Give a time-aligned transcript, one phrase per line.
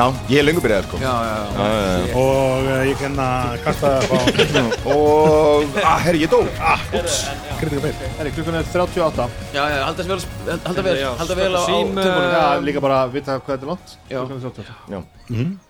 [0.00, 0.98] Já, ég er lengur byrjað sko.
[1.02, 1.64] Já, já, já.
[2.00, 2.12] Já.
[2.16, 3.24] Og uh, ég kenna
[3.60, 6.38] kasta upp á Og, að, herri, ég dó.
[6.56, 7.16] Ah, Ups,
[7.60, 11.60] kritika beil Herri, klukkan er 38 Já, já, halda vel, halda vel, halda vel á,
[11.66, 13.92] tökunum Já, líka bara að vita hvað þetta er langt.
[14.08, 14.22] Já.
[14.22, 14.46] Klukkan er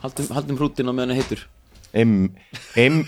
[0.04, 1.42] 38 Haldum, hrútin á meðan það heitur.
[1.98, 2.12] Im,
[2.78, 3.00] im,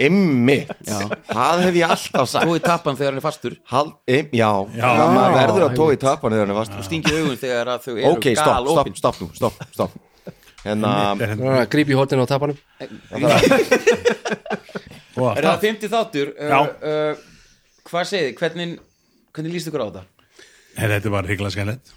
[0.00, 0.56] immi
[0.88, 1.02] Já.
[1.28, 2.48] Það hef ég alltaf sagt.
[2.48, 3.58] Tói tappan þegar hann er fastur.
[3.74, 4.86] Hald, im, já, Já.
[4.88, 7.92] já maður verður að tói tapan þegar hann er fast Stingi augun þegar að þau
[7.98, 10.00] eru Ok, stopp, gal stopp, opin stopp nú, stopp, stopp
[10.62, 10.90] Hérna,
[11.72, 12.56] Gríp í hóttinu á tapanum
[15.12, 16.32] Er það 50 þáttur?
[16.38, 16.58] Uh, Já.
[16.62, 17.12] uh,
[17.90, 18.36] Hvað segið þið?
[18.40, 18.76] Hvernig,
[19.34, 20.04] hvernig líst ykkur á þetta?
[20.72, 21.26] Hey, Þetta var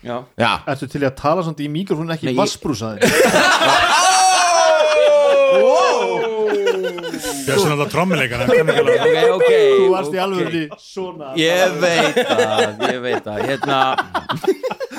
[0.04, 2.36] Já já Ertu til að tala svona í mikrofónu ekki Nei,
[7.46, 7.50] vassbrúsaði?
[7.50, 7.92] Björnsson alltaf
[8.80, 11.28] alveg- Ok, ok Þú varst í alveg í svona.
[11.40, 13.38] Ég veit það, ég veit það.
[13.50, 13.80] Hérna,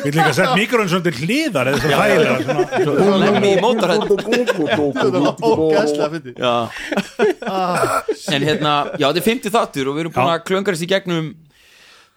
[0.07, 2.39] Við líka sett mikrofon svona til hliðar eða svona þægilega
[2.85, 3.17] svona.
[3.25, 4.05] lemmi í mótorhætt
[4.97, 6.55] Þetta var ógæslega fyndi Já.
[8.37, 11.33] En hérna, já þetta er 50 þáttur og við erum búin að klöngarast í gegnum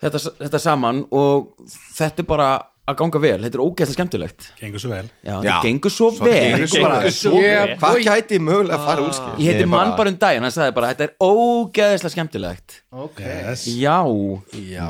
[0.04, 1.50] þetta, þetta saman og
[1.98, 2.50] þetta er bara
[2.90, 4.48] að ganga vel, þetta er ógeðslega skemmtilegt.
[4.60, 5.06] Gengur svo vel.
[5.24, 5.40] Já, Já.
[5.40, 6.40] þetta gengur svo Svo vel.
[6.56, 9.34] gengur svo bara- Ég- Hvað gæti mögulega að fara úrskil?
[9.40, 12.82] Ég heiti mann bara um daginn, hann sagði bara þetta er ógeðslega skemmtilegt.
[13.20, 13.68] Yes.
[13.68, 14.02] Já,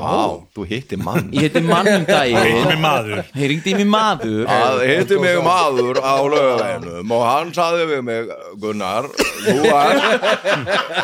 [0.00, 1.30] Vá, þú hitti mann.
[1.36, 3.24] Ég heiti mann um Hitt daginn með maður.
[3.36, 4.46] Ég ringdi í mig maður.
[4.48, 9.04] Það hitti mig maður á lögaveginum og hann saði við mig Gunnar,
[9.44, 10.00] þú er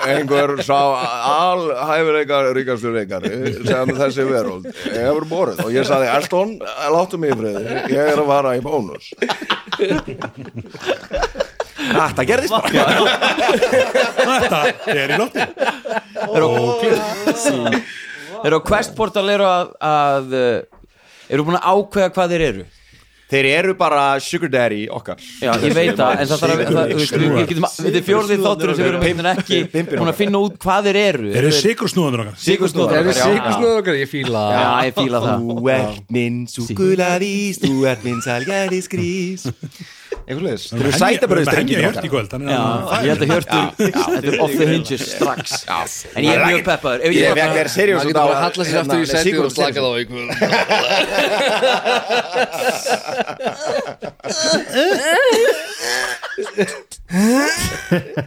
[0.08, 0.80] einhver sá
[1.36, 3.30] alhæfileikar ríkastur reikari
[3.66, 5.60] sem þessi veröld hefur borið.
[5.66, 6.56] Og ég saði Elston,
[6.94, 7.62] láttu mig í friði.
[7.92, 9.10] Ég er að vara í bónus.
[11.86, 12.68] Þetta gerðist bara.
[14.16, 14.60] Þetta
[14.94, 15.42] er í lofti
[18.36, 20.86] Þeir eru á Questportal eru að, að uh,
[21.32, 22.64] eru búin að ákveða hvað þeir eru
[23.26, 25.18] Þeir eru bara sugar daddy okkar.
[25.42, 26.92] Já, ég veit það, en það þarf að
[27.96, 31.32] við fjórðið þáttur sem við erum einhvern veginn ekki að finna út hvað þeir eru.
[31.32, 32.38] Þeir eru sigursnúðandur okkar.
[32.46, 33.24] Eru okkar, já.
[33.24, 35.50] sikursnöður okkar, ég fíla Já, ég fíla það.
[35.50, 39.50] Þú ert minn sukuladís, þú ert minn salgæðisgrís
[40.26, 45.02] Eitthvað leðis Þeir eru sætabröðist að- ég held að Hjörtur, þetta er off the hinges
[45.12, 45.46] strax.
[46.16, 46.98] En ég er mjög peppaður.
[47.06, 49.50] Ég ég fekk þér seriós Það getur bara að halla sér aftur í sætið og
[49.54, 50.24] slaka þá ykkur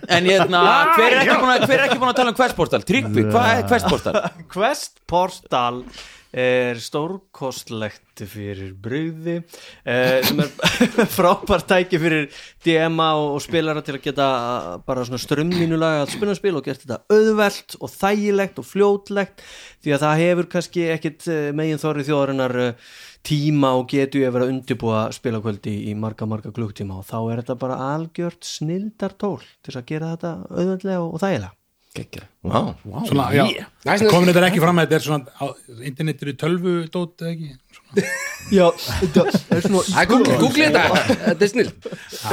[0.09, 0.61] En hérna,
[0.95, 2.81] hver er ekki búin að, hver er ekki búin að tala um Questportal?
[2.88, 4.22] Tryggvi, hvað er Questportal?
[4.53, 5.81] Quest Portal
[6.29, 9.40] er stórkostlegt fyrir brugði
[9.88, 10.51] eh, sem er
[11.17, 12.28] frábært tæki fyrir
[12.66, 16.84] DMA og, spilara til að geta uh, bara svona strömminulega að spila spil og gert
[16.84, 19.45] þetta auðvelt og þægilegt og fljótlegt
[19.81, 22.90] því að það hefur kannski ekkit uh, megin þorri þjóðarinnar uh,
[23.25, 27.61] tíma og getu ég að undirbúa spilakvöldi í marga marga klukktíma og þá er þetta
[27.66, 31.56] bara algjört snildartól til að gera þetta auðveldlega og þægilega
[31.95, 32.75] Gekkja Vá,
[33.07, 33.44] Svona, já,
[33.83, 35.45] Næst, komin þetta ekki fram að þetta er svona á,
[35.89, 37.50] internetur í tölvu dót eða ekki?
[37.75, 38.03] Svona.
[38.57, 38.66] Já,
[39.01, 39.23] þetta
[39.57, 40.83] er svona Æ, Google, Google þetta,
[41.25, 41.72] þetta er snill.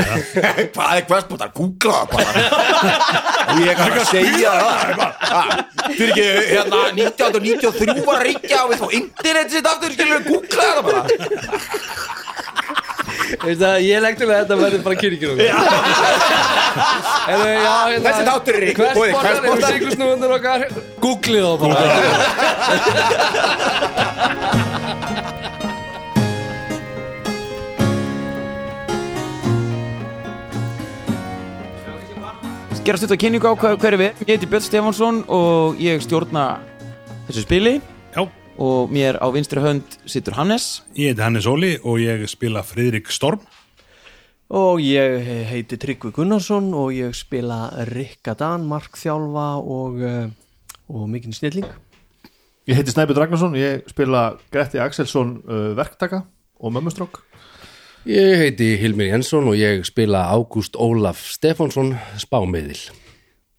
[0.76, 1.50] Hvað er questbótar?
[1.56, 2.30] Googla það bara.
[3.56, 5.52] Og ég kann að segja það.
[5.96, 10.70] Fyrir ekki, hérna 1993 var að ríkja og við fá internet sitt aftur, skilur Googla
[10.70, 11.00] það bara
[13.26, 15.42] Ég legg til að þetta verður bara kyrkir okkur
[17.26, 17.74] hérna,
[18.06, 20.60] Þessi þáttur er ekki boðið Hversportar eru sikursnúðundur okkar?
[21.02, 21.84] Googlið þá bara.
[32.86, 34.20] Gerast þetta kynningu á hvað, hver er við?
[34.22, 36.42] Ég heiti Björn Stefánsson og ég stjórna
[37.26, 37.72] þessu spili
[38.58, 40.82] og mér á vinstri hönd situr Hannes.
[40.96, 43.42] Ég heiti Hannes Óli og ég spila Friðrik Storm.
[44.46, 50.28] Og ég heiti Tryggvi Gunnarsson og ég spila Rikka Dan, markþjálfa og, uh,
[50.88, 51.66] og mikinn snilling.
[52.66, 56.24] Ég heiti Snæbjörn Ragnarsson, ég spila Gretti Axelsson uh, verktaka
[56.60, 57.24] og mömmustrók.
[58.06, 62.86] Ég heiti Hilmir Jensson og ég spila Ágúst Ólaf Stefánsson spámiðil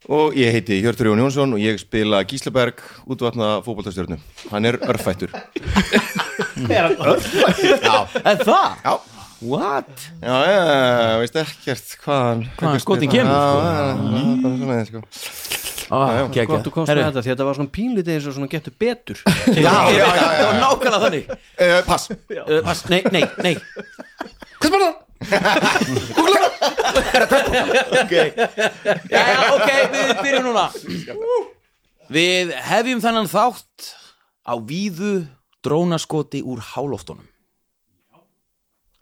[0.08, 4.16] Og ég heiti Hjörtur Jón Jónsson og ég spila Gíslaberg útvatna fótboltastjörnu.
[4.50, 5.34] Hann er örfættur.
[6.68, 6.94] Er
[8.42, 8.70] það?
[8.84, 8.94] Já.
[9.40, 9.86] What?
[10.18, 13.58] Já, já, veist ekkert hvaðan Hvaðan skotin kemur, Já, sko.
[13.62, 15.02] já, já, bara svona, sko.
[15.88, 18.34] Ah, okay, Gott þú komst með þetta því að þetta var svona pínlítið eins og
[18.36, 19.20] svona getur betur.
[19.54, 21.30] Já, já, já, já, Það var nákvæmlega þannig.
[21.30, 22.10] Uh, pass.
[22.10, 23.54] Uh, pass, Nei, nei, nei.
[23.54, 24.34] það?
[28.02, 28.32] Okay.
[29.10, 30.66] Já, já, ok, við byrjum núna.
[32.08, 33.90] Við hefjum þennan þátt
[34.48, 35.26] á víðu
[35.64, 37.26] drónaskoti úr hálóftunum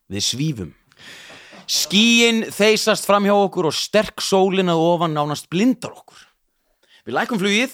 [0.07, 0.75] Við svífum.
[1.67, 6.21] Skíin þeysast fram hjá okkur og sterk sólin að ofan nánast blindar okkur.
[7.03, 7.73] Við lækum flugið,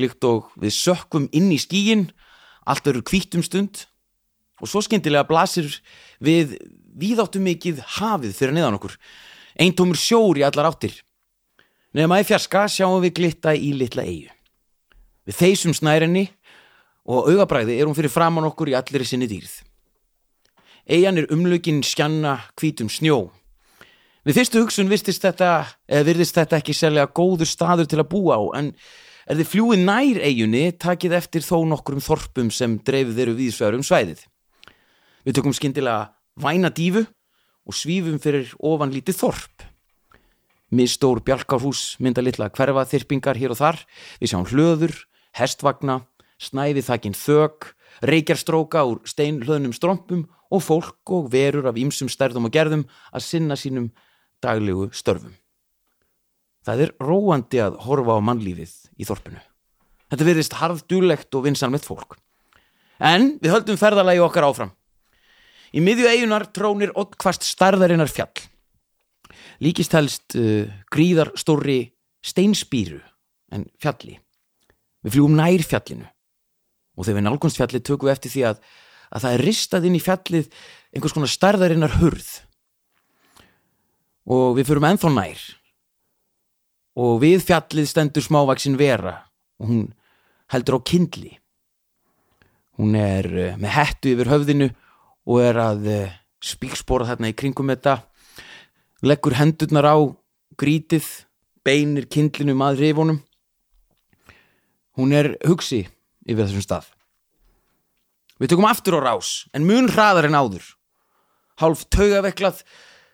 [0.00, 2.06] líkt og við sökkum inn í skíin,
[2.64, 3.84] allt verður hvítum stund.
[4.64, 5.68] Og svo skyndilega blasir
[6.24, 6.56] við
[6.98, 8.94] víðáttu mikið hafið fyrir neðan okkur.
[9.60, 10.94] Eintómur sjór í allar áttir.
[11.92, 14.30] Nefna í fjarska sjáum við glitta í litla eigu.
[15.28, 16.24] Við þeysum snærinni
[17.04, 19.60] og augabræði er hún fyrir framann okkur í allir sinni dýrð.
[20.88, 23.30] Eyjan er umlökin skjanna hvítum snjó.
[24.26, 25.66] Við fyrstu hugsun virtist þetta,
[26.06, 28.72] virðist þetta ekki sérlega góður staður til að búa á, en
[29.26, 33.86] er þið fljúið nær eyjunni takið eftir þó nokkrum þorpum sem dreifið eru víðsvegar um
[33.86, 34.24] svæðið.
[35.26, 37.04] Við tökum skyndilega væna dífu
[37.66, 39.66] og svífum fyrir ofan lítið þorp.
[40.72, 43.82] Mistór bjálkarhús mynda litla hverfa þyrpingar hér og þar.
[44.20, 44.94] Við sjáum hlöður,
[45.36, 45.98] hestvagna,
[46.40, 47.68] snæði þakinn þök,
[48.08, 53.56] reykjarstróka úr steinhlöðnum strompum og fólk og verur af ýmsum stærðum og gerðum að sinna
[53.56, 53.92] sínum
[54.42, 55.36] daglegu störfum.
[56.62, 59.40] Það er róandi að horfa á mannlífið í þorpinu.
[60.12, 62.16] Þetta verðist harðdulegt og vinsanmett fólk.
[63.02, 64.72] En við höldum ferðalagi okkar áfram.
[65.72, 68.34] Í miðju eigunar trónir oddkvast starðarinnar fjall.
[69.64, 73.00] Líkist helst uh, gríðar stórri steinspýru
[73.52, 74.18] en fjalli.
[75.02, 76.06] Við fljúum nær fjallinu
[76.92, 78.58] og þegar við nálgunst fjallið tökum við eftir því að,
[79.08, 80.50] að það er ristað inn í fjallið
[80.92, 82.30] einhvers konar starðarinnar hurð
[84.28, 85.46] og við fyrum ennþá nær
[87.02, 89.16] og við fjallið stendur smávaksin vera
[89.56, 89.86] og hún
[90.52, 91.32] heldur á kindli.
[92.76, 94.68] Hún er uh, með hettu yfir höfðinu
[95.28, 98.00] og er að uh, spíkspora þarna í kringum þetta
[99.06, 99.96] leggur hendurnar á
[100.58, 101.06] grítið,
[101.66, 103.20] beinir kindlinum að rifunum.
[104.98, 105.86] Hún er hugsi
[106.26, 106.88] yfir þessum stað.
[108.38, 110.64] Við tökum aftur á rás en mun hraðar en áður.
[111.62, 112.64] Hálf taugaveklað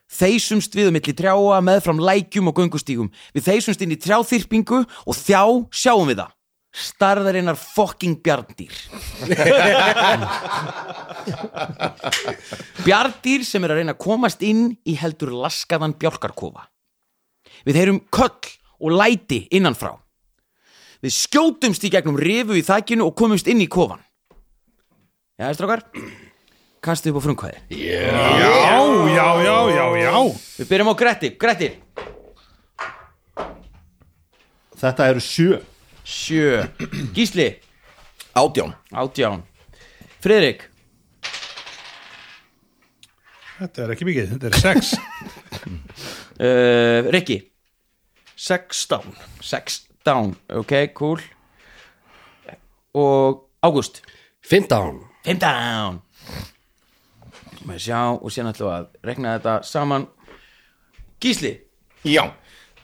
[0.09, 3.13] þeysumst við um milli trjáa með fram lækjum og göngustígum.
[3.37, 6.38] Við þeysumst inn í trjáþyrpingu og þjá sjáum við það
[6.79, 8.73] starðarinnar fokking bjarndýr
[12.87, 16.63] Bjardýr sem er að reyna að komast inn í heldur laskaðan bjálkarkofa.
[17.67, 19.93] Við heyrum köll og læti innanfrá.
[21.05, 24.01] Við skjótumst í gegnum rifu í þakkinu og komumst inn í kofan.
[25.39, 25.81] Já, strákar,
[26.83, 27.59] kastið upp á frumkvæði.
[27.75, 28.79] Já,
[29.13, 30.13] já, já, já, já
[30.59, 31.29] Við byrjum á Gretti.
[31.39, 31.69] Gretti,
[34.79, 35.59] Þetta eru sjö
[36.09, 36.65] sjö.
[37.13, 37.51] Gísli,
[38.33, 38.75] Átján.
[38.91, 39.45] Átján.
[40.25, 40.65] Friðrik,
[43.59, 44.93] Þetta er ekki mikið, þetta er sex.
[46.39, 47.41] Uh, Rikki,
[48.39, 50.37] 16 sex down.
[50.55, 51.19] Ok, cool.
[52.95, 53.99] Og Ágúst.
[54.49, 55.99] 15 Fimm down
[57.67, 60.07] Maður sjá og síðan ætlum við að rekna þetta saman.
[61.21, 61.51] Gísli,
[62.07, 62.23] Já.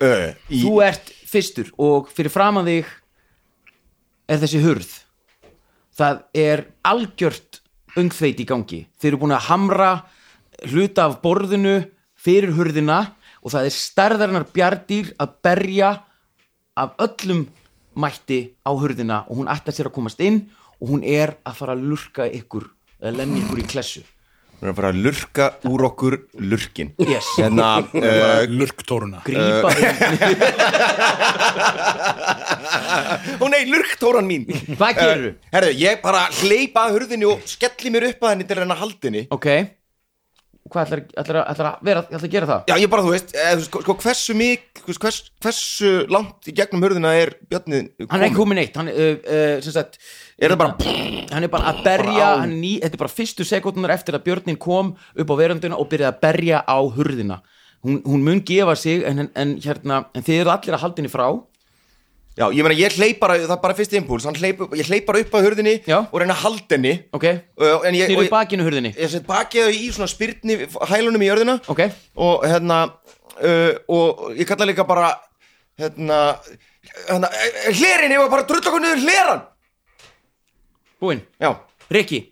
[0.02, 2.90] Uh, í, þú ert fyrstur og fyrir framan þig
[4.28, 4.92] er þessi hurð.
[5.94, 7.60] Það er algjört
[7.98, 8.80] ungþveit í gangi.
[8.98, 9.90] Þeir eru búin að hamra
[10.70, 11.76] hluta af borðinu
[12.18, 13.00] fyrir hurðina
[13.44, 15.90] og það er stærðarinnar bjardýr að berja
[16.74, 17.44] af öllum
[17.94, 20.46] mætti á hurðina og hún ætlar sér að komast inn
[20.80, 22.66] og hún er að fara að lurka ykkur
[22.98, 24.02] eða lemja ykkur í klessu
[24.64, 26.90] Við erum að fara að lurka úr okkur lurkin.
[27.04, 27.26] Yes.
[27.36, 29.92] Hérna uh, Lurktóruna grípa inn.
[33.44, 34.48] Ó nei, lurktóran mín.
[34.48, 38.48] Hvað gerur uh, Herðu, ég bara hleypa að hurðinni og skelli mér upp að henni
[38.48, 39.26] til reyna að halda henni.
[39.36, 39.50] Ok
[40.74, 42.66] hvað ætlar, ætlar, ætlar að vera ætlar að gera það?
[42.68, 47.14] Já, ég bara, þú veist, veist, sko, hversu mik hvers, hversu langt í gegnum hurðina
[47.16, 50.00] er Bjarni hann er ekki komin eitt hann, uh, uh, sem sagt,
[50.34, 50.94] Er það bara
[51.30, 54.58] hann er bara að berja hann ný, þetta er bara fyrstu sekundunar eftir að björnin
[54.58, 57.38] kom upp á verönduna og byrjaði að berja á hurðina.
[57.84, 61.12] Hún, hún mun gefa sig en, en, hérna, en þið eru allir að halda henni
[61.12, 61.26] frá
[62.34, 65.04] Já, ég meina, ég hleyp bara, það er bara fyrst impuls hann hleyp, Ég hleyp
[65.06, 66.00] bara upp að hurðinni Já.
[66.02, 66.94] og reyna að halda henni.
[67.14, 67.26] Ok,
[67.62, 68.90] uh, ég, ég, bakinu hurðinni?
[68.98, 70.56] Ég set bakið þau í svona spyrtni
[70.90, 71.54] hælunum í jörðina.
[71.70, 71.84] Ok,
[72.18, 72.78] og hérna
[73.38, 75.12] uh, og ég kalla líka bara
[75.78, 76.20] hérna,
[77.06, 77.30] hérna
[77.70, 79.44] hlerin, ég var bara að drulla okkur niður hleran
[81.04, 81.22] búinn.
[81.38, 81.52] Já,
[81.94, 82.24] Rikki,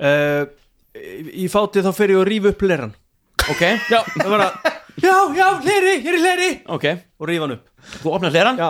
[0.00, 0.46] uh,
[0.98, 2.96] Í fáti þá fer ég að rífa upp leran
[3.52, 3.62] ok.
[3.92, 6.50] Já, það var að Já, já, leri, hér er leri.
[6.74, 6.84] Ok,
[7.20, 7.68] Og rífa hann upp.
[8.02, 8.68] Þú opnar hleran Já,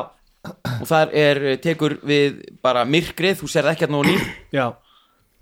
[0.49, 4.23] og þar er, tekur við bara myrkrið, þú serð ekki að nýr
[4.55, 4.67] já.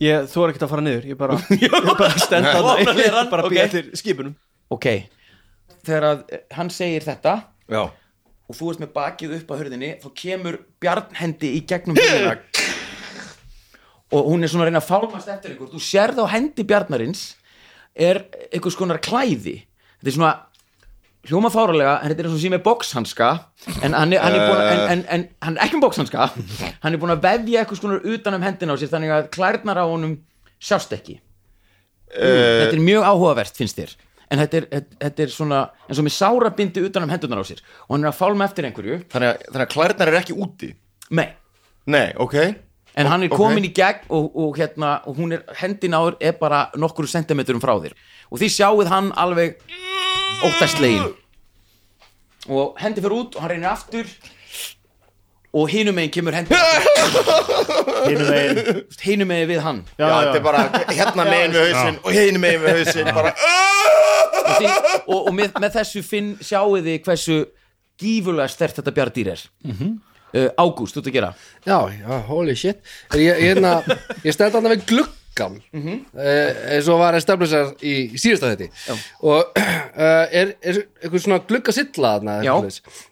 [0.02, 3.30] Ég, þú er ekkert að fara niður Ég bara, ég bara stend að Opna hlerann,
[3.32, 3.52] Bara ok.
[3.54, 4.34] býja eftir skipunum
[4.74, 4.86] ok,
[5.86, 6.22] þegar að
[6.58, 7.34] hann segir þetta
[7.70, 7.82] já.
[7.86, 12.36] og þú ert með bakið upp að hurðinni þá kemur bjarnhendi í gegnum hurðina.
[14.16, 15.70] Og hún er svona að reyna að fálmast eftir ykkur.
[15.72, 17.22] Þú sérð á hendi bjarnarins
[17.98, 18.20] er
[18.54, 19.56] einhvers konar klæði.
[19.98, 20.32] Þetta er svona
[21.28, 23.28] hljóma fáralega en þetta er eins og sími boxhanska
[23.82, 26.26] en hann er, hann er búin að en, en, en hann er ekki með boxhanska.
[26.82, 29.80] Hann er búin að vefja eitthvað skonar utan um hendina á sér þannig að klærnar
[29.82, 30.16] á honum
[30.62, 31.16] sjást ekki.
[32.16, 33.96] Þetta er mjög áhugavert finnst þér.
[34.30, 34.68] En þetta er,
[35.02, 37.60] þetta- er svona eins og með sárabindi utan um hendunar á sér.
[37.86, 39.00] Og hann er að fálma eftir einhverju.
[39.10, 40.70] Þannig að, þannig að klærnar er ekki úti?
[41.14, 41.28] Nei,
[41.86, 42.34] Nei, ok.
[42.96, 46.32] En hann er komin í gegn og, og hérna, og hún er hendin áður er
[46.40, 47.92] bara nokkru sentimetrum frá þér.
[48.32, 49.58] Og því sjáuð hann alveg
[50.46, 51.12] óttastlegin
[52.46, 54.10] og hendi fyrir út og hann reynir aftur.
[55.56, 56.52] Og hinum megin kemur hendi
[58.08, 58.82] hinum megin.
[59.02, 59.78] Hinum megin við hann.
[59.96, 63.32] Já, þetta er bara hérna megin við hausinn og hérna megin við hausinn bara
[64.46, 64.72] og, því,
[65.06, 67.38] og, og með, með þessu finn sjáuð þið hversu
[68.02, 69.46] gífurlega stert þetta bjardýr er.
[70.36, 71.30] Uh, Ágúst, þú ert að gera.
[71.64, 72.82] Já, já, holy shit.
[73.16, 73.78] Ég, ég, hérna,
[74.26, 74.84] ég stend þarna við
[75.36, 75.96] gluggan Mhm.
[76.16, 81.40] eh, eins og var establisher í, í síðasta þetta og uh, er, er eitthvað svona
[81.48, 82.38] gluggasilla þarna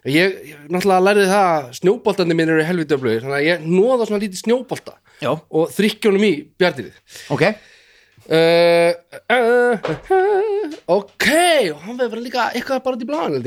[0.08, 4.08] ég, ég náttúrulega lærði það að snjóboltandi mín eru helviti öflugir þannig að ég nóða
[4.08, 5.30] svona lítið snjóbolta Já.
[5.36, 6.96] og þrykkjónum í bjardýrið
[7.36, 7.44] Ok,
[8.24, 8.94] Uh,
[9.28, 11.26] uh, uh, ok
[11.74, 13.34] og hann verður líka eitthvað bara í bláðan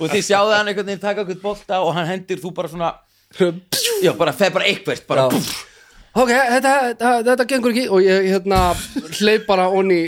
[0.00, 2.88] og þið sjáðu hann einhvern veginn taka eitthvað bolta og hann hendir þú bara svona
[4.02, 5.28] já, bara feð bara eitthvert bara.
[6.14, 8.60] Ok, þetta, þetta, þetta gengur ekki og ég hérna
[9.18, 9.98] hleyp bara onni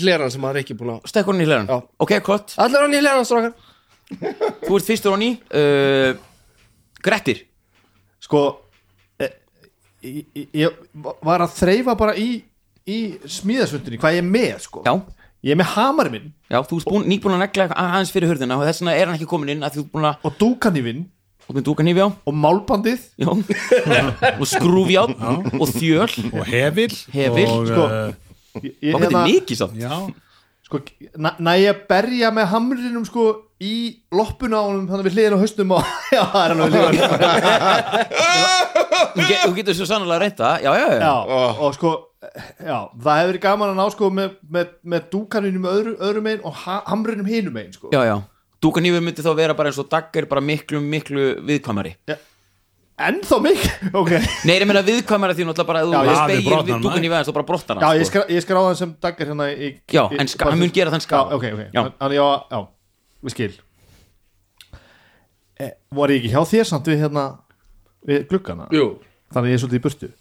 [0.00, 1.78] hleran sem maður ekki búin að stekkur hann í hlæðan Já.
[2.04, 3.54] ok, kott, allir onni hleran strákar.
[4.66, 6.10] Þú ert fyrstur hann í uh,
[7.04, 7.44] Grettir.
[8.24, 8.40] Sko
[9.20, 9.28] e,
[10.04, 10.78] ég, ég- ég
[11.24, 12.28] var að þreyfa bara í,
[12.88, 14.82] í smíðasvöndunni hvað ég er með sko.
[14.84, 14.94] Já,
[15.44, 16.30] ég er með hamarinn minn.
[16.52, 19.06] Já, þú ert búin, nýbúin að negla eitthvað aðeins fyrir hurðina og þess vegna er
[19.08, 21.04] hann ekki komin inn að þú ert búin að og dúkanýfinn
[21.44, 23.00] Þú með dúka nýfi á og málbandið.
[23.20, 23.28] Já.
[24.40, 25.12] Og skrúfján
[25.60, 26.08] Og þjöl.
[26.32, 27.84] Og hefil Hefil, og, sko.
[27.84, 29.76] uh, ég, ég, Og þetta er mikið samt.
[29.82, 29.92] Já,
[30.64, 30.80] sko,
[31.20, 33.26] næ, ég að berja með hamrinum sko
[33.64, 33.74] í
[34.12, 38.14] loppuna á honum þannig við hliðin á haustum og já, það er alveg líka
[39.14, 41.12] Þú ge- þú getur svo sannlega reynda Já, já, já, já,
[41.62, 41.92] og sko
[42.24, 46.24] já, það hefur verið gaman að ná sko með, með, með dúkaninu með öðru, öðru
[46.24, 47.92] megin og ha, hamrinum hinum megin sko.
[47.94, 48.16] Já, já.
[48.64, 51.94] Dúka nýfi myndi þá vera bara eins og daggar bara miklu, miklu viðkvæmari.
[52.94, 54.10] Ennþá mikið, ok.
[54.46, 56.74] Nei, ég meina viðkvæmari því náttúrulega bara að Já, þú já, speigir við brotnar við
[56.76, 58.12] hann, dúka nýfi aðeins og bara brottar já, hann ég, sko.
[58.22, 61.02] skra, ég skráði hann sem daggar hérna í, Já, í, en hann mun gera þann
[61.02, 61.80] já, skap ok, ok, Já.
[61.98, 62.60] þannig já, já,
[63.26, 63.50] við skil.
[65.58, 65.68] E,
[65.98, 67.26] var ég ekki hjá þér samt við hérna
[68.06, 68.86] við gluggana, jú,
[69.34, 70.12] þannig ég er svolítið í burtu.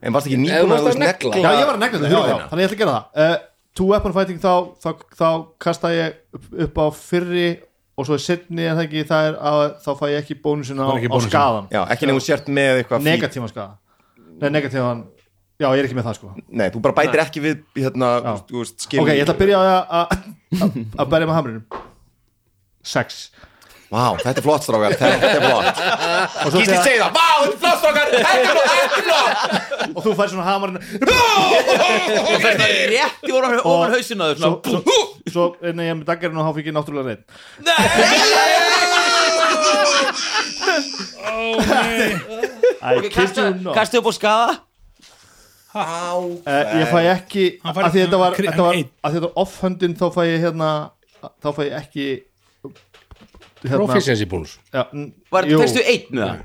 [0.00, 1.04] En varst ekki nýbúin að þú negla.
[1.04, 1.36] negla?
[1.44, 3.48] Já, ég var að negla þetta, já, já, þannig ég ætla að gera það
[3.80, 4.52] two weapon fighting þá,
[4.84, 5.28] þá, þá
[5.64, 7.48] kasta ég upp, upp á fyrri
[8.00, 10.84] og svo er setni en það ekki það er að þá fæ ég ekki bónusina
[10.88, 13.74] á, á skadan Já, ekki nefnum sért með eitthvað negatívan skaða.
[14.40, 15.02] Nei, negatívan,
[15.60, 16.30] já, ég er ekki með það sko.
[16.48, 18.08] Nei, þú bara bætir ekki við hérna,
[18.48, 21.64] þú veist, skil ok, ég ætla að byrja að- að að berja með hamrinum.
[22.94, 23.18] Sex
[23.90, 25.66] Vá, þetta er flott strákar, þetta er flott
[26.46, 29.90] og, Gísli segir það, vá, þetta er flott strákar Þetta er flott, þetta er flott
[29.90, 30.78] og þú fær svona hamarinn
[32.30, 34.78] Og það er rétt í ofan ofan hausinu svo, svo,
[35.26, 37.24] svo en ég er með daggarinn og þá fikk ég náttúrulega reynd
[42.80, 43.14] I Ok, kid
[43.74, 44.50] kastu, upp skaða
[45.70, 46.40] Uh,
[46.80, 48.64] ég fæ ekki að því þetta var, þetta
[49.14, 50.70] þetta off-höndin þá fæ ég hérna
[51.38, 52.06] þá fæ ég ekki
[53.64, 56.40] hérna, proficiency bónus já, n- Var jú, fyrstu einn með það?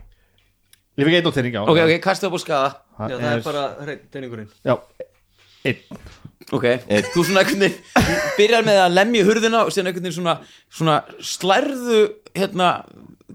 [0.99, 2.69] ég fikk einn á teining já, Ok, ok, kastu upp á skaða.
[2.95, 4.75] Já, það er bara reyningurinn já,
[5.65, 5.81] einn.
[6.53, 6.65] Ok,
[7.15, 7.81] þú svona einhvern veginn
[8.39, 10.35] byrjar með að lemja hurðina og síðan einhvern veginn svona,
[10.69, 12.01] svona slærðu
[12.37, 12.69] hérna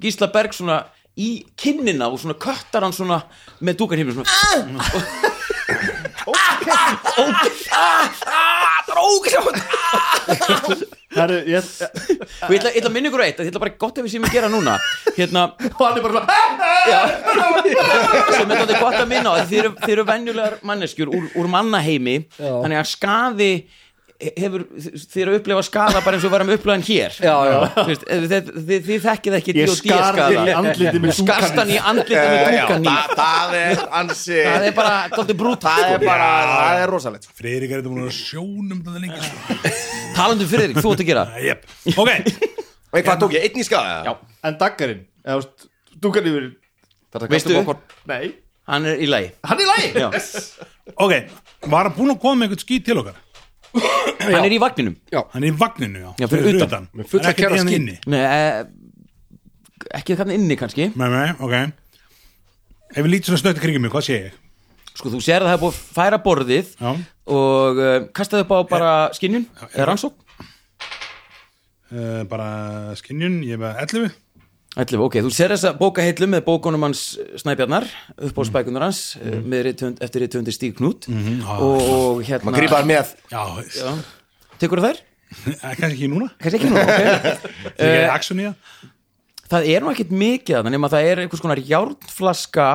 [0.01, 0.77] Gísla Berg svona
[1.21, 3.19] í kinnina og svona köttar hann svona
[3.61, 4.31] með dúkarhimnu svona.
[6.31, 6.67] Ok.
[7.71, 9.59] Það er ógæsjátt
[11.11, 13.99] Herru, ég, ég ætla, ég ætla að minna ykkur á eitt Ég ætla bara gott
[13.99, 14.77] ef við séum að gera núna.
[15.17, 15.43] Hérna,
[15.73, 16.27] og hann er bara svona
[16.87, 17.01] já
[18.37, 21.27] sem er þetta gott að minna á að þið eru, þið eru venjulegar manneskjur úr,
[21.43, 22.17] úr mannaheimi.
[22.39, 23.51] Þannig að skaði
[24.21, 27.15] hefur, þið eru að upplifa skada bara eins og varum upplifan hér.
[27.25, 30.27] Já, já, Þú veist, þið, þið, þið, þekkið ekki Ég skar skaða.
[30.29, 32.91] þig í andlitið með skarst hann í andlitið með Já, dúkan í.
[32.91, 37.29] það, það er ansi það er bara, er brúta Það er bara, það er rosalegt.
[37.41, 39.75] Friðrik er þetta búin að sjónum þetta lengi sko.
[40.21, 41.25] talandi um Friðrik, þú ert að gera.
[41.47, 41.65] Jep.
[41.97, 42.13] ok,
[42.91, 43.97] Og hvað tók ég, einn í skaða?
[44.05, 44.13] Já.
[44.51, 45.69] en daggarinn eða, þú veist,
[46.03, 46.49] dúkan yfir
[47.11, 47.75] Það er Veistu?
[48.07, 48.25] nei,
[48.71, 49.33] hann er í lagi.
[49.49, 50.11] Hann er lægi Já.
[50.95, 51.15] ok.
[51.71, 53.17] Var hann búin að koma með einhvern skít til okkar
[53.75, 54.97] hann er í vagninum.
[55.15, 56.89] Hann er í vagninu, já, Já, fyrir utan.
[56.97, 57.81] Með fulla Hann er ekkert kæra hérna skít.
[57.81, 57.97] inni.
[58.11, 58.65] Nei, eh,
[60.01, 60.91] ekki þannig inni kannski.
[60.99, 61.55] Nei, nei, ok.
[62.91, 64.39] Ef við lítið svona snögt í kringum mig, hvað sé ég?
[64.91, 66.91] Sko, þú sér að það er búið að færa borðið Já.
[67.31, 70.17] og uh, kastaði upp á bara skinnjun eða rannsók
[71.95, 72.49] uh, bara
[72.99, 74.11] skinjun, ég er með 11
[74.79, 77.01] 11, ok, þú sér þessa bókahillu með bókunum hans
[77.43, 77.89] Snæbjarnar
[78.29, 79.49] upp á spækunar hans mm.
[79.51, 81.09] með eftir rithöndi Stíg Knút.
[81.11, 83.11] Og, og hérna Maður hann með.
[83.33, 83.43] Já,
[83.75, 83.91] Já.
[84.63, 85.01] Tekur þær?
[85.81, 86.31] kannski ekki núna.
[86.39, 87.43] Kannski ekki nú, ok.
[87.83, 88.55] Er í það
[89.51, 92.67] Það er nú ekkit mikið að það nema það er einhvers konar járnflaska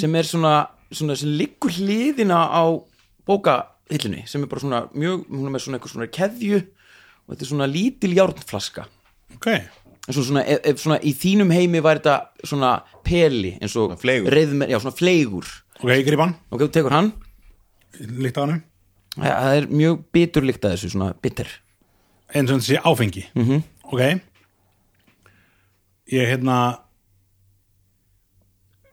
[0.00, 0.54] sem er svona,
[0.88, 2.64] svona sem liggur hliðina á
[3.28, 7.44] bókahillunni sem er bara svona mjög, hún er með svona einhvers svona keðju og þetta
[7.44, 8.86] er svona lítil járnflaska.
[9.36, 9.50] Ok,
[10.10, 12.72] eins og svona, ef, svona í þínum heimi var þetta svona
[13.06, 14.34] peli eins og Svona fleygur.
[14.34, 15.46] reiðmer, já svona fleigur.
[15.78, 16.34] Ok, ég grip hann.
[16.50, 17.12] Ok, þú tekur hann.
[18.00, 18.58] Líkt á hann
[19.16, 21.48] það það er mjög biturlykt að þessu, svona bitter.
[22.34, 23.24] Eins og sé áfengi.
[23.34, 23.62] -hmm.
[23.82, 24.00] ok.
[26.10, 26.78] Ég hérna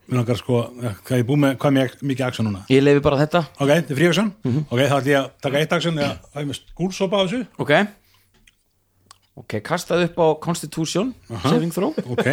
[0.08, 0.70] mér langar sko
[1.04, 2.64] hvað ég búið með, hvað er mér mikið action núna?
[2.70, 4.32] Ég leifi bara þetta, ok, þetta er frí action
[4.70, 7.46] ok, þá ætlum ég að taka eitt action eða það er með skúlsopa á þessu.
[7.58, 7.72] Ok
[9.38, 11.14] ok, kastaði upp á Constitution
[11.44, 11.94] saving throw.
[12.10, 12.26] Ok,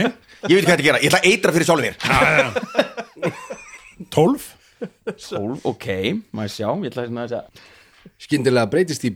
[0.50, 1.96] Ég veit hvað þetta gera, ég ætla að eitra fyrir sjálfum mér.
[4.14, 4.52] 12
[5.06, 5.88] 12, ok,
[6.36, 7.72] maður sjá ég ætla hérna að segja.
[8.22, 9.10] Skyndilega breytist í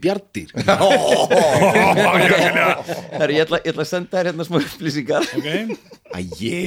[3.20, 5.22] Herri, ég, ætla, ég ætla að senda þér hérna smá upplýsingar.
[5.38, 5.48] Ok,
[6.18, 6.58] Æji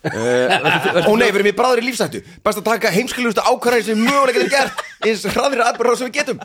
[0.00, 4.52] Ó nei, við erum í bráðri lífsættu Best að taka heimskilustu ákvarðan sem mögulega getur
[4.54, 6.40] gert eins hraðir aðbörða sem við getum.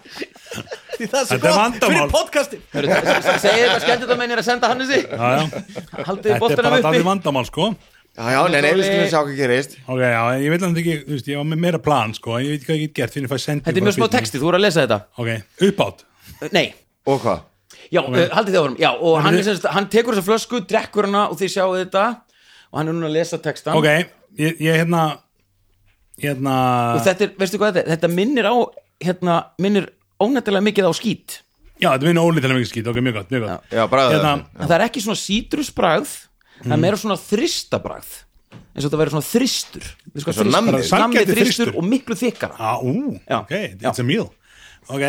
[0.95, 1.89] Því það er svo Þetta er gott vandamál.
[1.89, 4.99] fyrir podcastin segir þetta skemmt þetta mennir að senda hann þessi?
[5.07, 5.43] Já, já.
[6.09, 6.85] Haldið þetta er bara uppi.
[6.87, 7.69] dálítið vandamál sko.
[8.15, 9.73] Já, já, nei, nei, við skulum sjá hvað gerist.
[9.91, 12.53] Ok, já, ég veit alveg ekki, þú veist, ég var með meira plan sko, ég
[12.53, 14.39] veit ekki hvað ég get gert fyrir að fæ sendi þetta er mjög smá texti,
[14.39, 14.99] þú voru að lesa þetta.
[15.19, 15.31] Ok,
[15.67, 16.05] uppátt
[16.55, 16.65] nei,
[17.11, 17.41] Og hvað?
[17.91, 18.77] já, uh, haldið þið áfram.
[18.79, 22.05] Já, og hann, er, semst, hann tekur þessa flösku, drekkur hana og þið sjáu þetta
[22.75, 23.87] og hann er núna að lesa textan ok,
[24.35, 25.05] ég, ég hérna
[26.19, 26.55] hérna
[26.97, 28.55] og þetta er, veistu hvað þetta er, þetta minnir á
[29.05, 31.39] hérna, minnir ónættilega mikið á skít.
[31.79, 33.73] Já, þetta minnur ólítilega mikið skýt, ok, mjög gott, mjög gott.
[33.75, 36.13] Já, bræða hérna, en það er ekki svona sítrusbragð
[36.61, 38.13] það er meira svona þristabragð.
[38.75, 39.85] Eins og þetta verður svona þristur.
[40.11, 40.49] Og þristur.
[40.51, 41.27] er?
[41.27, 41.69] þristur þristur.
[41.75, 42.55] og miklu þykkara.
[42.59, 43.37] Á, ú, Já.
[43.41, 44.27] ok, it's a meal.
[44.85, 45.01] Ok,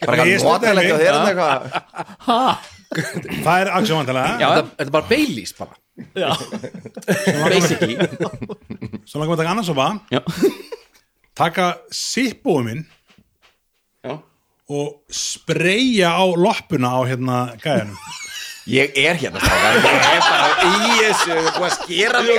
[0.00, 0.38] Bara henni.
[0.40, 2.78] og þeir eru eitthvað
[3.44, 5.76] það er action vantilega þetta, er bara Baileys bara.
[7.50, 7.96] Basically.
[9.06, 9.90] Svo langum við að taka annars sopa.
[10.10, 10.22] Já.
[11.40, 12.82] taka sippbúið minn
[14.04, 14.16] Já.
[14.74, 17.96] og spreyja á loppuna á hérna gæjanum.
[18.70, 19.78] Ég er hérna strákar.
[19.80, 21.36] Ég er bara í þessu.
[21.56, 22.36] Búið að skera mig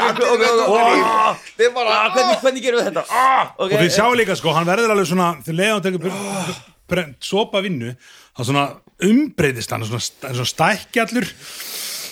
[1.76, 3.04] bara Ah, hvernig, hvernig gerum við þetta?
[3.10, 7.12] Ah, og þið sjá líka sko, hann verður alveg svona þegar leiðan tekur oh.
[7.24, 7.96] sopa vinnu
[8.38, 8.66] þá svona
[9.10, 11.28] umbreytist hann svona, st- svona stækjallur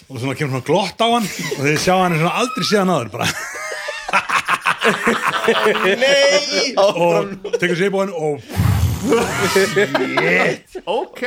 [0.09, 2.93] og svona kemur svona glott á hann og þið sjá hann er svona aldrei síðan
[2.95, 3.27] áður bara.
[5.99, 6.73] Nei!
[6.79, 8.41] Og tekur sér búin og
[10.89, 11.21] ok,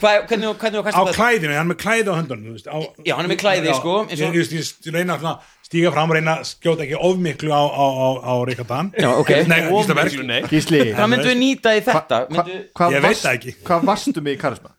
[0.00, 2.54] hvað, hvernig, hvernig var á kastað þetta klæðinu, hann er með klæði á höndunum þú
[2.56, 5.18] veist, á, Já, hann er með klæði, Já, sko, eins og- ég, ég, ég reyna
[5.18, 5.26] að
[5.68, 9.10] stíga fram og reyna að skjóta ekki ofmiklu á, á, á, á Ríkard Dan Já,
[9.20, 9.30] ok.
[9.50, 10.10] Nei, Gíslaberg
[10.54, 12.22] Gísli, hvað myndum við nýta í þetta?
[12.24, 13.56] Hva, Myndu, hvað, Ég veit það ekki.
[13.68, 14.72] hvað varstu með í karisma?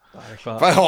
[0.44, 0.88] Hvað Ó,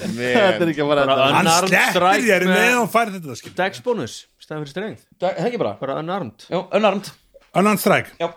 [0.00, 3.36] Þetta er ekki þetta hann sleppir þér með- hann færi þetta
[3.86, 5.74] bonus, stæðan fyrir strengð það er ekki bara?
[5.80, 6.46] Bara unarmed
[7.60, 8.28] annan stræk, já,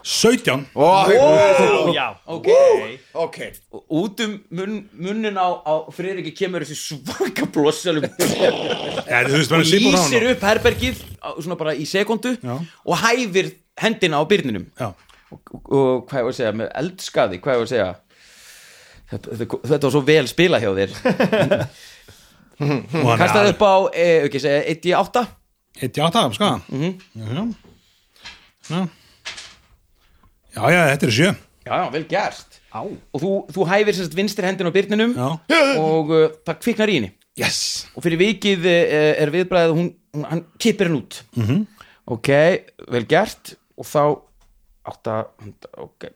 [0.00, 0.86] 17 Ó,
[1.92, 2.46] já, ok.
[3.20, 3.36] Ok.
[3.76, 8.08] Og út um mun, munnin á, á Friðriki kemur þessi svaka bloss alveg
[9.10, 13.52] ja, þú veist, og er hann upp herbergið á- svona bara í sekundu og hæfir
[13.80, 14.64] hendina á byrninum.
[14.80, 14.88] Já.
[15.30, 17.90] og, og, og hvað ég var að segja með eldskaði, hvað ég var að segja
[19.10, 20.94] þetta, þetta, þetta var svo vel spila hjá þér.
[23.20, 25.26] Kastaði upp á, e, ekki segja, 1 í 8
[25.80, 26.50] 1 í 8, sko.
[26.68, 26.90] Mhm.
[27.14, 27.28] já,
[28.70, 28.82] já.
[30.50, 32.80] Já, já, þetta er 7 já, já, vel gerst Á.
[32.82, 35.28] og þú, þú hæfir sérst vinstri hendin á byrninum já,
[35.78, 37.10] og uh, það kviknar í henni.
[37.38, 37.86] Yes.
[37.94, 41.22] Og fyrir vikið uh, er viðbræðið hún, hún, hann kippir henn út.
[41.36, 41.46] Mhm.
[41.46, 41.86] -hmm.
[42.16, 42.30] ok,
[42.90, 43.54] vel gert.
[43.80, 44.02] Og þá
[44.84, 45.24] átta
[45.78, 46.10] ok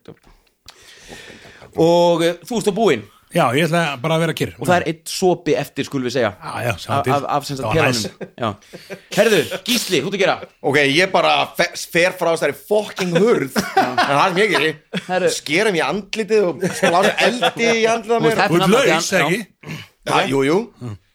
[1.80, 4.52] og uh, þú ert á búinn já, ég ætla bara að vera kyrr.
[4.60, 6.28] Og það er eitt sopi eftir skulum við segja.
[6.38, 8.50] Já, já, sjá af, af, sem sagt Já.
[9.16, 10.36] herðu, Gísli, að gera.
[10.62, 13.58] Ok, ég bara fe fer frá þessari fucking hurð.
[13.84, 18.24] En það er mjög ekki Skera mér í andlitið og splása eldi í andlitið Þú
[18.28, 18.42] mér.
[18.52, 19.40] Þú Nafn- laus, ekki?
[20.04, 20.58] Já, jú, jú.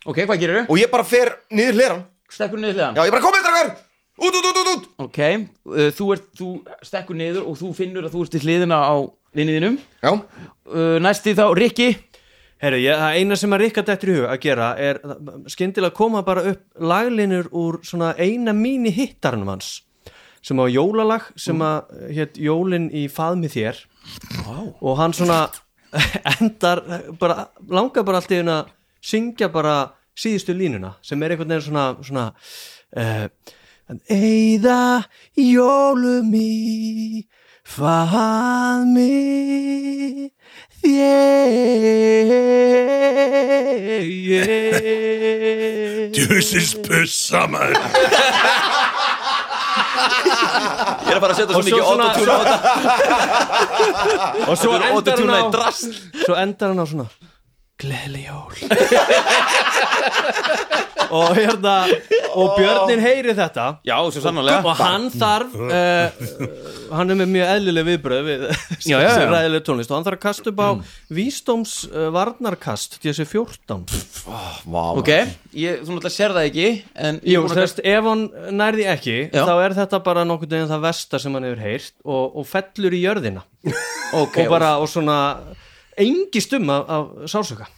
[0.09, 3.23] Ok, hvað gerir Og ég bara fer niður hleran stekkur niður hliðan Já, ég bara
[3.25, 3.71] komið drakkar
[4.19, 4.87] Út, út, út, út, út.
[5.05, 6.49] Ok, uh, þú, ert, þú
[6.83, 8.95] stekkur niður og þú finnur að þú ert í hliðina á
[9.37, 11.89] vinniðinum Já, uh, næsti þá Rikki.
[12.59, 14.99] Herru, ég, það eina sem að Rikka dættur í hug að gera er
[15.47, 19.77] skyndilega koma bara upp laglinur úr svona eina mín í hittarnum hans
[20.43, 23.79] sem á jólalag sem að hétt Jólin í faðmi þér.
[24.43, 24.73] Wow.
[24.81, 25.45] og hann svona
[26.39, 26.81] endar
[27.19, 31.67] bara, langar bara allt í einu að syngja bara síðustu línuna sem er einhvern veginn
[31.69, 32.25] svona, svona
[32.99, 33.55] uh,
[33.89, 37.25] Eða jólum í
[37.65, 39.09] faðmi
[40.83, 42.29] þér.
[46.13, 47.81] Djúsins pussa maður.
[50.99, 52.59] Ég er að fara að setja svo mikið autotune á þetta.
[54.45, 57.09] Og svo endar hann á svo endar hann á svona
[57.79, 58.53] gleðli jól.
[61.09, 61.75] Og hérna
[62.37, 63.63] og Björnin heyri þetta.
[63.87, 64.61] Já, svo sannarlega.
[64.61, 66.11] og hann þarf uh,
[66.93, 68.43] hann er með mjög eðlileg viðbröð við
[68.85, 69.23] Já, já, já.
[69.31, 69.89] ræðileg tónlist.
[69.89, 70.83] Og hann þarf að kasta upp á mm.
[71.17, 73.87] vísdóms uh, varnarkast þessi 14
[74.69, 75.09] Vá, Ok,
[75.57, 78.25] ég, þú náttúrulega sér það ekki En ég Jú, að- þess, ef hann
[78.59, 79.41] nærði ekki Já.
[79.49, 82.93] þá er þetta bara nokkuð veginn það versta sem hann hefur heyrt og, og fellur
[82.93, 83.41] í jörðina.
[84.19, 85.17] Ok, og bara og svona
[86.05, 87.69] engi stum af, af sásöka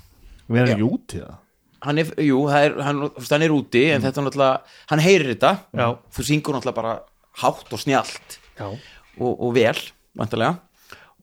[0.51, 1.39] Við erum ekki út í það
[1.85, 5.53] hann er, jú, er, hann, hann er úti en þetta er náttúrulega, hann heyrir þetta.
[5.73, 5.87] Já.
[6.13, 6.97] þú syngur náttúrulega bara
[7.41, 8.67] hátt og snjallt Já.
[8.67, 9.79] og, og vel,
[10.19, 10.59] vantarlega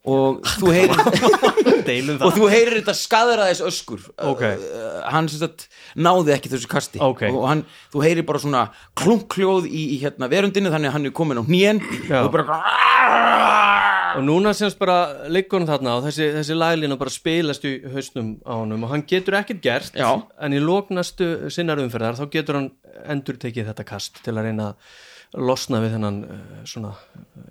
[0.08, 1.00] og þú heyrir
[1.88, 4.06] deilum og þú heyrir þetta skaðraðis öskur.
[4.24, 4.44] Ok.
[4.46, 5.66] Uh, hann sem sagt
[5.98, 7.02] náði ekki þessu kasti.
[7.02, 7.26] Ok.
[7.28, 8.62] og hann, þú heyrir bara svona
[8.98, 11.82] klunkljóð í, í hérna verundinu þannig að hann er komin á hnén.
[12.08, 12.22] Já.
[12.24, 12.62] og bara
[14.18, 18.33] og núna semst bara liggur hann þarna og þessi, þessi laglína bara spilast í hausnum
[18.42, 20.11] á honum og hann getur ekkert gert Já.
[20.42, 22.72] en í lóknastu sinnar umferðar þá getur hann
[23.09, 26.96] endur tekið þetta kast til að reyna að losna við þennan uh, svona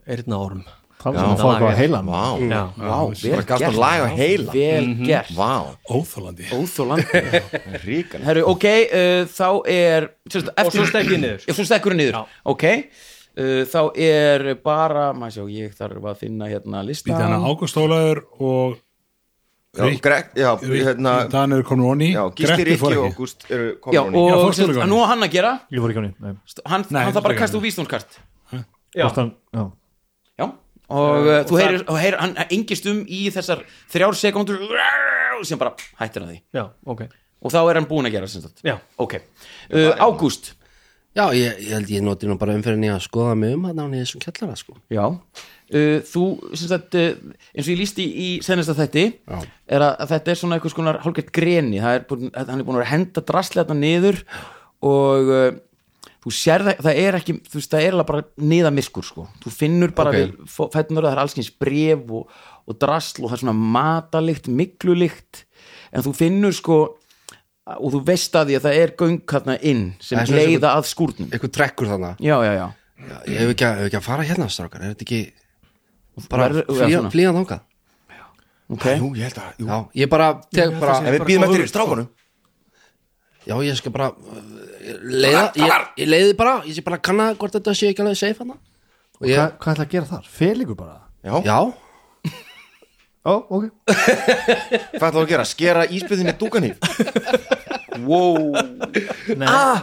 [0.09, 2.61] eirna orm Það var sem að fá eitthvað að heila Vá, Já.
[2.73, 4.53] Vá, vel hann á heila.
[4.55, 5.27] Vel gert.
[5.37, 5.51] Vá.
[5.93, 7.21] Óþólandi Óþólandi
[7.85, 11.45] Ríkan Herru, ok, uh, þá er sérst, og svo stekkið niður.
[11.51, 12.33] Svo stekkur hann niður.
[12.49, 12.65] Ok,
[13.37, 17.07] uh, þá er bara maður sjá, ég þarf að finna hérna lista.
[17.11, 18.83] Býta hana Ágúst Ólaður og
[19.77, 23.99] Já, Greg, já, hérna Dan er komin onni Já, Gísli Rikki og Ágúst eru Já,
[24.01, 25.51] og Já, nú á hann að gera.
[26.65, 28.17] Hann, hann þarf bara að kasta úr vísnúrskart
[28.97, 29.05] Já.
[30.39, 30.47] Já.
[30.87, 34.61] Og uh, þú heyrir, og heyrir hann engist um í þessar þrjár sekundur
[35.45, 36.37] sem bara hættir að því.
[36.57, 37.01] Já, ok.
[37.43, 38.63] Og þá er hann búinn að gera sem sagt.
[38.97, 40.55] Ok, uh, Ágúst
[41.17, 43.85] Já, ég, ég held ég noti nú bara umferðinni að skoða mig um hann á
[43.89, 44.75] þessum kjallara sko.
[44.93, 49.39] Já, uh, þú sem sagt, uh, eins og ég lísti í, í senasta þætti Já.
[49.65, 52.67] er að, að þetta er svona eitthvað skonar hálfgett greni, það er búin, hann er
[52.67, 54.21] búin að henda draslega þetta niður
[54.85, 55.49] og uh,
[56.27, 59.55] þú sér það, það er ekki, þú veist, það er alveg bara niðamiskur sko, þú
[59.57, 60.21] finnur bara Ok.
[60.21, 60.37] okay.
[60.37, 64.53] við fætnur að það er allskins bref og, og drasl og það er svona matalikt,
[64.53, 65.43] miklulikt
[65.89, 66.79] en þú finnur sko
[67.75, 71.29] og þú veist að því að það er göng hérna inn sem leiða að skúrnum.
[71.31, 72.67] Eitthvað trekkur þannig Já, já, já.
[72.97, 74.81] Já, Ég hef ekki, að- hef ekki að fara hérna strákar.
[74.83, 75.21] Er þetta ekki
[76.31, 76.47] bara
[76.89, 77.65] já, flýja, þangað?
[78.67, 78.97] Okay.
[78.99, 79.67] Jú, ég held að jú.
[79.67, 82.07] Já, ég bara tek bara En við býðum eftir strákunum.
[83.47, 84.39] Já, ég skal bara uh,
[85.07, 88.17] leiða, ég, ég leiði bara ég sé bara að kanna hvort þetta sé ekki alveg
[88.19, 90.25] safe hann og ég, Hvað, hvað ætla að gera þar?
[90.35, 90.97] Feligur bara?
[91.23, 91.59] Já, já,
[93.27, 93.63] Ó, ok.
[94.99, 95.45] Hvað ætlaðu að gera?
[95.47, 96.77] Skera íspjöðinni dúkanýf?
[98.05, 98.53] Wow.
[99.37, 99.81] Nei, Ah,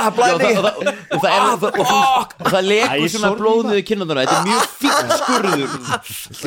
[0.00, 0.50] Já, blæði.
[0.50, 0.74] það, og það,
[1.10, 4.36] og það, er, og það, og það Æ, lekur svona sorry, blóð niður kinnanduna þetta
[4.36, 5.70] er mjög fínt skurður.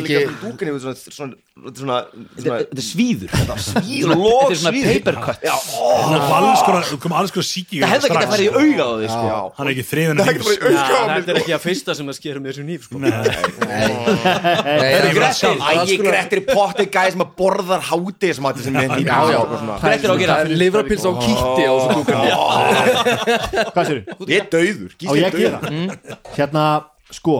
[0.03, 1.97] Ekki dúkanýf svona, svona,
[2.37, 3.29] þetta þetta er svíður.
[3.33, 4.13] þetta Svíður,
[4.49, 5.39] er svona paper cut
[6.17, 9.07] er þú kom alls konar síki það hefði ekki að fara í auga á því
[9.13, 9.25] sko.
[9.57, 9.85] Hann er ekki
[10.23, 10.29] Það
[10.63, 12.95] auka á mér þetta er ekki að fyrsta sem að skera með þessu nýf sko.
[13.03, 13.11] ég,
[14.97, 15.07] er
[16.39, 18.73] er potti gæði sem að borðar háti sem að þetta sem
[19.29, 19.32] við
[19.83, 20.35] Grettir á að gera.
[20.37, 22.29] Það er livrapils á kýtti á þessu dúkunni.
[23.73, 24.91] Hvað sér Ég er dauður.
[24.93, 25.59] Á ég að gera
[26.37, 26.63] Hérna,
[27.13, 27.37] sko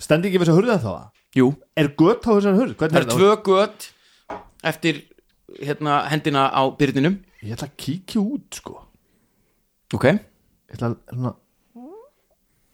[0.00, 0.92] Stendi ekki við þess að hurða þá
[1.40, 2.74] jú, Er gött á þessar hurð?
[2.74, 3.88] það Hvernig er tvö gött
[4.70, 5.02] eftir
[5.60, 8.74] hérna, hendina á byrninum Ég ætla að kíkja út, sko.
[9.96, 11.34] Ok, Ég ætla að, svona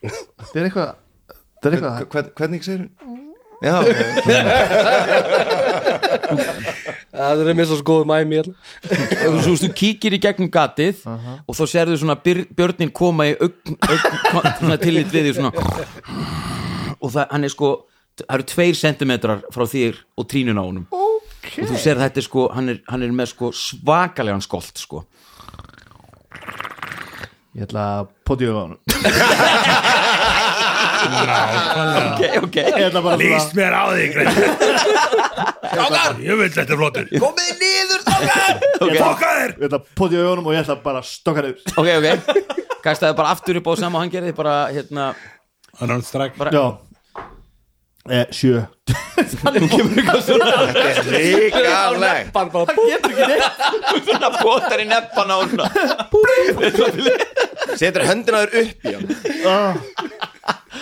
[0.07, 0.91] Þetta er eitthvað
[1.35, 3.16] Þetta er eitthvað Hvern- Hvernig segir hún?
[3.65, 3.81] Já,
[7.17, 11.57] það er mér svo skoðu mæmi og þú, þú, þú kíkir í gegnum gatið og
[11.57, 15.53] þá sérðu svona björnin koma í augn, augn, svona tillit við því svona.
[17.01, 17.73] Og það, hann er sko
[18.21, 20.87] það eru tveir sentimetrar frá þér og trínun á honum.
[21.47, 21.63] Okay.
[21.65, 25.05] og þú sér þetta sko hann er, hann er með sko svakalegan skolt sko.
[27.57, 29.95] Ég ætla að potja á hann
[31.13, 32.07] Nákvæmlega.
[32.07, 34.37] ok, ok Ég ætla bara Lýst mér á því greið
[36.27, 37.07] Ég vil þetta er flottur.
[37.21, 38.55] Komið niður, strákar!
[38.81, 41.59] Fokka þér Ég ætla að poti í augunum og ég ætla bara að stokka niður
[41.77, 42.07] ok, ok.
[42.87, 45.05] Kastaði bara aftur upp á sama og hann gerði bara hérna
[45.77, 46.67] Hann er hann stræk Já
[48.11, 48.63] eh, Sjö.
[49.17, 50.51] Þannig kemur ykkur svona.
[51.13, 53.65] Ríkarleg Hann getur ekki neitt.
[54.07, 55.67] Svona potar í neppan á svona
[57.77, 59.07] Setur höndina þér upp í hann.
[59.49, 59.75] Ah.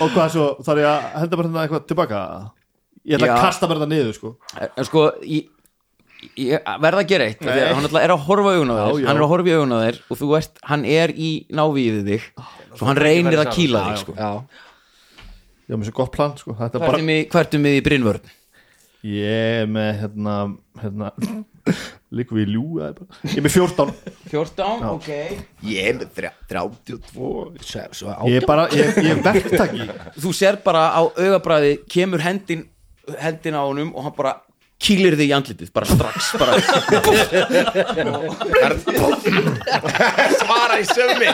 [0.03, 2.21] Og hvað svo, þarf ég að henda bara hérna eitthvað tilbaka?
[3.05, 3.43] Ég ætla að Já.
[3.45, 4.31] kasta bara þetta niður sko.
[4.65, 5.49] En sko ég,
[6.41, 7.65] ég verða að gera eitt að Nei.
[7.79, 9.01] hann er að horfa í augun á Já, þér.
[9.01, 9.07] já.
[9.09, 12.13] hann er að horfa í augun á þér og þú ert, hann er í návíðið
[12.13, 12.29] þig.
[12.75, 14.17] Svo hann reynir að kýla þig sko.
[14.19, 14.31] Já,
[15.65, 16.53] Ég er með svo gott plan sko.
[16.59, 18.25] Þetta er bara hvað ertu með í brinnvörn
[19.05, 20.35] Ég er með hérna
[20.83, 21.07] Hérna
[22.15, 23.09] Líkum við í ljú eða bara.
[23.25, 23.93] Ég er með 14
[24.31, 25.09] 14, ok.
[25.67, 27.01] Ég er með þrjá- 32
[27.65, 29.85] svo, svo Ég er bara, ég, ég er verktaki.
[30.23, 32.67] Þú sér bara á augabræði kemur hendin
[33.21, 34.33] hendin á honum og hann bara
[34.85, 36.53] kýlir þig í andlitið bara strax bara
[40.75, 41.29] Svara í sömmi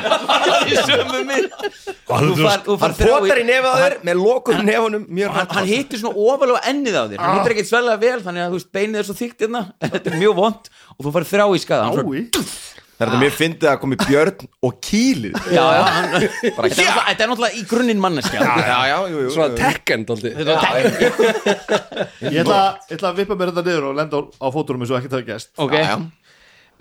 [0.71, 1.41] í sömu
[2.11, 5.37] Hann þú far, þú far Hann potar í nefið á þér með lokum nefunum mjög
[5.37, 7.21] hann, hann hittir svona ofalega ennið á þér.
[7.23, 9.63] Hann hittir ekkert svellega vel þannig að þú veist beinið er svo þykkt hérna.
[9.87, 11.89] Þetta er mjög vond og þú farið þrjá í skaða.
[11.89, 12.69] Hann svo, Ái
[13.01, 15.37] Það er þetta mér fyndið að komi Björn og kýlið.
[15.57, 18.43] Já, já, hann, þetta, er náttúrulega- þetta er náttúrulega í grunninn manneskja.
[18.45, 20.35] Já, já, jú, jú Svona tekken dálítið.
[20.37, 22.59] Þetta er tek- Ég ætla,
[22.91, 25.13] ég ætla að vippa mér þetta niður og lenda á, á fótunum eins og ekki
[25.17, 25.73] það gæst ok.
[25.81, 25.97] Já, já.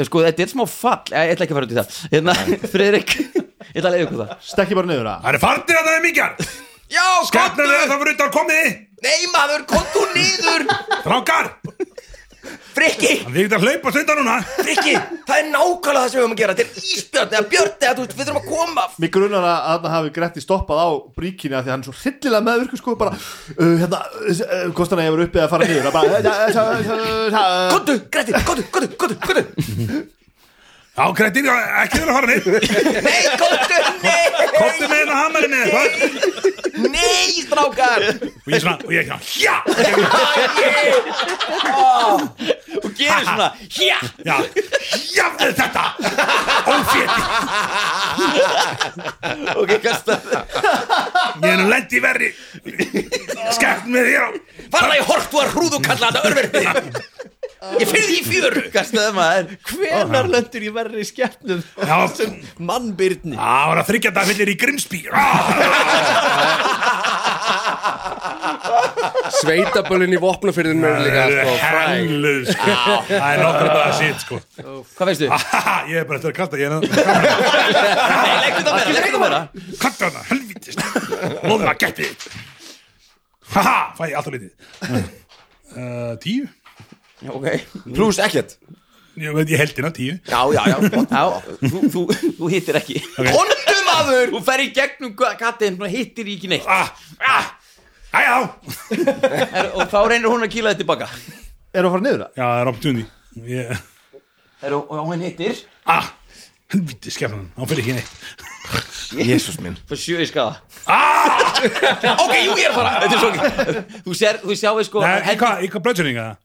[0.07, 1.03] Sko þetta er smá fall.
[1.11, 1.99] Ég ætla ekki að fara út í það.
[2.13, 2.35] Hérna,
[2.73, 4.33] Friðrik, ég ætla að leiða ykkur það.
[4.49, 5.25] Stekki bara niður að.
[5.25, 6.35] Það er farnir að það er mikjar.
[6.89, 8.69] Já, Skatnar þegar það fyrir utan komið.
[8.99, 10.65] Nei maður, kontu niður!
[11.05, 11.51] Frákar
[12.69, 14.35] Frikki, Hann þykir að hlaupa stundar núna.
[14.59, 14.93] Frikki
[15.29, 16.55] Það er nákvæmlega það sem við höfum að gera.
[16.59, 18.85] Þetta er ísbjörn eða björn eða þú veist, við þurfum að koma.
[18.99, 20.87] Mér grunar að þarna hafi Gretti stoppað á
[21.19, 25.01] bríkinni af því að hann er svo hryllilega meðvirku sko bara uh, hérna, uh, kostan
[25.01, 25.89] að ég var uppið að fara niður.
[25.89, 26.07] Að bara
[27.73, 30.07] Kontu, Gretti, kontu, kontu, kontu, kontu
[30.99, 32.59] Grettir, ekki þeirra fara niður.
[33.07, 34.25] Nei, kontu, nei.
[34.55, 38.01] Kottu með þetta hamarinn eða eitthvað Nei, strákar.
[38.19, 39.55] Og ég svona, og ég svona, já.
[42.79, 44.37] Og gerir svona, hjá Já,
[45.15, 45.85] jafnir þetta.
[46.73, 47.21] Ófétti
[49.59, 50.13] ok, kasta.
[51.43, 52.29] Ég er nú lent í verri.
[53.55, 54.29] Skemmt með þér á
[54.69, 57.18] Farða í hort, þú er hrúðu kalla þetta örverði
[57.59, 58.61] Ég fyrir því fjöru.
[59.67, 61.97] Hvenar lendur ég verri í skepnum Já,
[62.69, 65.01] Mannbyrni það var að þryggja þetta fyllir í Grimsby
[69.39, 71.89] Sveitaböllin í vopnafyrðinu líka fræg.
[71.89, 72.75] Helluð, sko.
[73.09, 74.39] Það er nokkur bara að sitt, sko.
[74.95, 75.29] Hvað veistu?
[75.91, 80.23] Ég er bara eftir að kasta Ég er nei, leggur það meira, það Kasta hana,
[80.31, 80.79] helvítist
[81.43, 82.29] Lóðum að þitt
[83.49, 84.51] Haha, fæ ég alltaf litið.
[85.69, 86.45] Uh, Tíu
[87.19, 87.47] Já, ok.
[87.95, 88.57] Plús ekkert.
[89.19, 90.15] Ég veit, ég heldina, tíu.
[90.29, 90.77] Já, já, já
[91.11, 91.23] Já,
[91.59, 92.03] þú, þú,
[92.37, 93.01] þú hittir ekki.
[93.17, 96.67] Kontu maður Þú fer í gegnum kattin og hittir ekki neitt.
[96.69, 97.49] Ah, ah,
[98.15, 98.37] Æjá
[99.51, 101.09] er, Og þá reynir hún að kýla þetta tilbaka.
[101.75, 102.23] Er að fara niður?
[102.25, 102.39] Að?
[102.39, 102.71] Já, það er
[103.49, 103.73] ég,
[104.63, 105.61] er, Og og hún hittir?
[105.89, 106.13] Ah,
[106.71, 108.47] helvítið skefnan Hann fyrir ekki neitt.
[109.19, 109.75] Jésús minn.
[109.89, 110.61] Fyrir sjö í skaða.
[112.23, 113.31] Ok, jú, ég er er svo
[114.05, 116.37] Þú sér, þú sjáu sko Nei, í hendi- hvað, í hvað blöðsynninga það?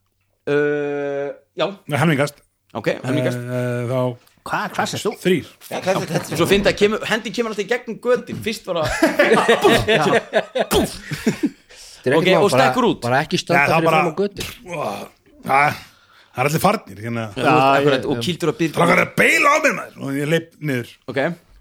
[0.50, 2.40] Uh, Já, Nei, helmingast.
[2.74, 3.38] Ok, helmingast.
[3.38, 3.98] Uh, Þá
[4.44, 5.12] Hvað, hvað sést þú?
[5.22, 5.46] þrýr
[6.36, 8.36] Svo finn það, kemur, hendi kemur alltaf í gegnum götin.
[8.44, 8.88] Fyrst var að
[12.04, 13.00] Þetta er Ok, ekki og stekkur út.
[13.06, 14.14] Bara ekki það fyrir fram á
[15.44, 15.72] Ah,
[16.34, 17.24] Það er allir farnir hérna.
[17.38, 19.98] Já, akkurat, og kýldur að byrja Strákar er að beila á mér maður.
[20.02, 20.88] Og ég leip niður.
[21.12, 21.20] Ok,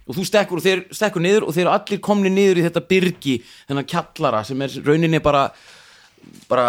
[0.09, 2.83] og þú stekkur og þeir stekkur niður og þeir eru allir komni niður í þetta
[2.89, 3.35] byrgi
[3.69, 5.43] þennan kjallara sem er rauninni bara
[6.49, 6.65] bara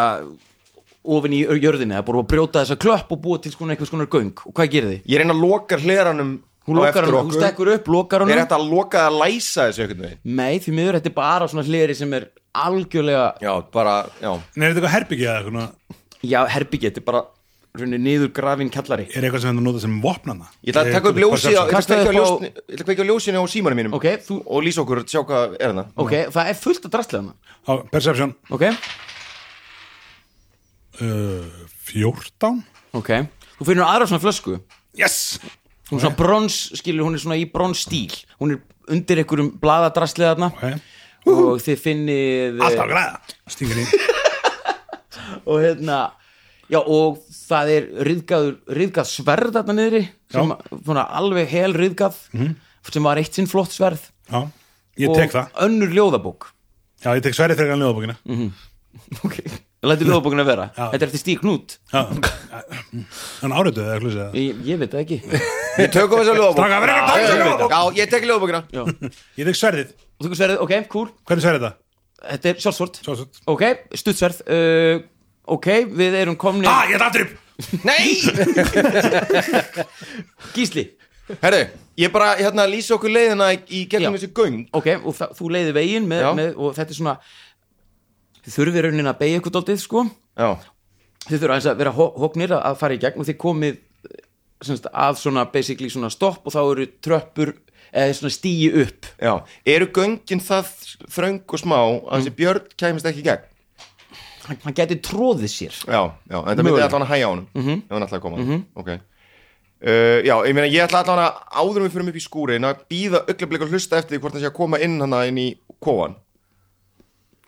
[1.04, 4.10] ofin í jörðinni, er bara að brjóta þessa klöpp og búa til sko einhvers konar
[4.10, 4.32] göng.
[4.48, 5.06] Og hvað gerir þið?
[5.12, 8.56] Ég reyna að loka hleranum Hún lokar hann, hún stekkur upp, lokar Er hann þetta
[8.56, 10.20] að loka að læsa þessu einhvern veginn?
[10.38, 12.24] Nei, því miður þetta er bara svona hleri sem er
[12.56, 14.30] algjörlega, Já, bara, já.
[14.56, 15.98] Nei, er þetta eitthvað herbyggið eða eitthvað?
[16.24, 17.22] Já, herbyggi þetta er bara
[17.74, 19.08] rauninni niður grafin kjallari.
[19.10, 21.98] Er eitthvað sem þetta nota sem vopnana Ég ætla að taka upp ljósi ég ætla
[21.98, 23.96] að að á ljósinu á símanum mínum.
[23.98, 27.34] Ok, þú, og lýsa okkur, sjá hvað er það ok, það er fullt að drastlega
[27.68, 28.32] Á, Perception.
[28.54, 28.64] Ok,
[30.98, 32.62] 14
[32.94, 33.10] ok.
[33.58, 34.58] Þú finnur aðra svona flösku?
[34.98, 35.38] Yes.
[35.90, 38.60] Hún er svona brons, skilur, hún er svona í bronsstíl hún er
[38.92, 40.50] undir einhverjum bladadraslega þarna.
[40.54, 40.80] Okay.
[41.30, 43.86] og þið finnið Alltaf glæða Stingur í.
[45.48, 45.98] Og hérna
[46.72, 50.02] já og það er riðgaður, riðgað sverð þarna niðri
[50.32, 50.52] sem,
[50.84, 52.16] svona alveg hel riðgað
[52.88, 54.06] sem var eitt sinn flott sverð.
[54.28, 54.40] Já,
[55.00, 55.50] ég tek það.
[55.52, 56.48] og önnur ljóðabók.
[57.04, 58.16] Já, ég tek sverið fyrir hann ljóðabókina.
[59.26, 59.40] Ok,
[59.90, 60.66] lætur ljóðbókina vera.
[60.74, 60.84] Já.
[60.94, 61.76] þetta er eftir Stík Knút.
[61.92, 62.02] Já,
[63.42, 65.18] hann árituð eða hlusið það ég, ég veit það ekki.
[65.78, 67.72] Við tökum þess að ljóðabók.
[67.74, 68.62] Já, ég tek ljóðabókina.
[68.74, 68.84] Já.
[69.40, 71.08] Ég tek sverið, og þú sverðið, ok, cool.
[71.26, 71.78] Hvernig sverið þetta?
[72.30, 73.00] þetta er sjálfsvort.
[73.04, 73.64] Svo, svo ok,
[74.00, 75.04] stuttsverð uh,
[75.56, 77.40] ok, við erum komni Ah, ég ætla aftur upp.
[77.86, 78.18] Nei!
[80.56, 80.88] Gísli,
[81.40, 81.60] Herru,
[82.00, 84.18] ég bara hérna lýsa okkur leiðina í, gegnum Já.
[84.18, 84.58] þessi göng.
[84.76, 87.14] Ok, og það, þú leiði veginn með, með, og þetta er svona
[88.44, 90.04] þið þurfið raunin að beigja ykkur dálítið sko.
[90.38, 90.50] Já,
[91.26, 93.80] þið þurfið aðeins að vera hó- hóknir að, að fara í gegn og þið komið
[94.64, 97.54] semst, að svona basically svona stopp og þá eru tröppur
[97.94, 99.06] eða svona stíi upp.
[99.22, 99.34] Já.
[99.70, 100.70] Eru göngin það
[101.14, 103.50] þröng og smá að þessi björn kæmist ekki í gegn?
[104.44, 105.76] hann, hann geti tróðið sér.
[105.88, 106.88] Já, já, en það myndi Mögulega.
[106.90, 107.46] allan að hæja á honum
[107.80, 108.58] ef hann að koma.
[108.76, 108.90] Ok.
[109.84, 112.64] Uh, Já, ég meina, ég ætla allan að áður en við fyrir upp í skúrin
[112.68, 115.40] að býða augnablik og hlusta eftir því hvort hann sé að koma inn hana inn
[115.40, 115.46] í
[115.84, 116.14] kóan.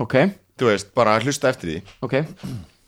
[0.01, 0.17] Ok,
[0.57, 1.81] Þú veist, bara að hlusta eftir því.
[2.07, 2.15] Ok,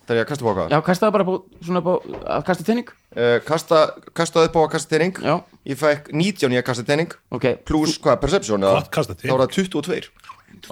[0.08, 2.88] Það er ég að kasta bóka já, kastaði bara bú, svona bú, að kasta tenning
[2.88, 3.80] uh, kasta,
[4.16, 5.34] Kastaði upp á að kasta teining já,
[5.68, 8.78] Ég fekk 19 í að kasta teining ok, Plus, hvað, perception eða?
[8.80, 10.08] Gott kastað Þá er það 22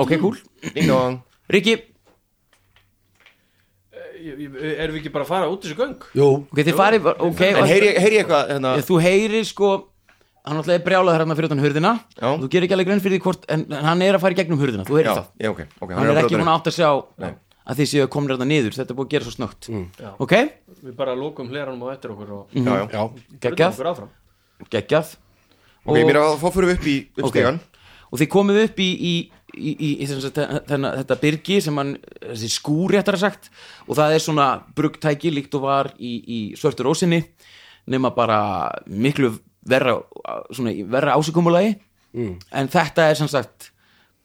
[0.00, 0.40] ok, cool.
[0.72, 1.18] Ding dong.
[1.52, 1.74] Riki,
[4.16, 6.08] Erum við ekki bara að fara út þessu göng?
[6.16, 9.70] Jú, ok, þið farið ok, En heyri, ég- heyri ég eitthvað hérna, þú heyrir sko
[10.46, 11.92] hann alltaf er brjálaður hérna fyrir utan hurðina.
[12.16, 12.28] Já.
[12.38, 14.38] þú gerir ekki alveg grein fyrir því hvort en en hann er að fara í
[14.40, 15.26] gegnum hurðina, þú heyrir það.
[15.42, 16.90] já, ok, ok hann er ekki búin að átt að sjá
[17.24, 17.30] Nei.
[17.66, 18.76] að þið séu komin hérna niður.
[18.78, 19.70] Þetta er búin að gera svo snögt
[20.22, 20.34] ok,
[20.86, 22.84] Við bara lókum hleranum á eftir okkur og Já, já.
[22.92, 24.10] Já, bröndum geggjað, okkur áfram.
[24.70, 25.16] Geggjað.
[25.86, 27.24] Ok, mér að þá fyrir við upp í Ok.
[27.24, 27.58] uppstegan
[28.06, 29.14] og þið komið upp í, í,
[29.56, 33.50] í, í, í sem sagt, þenna, þetta byrgi sem hann, þessi skúr réttar að sagt.
[33.88, 34.46] Og það er svona
[34.78, 37.24] bruggtæki líkt og var í, í svörtur ósinni
[37.90, 38.38] nema bara
[38.86, 39.32] miklu
[39.68, 39.96] verra,
[40.54, 41.76] svona, í verra ásíkumulagi
[42.16, 43.72] en þetta er sem sagt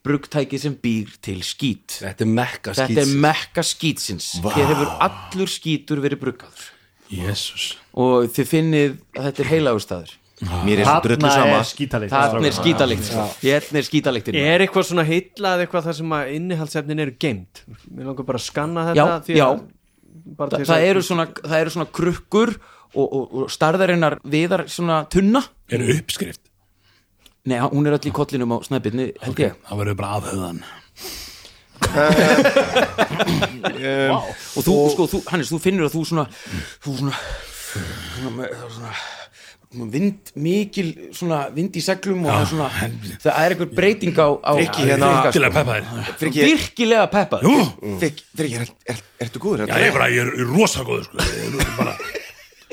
[0.02, 1.98] bruggtæki sem býr til skít.
[2.02, 4.30] Þetta er mekka þetta skýt er mekka skítsins.
[4.56, 6.64] Hér hefur allur skítur verið bruggaður.
[7.12, 10.12] Jésús og þið finnið að þetta er heilagustæður
[10.66, 11.58] Mér er svo drullu sama.
[11.60, 13.26] er þarna er skítalikt sko.
[13.44, 17.60] hérna er skítaliktin Er eitthvað svona heillað eitthvað þar sem að innihaldsefnin eru geimt?
[17.92, 19.44] Mér langar bara að skanna Já, þetta því já.
[19.44, 19.62] að-
[20.40, 22.54] það, að- eru svona, það eru svona krukkur
[22.94, 25.42] og, og, og starðarinnar viðar svona tunna.
[25.72, 26.40] Er uppskrift?
[27.48, 29.56] Nei, hún er öll í kollinum á snæbyrni held ég.
[29.66, 30.62] Það verður bara afhauðan
[34.12, 36.26] og þú, sko, þú, Hannes, þú finnur að þú svona
[36.84, 37.16] þú svona,
[37.72, 38.92] svona, það er svona
[39.72, 42.68] svona vind, mikil svona vind í seglum og það er svona
[43.24, 45.22] það er einhver breyting á, á Frikki, hérna- sko.
[45.26, 49.64] virkilega Frikki, Frikki, er, er, ertu góður?
[49.66, 51.16] já ég er bara, ég er rosa góður sko.
[51.18, 51.96] Er bara,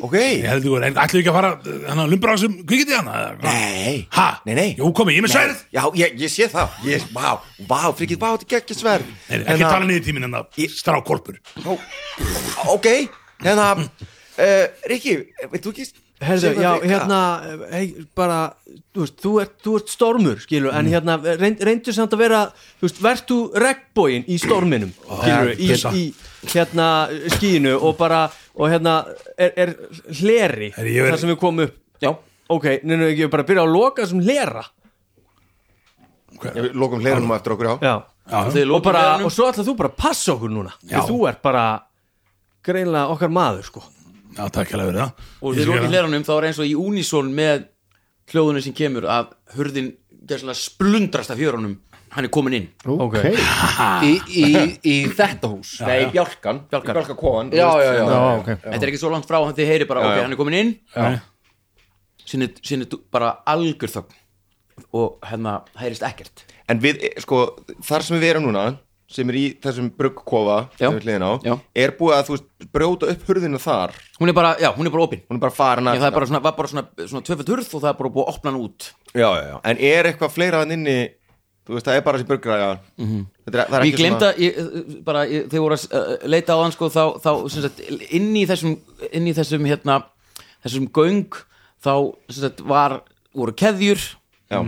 [0.05, 0.15] Ok.
[0.19, 1.51] Ætlum við ekki að fara
[1.89, 4.27] hann að lumbra á þessum kvikindi hann Nei Ha?
[4.47, 4.67] Nei, nei.
[4.79, 5.63] Jú, komi, ég er með sverð.
[5.75, 6.75] Já, ég, ég sé það.
[6.87, 9.15] Ég, Vá, vá, þetta er ekki sverð.
[9.29, 11.39] Nei, ekki tala niður tíminn en það Ég- strá korpur
[12.69, 12.87] Ok,
[13.43, 15.17] hérna uh, Rikki,
[15.51, 17.17] veit þú ekki Herðu, já, hérna
[17.71, 17.85] hei,
[18.17, 18.39] bara,
[18.91, 22.41] þú veist, þú ert, þú ert stormur, skilur, en hérna reynd, reyndu samt að vera,
[22.81, 26.01] þú veist, verð þú regnbógin í storminum, skilur, í, í,
[26.47, 26.87] hérna
[27.35, 28.23] skínu og bara,
[28.55, 28.97] og hérna
[29.37, 29.73] er, er
[30.21, 31.75] hleri, verð- þar sem við komum upp?
[32.01, 32.13] Já,
[32.49, 34.63] ok, neina ekki bara að byrja að loka þessum hlera.
[36.39, 37.75] Við lokum hlerunum á eftir okkur, já.
[37.83, 37.95] Já,
[38.29, 41.41] Já, og bara, og svo ætla þú bara að passa okkur núna, því þú ert
[41.43, 41.63] bara
[42.63, 43.83] greinlega okkar maður, sko.
[44.37, 45.25] Já takk hérlega fyrir það.
[45.41, 45.89] Og skal lókið gera.
[45.89, 47.63] hleranum þá er eins og í unisón með
[48.29, 49.89] hljóðunum sem kemur að hurðin
[50.29, 51.73] gerðslega splundrast af fjörunum
[52.15, 52.67] hann er komin inn.
[52.89, 53.17] Ok,
[54.09, 54.45] í, í,
[54.83, 55.75] í þetta hús.
[55.85, 56.95] Nei, bjálkan Bjálkan.
[56.99, 58.05] Bjálka kóan Já, já, já.
[58.05, 58.49] já, ok.
[58.65, 60.23] Þetta er ekki svo langt frá hann þið heyri bara, Já, ok, já.
[60.25, 60.73] hann er komin inn.
[60.95, 61.07] Já.
[62.29, 64.19] sinni, sinni bara algjör þögn.
[64.95, 66.45] Og hérna heyrist ekkert.
[66.71, 67.43] En við, eh, sko,
[67.83, 68.67] þar sem við erum núna
[69.09, 70.91] sem er í þessum bruggkofa Já.
[71.41, 71.55] Já.
[71.73, 73.95] er búið að þú veist, brjóta upp hurðina þar.
[74.19, 75.23] Hún er bara, já, hún er bara opin.
[75.27, 77.49] Hún er bara farin Já, að það er bara svona, var bara svona, svona tvöfald
[77.49, 78.89] hurð og það er bara búið að opna hann út.
[79.15, 79.55] Já, já, já.
[79.71, 80.97] en er eitthvað fleira hann inni
[81.69, 83.25] þú veist, það er bara þessi burgræja mm -hmm.
[83.45, 86.53] það er, það er Ég ekki glemda, ég, uh, bara, ég, þegar voru að leita
[86.57, 88.77] á hann sko, þá, þá sagt, inn í þessum
[89.11, 90.03] inn í þessum, hérna
[90.63, 91.35] þessum göng,
[91.83, 91.93] þá
[92.29, 93.01] sagt, var,
[93.33, 94.01] voru keðjur.
[94.49, 94.65] Já,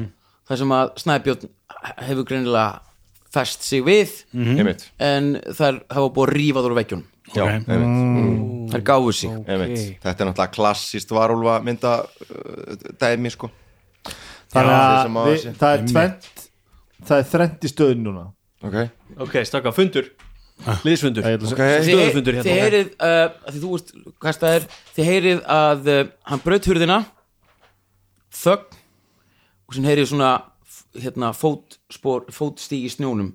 [0.48, 1.50] þar sem að Snæbjörn
[1.98, 2.82] hefur greinilega
[3.34, 4.26] fest sig við.
[4.34, 7.50] Mm einmitt, en þær hafa búið að rífa þóru vekkjunum já, Ok.
[7.68, 9.32] einmitt, þær gáfu sig.
[9.48, 9.98] Einmitt.
[10.04, 13.50] þetta er náttúrulega klassist varúlfa mynda uh, dæmi, sko.
[14.52, 16.41] Þannig Já, að sem á við, það er tvent
[17.08, 18.28] Það er þrennt í stöðun núna.
[18.62, 18.76] Ok,
[19.26, 20.12] ok, stakka, fundur.
[20.86, 21.26] Liðsfundur.
[21.26, 22.46] Það er ok Þið, Stöðufundur hérna.
[22.46, 26.68] þið heyrið uh, því þú veist hvað það er þið heyrið að uh, hann braut
[26.70, 26.98] hurðina
[28.42, 28.78] þögn
[29.66, 30.30] og sem heyrið svona
[31.02, 33.34] hérna, fótspor, fótstíg í snjónum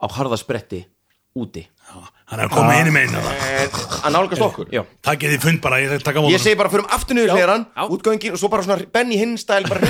[0.00, 0.84] á harðaspretti
[1.36, 1.66] úti
[2.32, 3.32] hann er að koma einu megin þarna.
[4.02, 6.72] að nálgast okkur Já, takkið þið fund bara, ég að taka mót Ég segi bara
[6.72, 9.80] fyrir um aftur niður hleran útgöngin og svo bara svona Benny Hinn stæl bara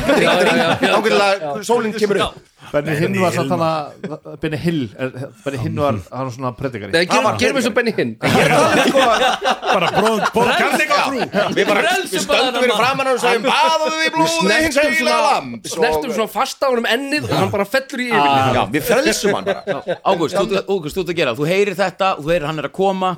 [0.98, 2.40] ákveðlega sólinn kemur upp.
[2.72, 5.14] Benny Hinn var samt Hill, hann að Benny Hill er-
[5.44, 6.92] Benny Hinn var hann var svona predikari.
[7.10, 8.12] Gerum, gerum eins og Benny Hinn.
[8.22, 11.18] Bara bróð, bróð, kærleika frú
[11.56, 13.50] Við bara, við stöndum fyrir framann og segjum því
[13.92, 17.50] Við blóði hins snertum heila svona, lamb snertum svona fast á honum ennið og hann
[17.52, 18.22] bara fellur í yfir
[22.32, 23.12] Frelsum hann er að koma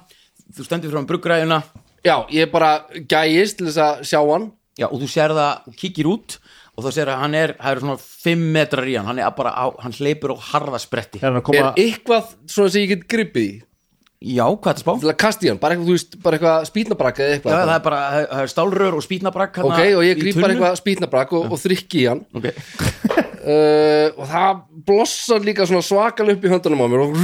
[0.54, 1.56] Þú stendur frá bruggræðuna.
[2.04, 4.50] Já, ég bara gæist til þess að sjá hann.
[4.76, 6.36] Já, og þú sér það og kíkir út
[6.74, 9.36] og þá sér að hann er, það eru svona 5 metrar í hann, hann er
[9.36, 12.90] bara á, hann hleypur á harðaspretti er hann að Er koma eitthvað svona sem ég
[12.90, 13.54] get gripið í?
[14.34, 14.92] Já, hvað er það spá?
[15.04, 17.60] til að kasta í hann, bara eitthvað, þú veist, bara eitthvað spýtnabrak eða Já, eitthvað
[17.60, 18.00] það er bara,
[18.32, 22.02] það er stálrör og spýtnabrak Ok, og ég grip bara eitthvað spýtnabrak og, og þrykki
[22.02, 22.24] í hann.
[22.34, 22.50] Ok,
[23.44, 27.14] uh, og það blossar líka svona svakal upp í höndunum á mér og,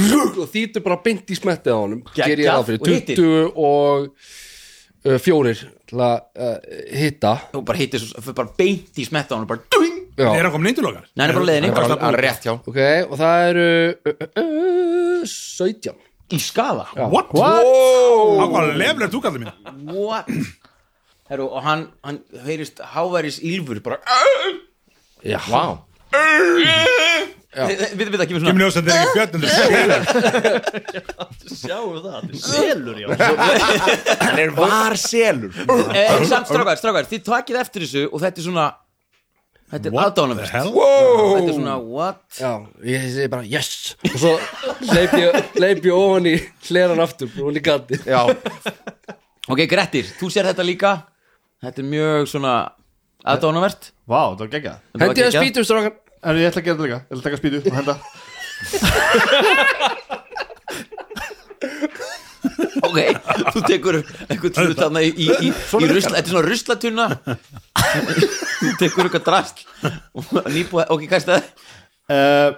[0.43, 2.03] og þýtur bara beint í smettið á honum.
[2.11, 2.31] Geggjað.
[2.31, 3.21] ger ég það fyrir Og hittir.
[3.21, 4.07] 20 og
[5.11, 6.55] uh, fjórir til að uh,
[7.01, 7.33] hitta.
[7.55, 8.07] Þú bara hittir
[8.37, 11.49] bara beint í smetta á hann bara duing er Já, hann komin neyndulokar Nei, hann
[11.49, 11.87] er bara.
[11.95, 12.53] Bara Hann er rétt hjá.
[12.55, 15.29] Ok, og það eru uh, uh, uh,
[15.61, 17.31] 17 Í skala what?
[17.35, 17.65] What?
[17.67, 19.79] á hvað lefl er þú kallið mín?
[19.91, 20.29] What?
[21.31, 24.01] Heru, og hann, hann heyrist háværis ílfur bara
[25.23, 25.79] Já, Vá
[27.51, 29.31] Við við það kemur kemur svona ljós að þetta er ekki björn
[31.61, 33.07] Sjáum það, þetta er selur já.
[34.21, 35.51] Hann er var selur.
[35.91, 38.67] Eh, Samt strákar, strákar, þið takið eftir þessu og þetta er svona
[39.71, 40.49] Þetta er aðdánavert?
[40.51, 42.23] Þetta er svona, what?
[42.35, 42.49] Já,
[42.91, 43.69] ég segi bara yes!
[44.09, 44.33] Og svo
[44.91, 46.33] leip ég, ofan í
[46.67, 48.25] hleran aftur, í gati Já,
[49.51, 50.91] Ok, Grettir, þú sér þetta líka.
[51.63, 52.51] Þetta er mjög svona
[53.25, 54.77] aðdánavert Vá, það var geggjað.
[54.81, 55.41] Þetta var Hendi það geggjað.
[55.45, 55.93] spýtum strákar.
[56.21, 57.95] En ég ætla að gera það líka, ég ætla að taka spýtu og henda.
[62.81, 62.97] Ok,
[63.53, 67.05] þú tekur eitthvað hlut þarna í, í, í, í rusla, þetta er svona ruslatunna.
[68.57, 69.61] Þú tekur eitthvað drast
[70.17, 71.43] og nýbúið, ok, hvað er það?
[72.15, 72.49] uh,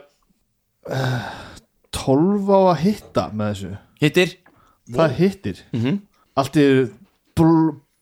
[0.88, 1.28] uh,
[2.00, 3.72] 12 á að hitta með þessu.
[4.04, 4.34] Hittir?
[4.96, 5.62] Það hittir.
[5.76, 6.00] Mhm.
[6.40, 6.66] Allt í
[7.38, 7.52] bl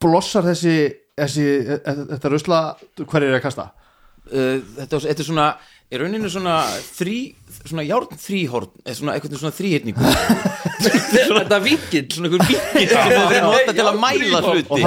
[0.01, 0.75] blossar þessi,
[1.21, 2.61] þessi e- e- þetta rusla
[3.03, 3.69] hver er að kasta?
[4.31, 5.47] Uh, þetta, þetta er svona
[5.91, 6.55] í rauninu svona
[6.95, 7.17] þrí
[7.51, 10.05] svona járn þríhorn eða svona eitthvað svona þríhyrningur.
[10.81, 14.79] Þetta er vinkill svona einhver vinkil sem hefur verið nota til að mæla og hluti.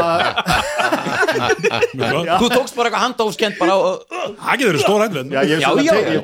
[1.95, 5.59] það, þú tókst bara eitthvað handahófskent bara og það getur verið stór hendur já, ég,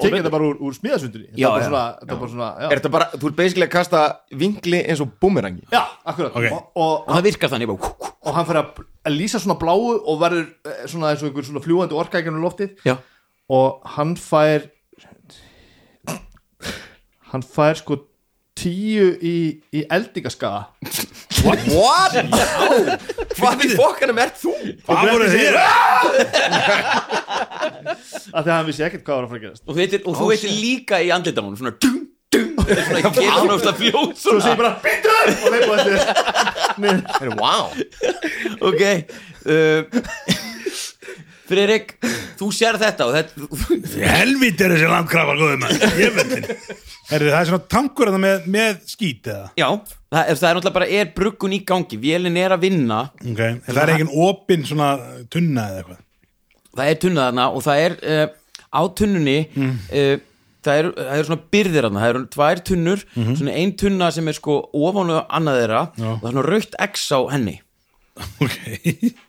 [0.01, 1.29] tekið þetta bara úr, úr smíðasundinni.
[1.37, 4.05] Er þetta er bara svona er já, þetta bara, þú ert basically að kasta
[4.43, 6.33] vingli eins og búmerangi já akkurat.
[6.35, 9.95] Og, og, og það virkar þannig bara og hann fyrir að að lýsa svona bláu
[9.97, 12.75] og verður eh, svona eins og einhver svona fljúandi orka ekki loftið.
[12.85, 12.99] Já,
[13.51, 14.69] og hann fær
[17.31, 17.99] hann fær sko
[18.61, 19.37] tíu í,
[19.73, 20.67] í eldingaskaða.
[21.41, 22.17] What?
[23.39, 24.53] Hvað í fokkanum ert þú?
[24.85, 25.59] hvað voru þér?
[28.31, 29.65] af því að hann vissi ekkert hvað var að fara að gerast.
[29.67, 32.03] Og, veitir, og þú veitir líka í andlitanum svona dung,
[32.35, 35.17] dung þetta er svona ekki getur náttúrulega fljóð svo sé ég bara býttu og
[35.55, 36.11] þeir búið þetta
[36.81, 37.55] Heyrðu, Vá
[38.71, 39.81] ok uh,
[41.51, 41.97] Friðrik
[42.41, 45.67] þú sér þetta og þetta helvít er þessi landkrafa góðum
[46.01, 46.79] ég veit þinn
[47.17, 49.51] er það svona tankur með, með skít eða?
[49.59, 49.67] Já,
[50.13, 51.99] það er, það er náttúrulega bara er bruggun í gangi?
[52.01, 53.01] Vélin er að vinna.
[53.21, 54.91] Ok, en það er engin opin svona
[55.33, 56.03] tunna eða eitthvað?
[56.71, 58.27] Það er tunna þarna og það er uh,
[58.71, 60.13] á tunnunni uh,
[60.61, 62.05] það er, það er svona byrðir þarna.
[62.05, 66.07] Það eru tvær tunnur, svona ein tunna sem er sko ofan og annað þeirra Já.
[66.13, 67.59] og það er svona raukt X á henni.
[68.45, 69.27] Ok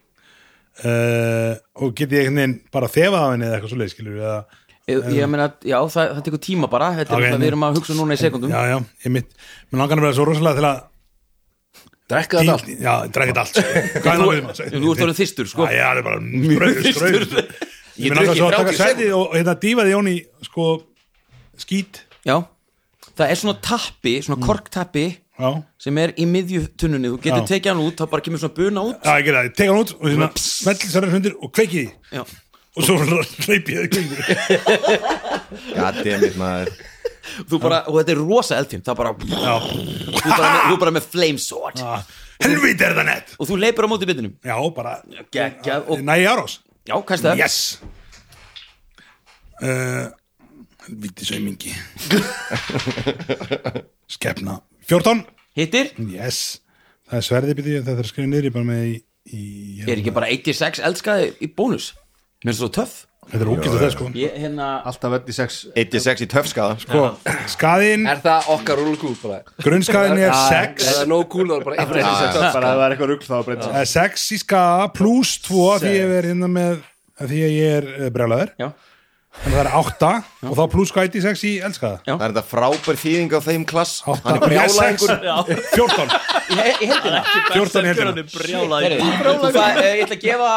[0.85, 4.21] uh, og get ég einhvern veginn bara þefað af henni eða eitthvað svo leið skilur
[4.21, 4.37] eða,
[4.91, 7.43] ég, ég meina, já, það, það tekur tíma bara þetta er okay, nei.
[7.43, 9.35] við erum að hugsa núna í sekundum já já, ég mitt
[9.69, 10.87] mér langar að vera svo rosalega til að
[12.11, 12.71] Drekka þetta allt.
[12.75, 13.61] Já, drekka þetta allt sko.
[14.03, 15.67] það þú ert orðin þyrstur sko.
[15.71, 16.17] Já, það er bara
[16.57, 17.69] skrauð, skrauð
[18.01, 20.15] Ég Ég meina drukki svo að 30 taka sæti og hérna dýfaði Jón í
[20.47, 20.67] sko
[21.59, 22.01] skít.
[22.27, 22.35] Já,
[23.11, 25.05] það er svona tappi, svona korktappi
[25.41, 25.49] Já,
[25.81, 28.85] sem er í miðju tunnunni, þú getur tekið hann út þá bara kemur svona buna
[28.91, 29.01] út.
[29.01, 31.81] Já ég gerði það, ég tek hann út og hérna smelli særi hundir og kveiki
[31.81, 32.23] því já.
[32.77, 32.97] og svo
[33.47, 34.21] hleypi ég það kringur
[35.79, 36.73] Goddammit maður.
[37.49, 41.09] Þú bara, og þetta er rosa eldfim það bara, þú bara, með, þú bara með
[41.13, 41.81] flame sword
[42.41, 44.95] helvít er það nett og þú leipur á móti bitinum Já, bara
[45.33, 47.41] geggjað og, Næ, Járós já, er það?
[47.41, 47.59] Yes.
[49.61, 50.09] Uh,
[50.87, 51.75] Helvíti saumingi
[54.15, 54.57] Skefna
[54.89, 55.23] 14
[55.57, 56.59] hittir, Yes.
[57.11, 58.97] Það er sverði byrði þetta er skrifið niður í bara með í,
[59.35, 59.41] í
[59.83, 61.91] er ekki bara 86 eldskaði í bónus?
[62.45, 63.01] Mér er svo töff.
[63.31, 64.05] Þetta er ógæst það sko.
[64.17, 67.01] Ég, hérna Alltaf verði sex 86 í töfskaða sko.
[67.53, 69.37] Skaðin, Er það okkar rúlu kúl bara?
[69.61, 70.39] grunnskaðin er Er
[70.73, 72.01] 6 það nóg kúl þá er bara eitt Bara
[72.49, 73.75] ef það er eitthvað rugl þá breytir.
[73.77, 76.81] Eh, Sex í skaða pluss 2 því ég er hérna með
[77.21, 78.67] því að ég er brjálæður Já,
[79.31, 80.09] Þannig að það er 8
[80.49, 81.97] og þá pluss hvað 86 í elskaða.
[82.03, 83.93] Það er þetta frábær þýðing á þeim klass.
[84.03, 84.25] Átta.
[84.27, 85.11] hann er brjálæðingur.
[85.21, 86.11] Ég- 14
[86.51, 87.21] ég, ég held hérna
[87.55, 88.07] 14 heldur
[88.81, 90.51] Herri, þú fæ, uh, Ég ætla að gefa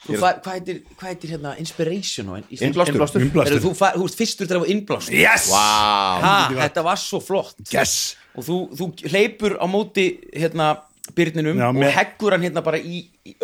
[0.00, 2.30] Þú fæ, hvað heitir, hvað heitir hérna inspiration?
[2.50, 3.24] Innblástur.
[3.60, 5.16] Þú, veist fyrstur þegar það var innblástur.
[5.16, 5.48] Yes!
[6.60, 7.56] Þetta var svo flott.
[7.72, 7.96] Yes!
[8.36, 10.72] Og þú, þú hleypur á móti hérna
[11.16, 13.34] byrninum Já, og heggur hann hérna bara í, í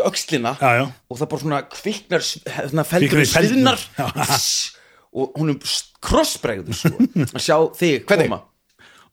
[0.81, 0.85] já.
[1.11, 3.77] og það bara svona kviknar s- hérna feldur í feldnum.
[3.77, 3.79] sviðnar
[5.17, 5.57] og hún er
[6.07, 6.95] krossbregður sko,
[7.31, 8.29] að sjá þig Hvernig?
[8.31, 8.41] koma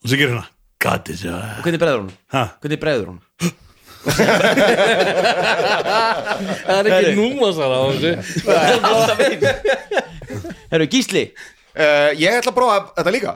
[0.03, 0.47] Og svo gerir hérna
[0.83, 2.11] God is a og hvernig bregður hún?
[2.35, 2.43] Ha?
[2.63, 3.21] hvernig bregður hún?
[6.63, 8.11] Það er ekki númasar á þessu
[8.89, 9.41] alltaf einn
[10.73, 13.35] Herru, Gísli uh, Ég ætla að prófa þetta líka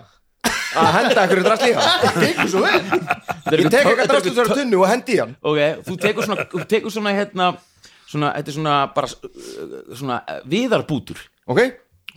[0.76, 1.82] að henda einhverju drast líka
[2.18, 2.82] Gengur svo vel.
[3.57, 5.34] Ég tek eitthvað drast úr þessari tunnu og hendi í hann.
[5.41, 7.45] Ok, þú tekur svona, þú tekur svona hérna
[8.07, 9.15] svona, þetta er svona bara uh,
[10.01, 11.20] svona uh, viðarbútur.
[11.47, 11.59] Ok,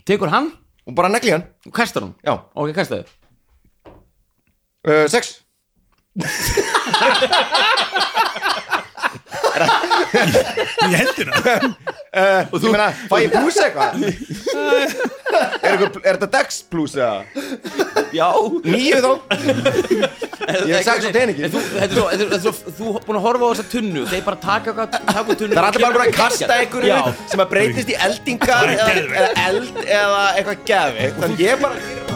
[0.07, 0.47] tekur hann
[0.87, 1.45] og bara negli hann.
[1.67, 2.15] og kastar hann.
[2.25, 2.33] Já.
[2.55, 3.03] ok, kastaðu.
[4.81, 5.23] Uh, Sex
[10.87, 13.97] Í hendina uh, Og þú meina, fæ ég plus eitthvað?
[15.31, 17.23] er, eitthvað, er þetta Dex plus eða?
[18.15, 18.27] já
[18.67, 19.11] Níu þá?
[20.67, 22.75] Ég hef sagt svo teningi En þú, þetta er svo, þetta er, þetta er svo,
[22.79, 25.61] þú er búin að horfa á þessa tunnu þeir bara taka, taka, taka tunnu Það
[25.61, 27.01] er allir bara búin að kasta einhverju Já.
[27.33, 32.10] sem að breytist í eldingar Bara eða, eða eld eða eitthvað gefi Þannig ég bara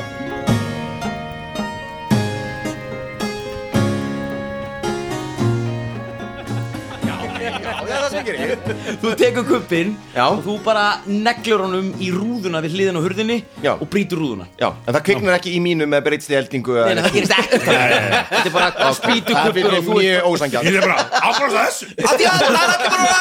[7.80, 8.58] það er það sem ég gerir
[9.02, 10.26] þú tekur kuppin Já.
[10.30, 13.74] og þú bara neglur honum í rúðuna við hliðin á hurðinni Já.
[13.76, 14.46] og brýtur rúðuna.
[14.62, 17.36] Já, en það kviknar ekki í mínu með breytist í eldingu eða Nei, það gerist
[17.36, 20.98] ekkert þetta er bara spýtu Það kuppur og er þú mjög ósangjart Ég er bara
[21.30, 21.86] áfrást þessu.
[22.06, 23.20] Það er allir búin að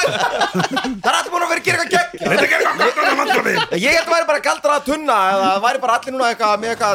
[1.05, 2.11] Það er allir búin að vera að gera eitthvað gegn.
[2.25, 5.17] Þetta gerir hvað hvað hvað hvað hvað Ég held að væri bara galdra að tunna
[5.35, 6.95] eða það væri bara allir núna eitthvað með eitthvað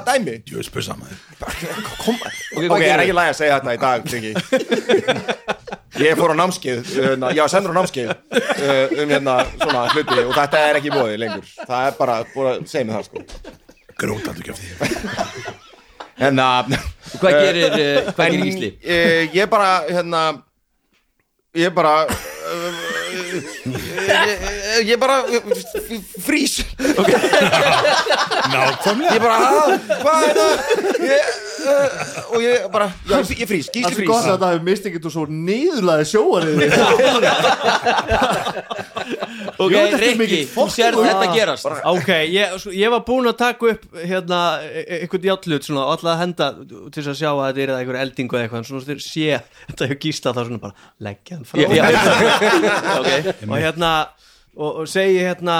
[6.00, 10.34] Ég fór á námskeið hérna, Já, sendur á námskeið uh, um hérna svona hluti og
[10.38, 11.46] þetta er ekki bóðið lengur.
[11.60, 13.18] Það er bara, búin að segja mig það sko.
[14.00, 14.70] Grótandi ekki af því
[16.30, 16.72] En að
[17.20, 18.70] hvað gerir, uh, hvað gerir Gísli?
[18.84, 20.22] uh, Ég bara, hérna
[21.58, 22.74] Ég bara uh,
[24.78, 25.18] ég, ég bara
[26.26, 26.54] frís
[28.50, 29.14] Nákvæmlega.
[29.14, 29.42] Ég bara, "Ah,
[30.02, 30.54] hvað er það?
[31.06, 31.22] Ég,
[31.70, 31.88] uh,
[32.34, 35.14] og ég bara já, ég frís, Það er gott að þetta hefur mist ekkert og
[35.14, 36.54] svo niðurlaði sjóarið
[39.60, 41.66] ok, Rikki, þú sér þetta gerast.
[41.92, 42.46] Ok, ég,
[42.78, 46.22] ég var búinn að taka upp hérna, e- e- einhvern játlut svona, og alltaf að
[46.24, 46.46] henda
[46.94, 49.28] til að sjá að þetta er einhver eldingu eða eitthvað, en svona þeir sé
[49.70, 50.76] þetta hefur gísla þá svona bara
[51.10, 51.58] leggja hann frá
[53.00, 53.10] ok
[53.50, 53.92] og hérna
[54.60, 55.60] og, og segi hérna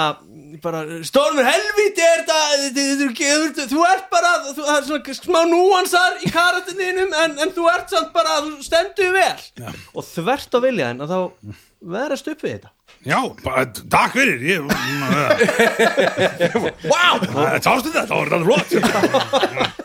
[0.62, 6.32] bara, Stormur helviti er þetta þú ert bara þú, það er svona smá núansar í
[6.34, 9.38] karatinninum en, en þú ert samt bara þú stendur vel.
[9.94, 11.18] Og þvert á vilja en að þá
[11.80, 12.70] veðrast upp við þetta.
[13.00, 14.60] Já, bara, takk fyrir Ég
[16.84, 17.22] wow,
[17.64, 18.70] Sástu þetta, þá er þetta flott.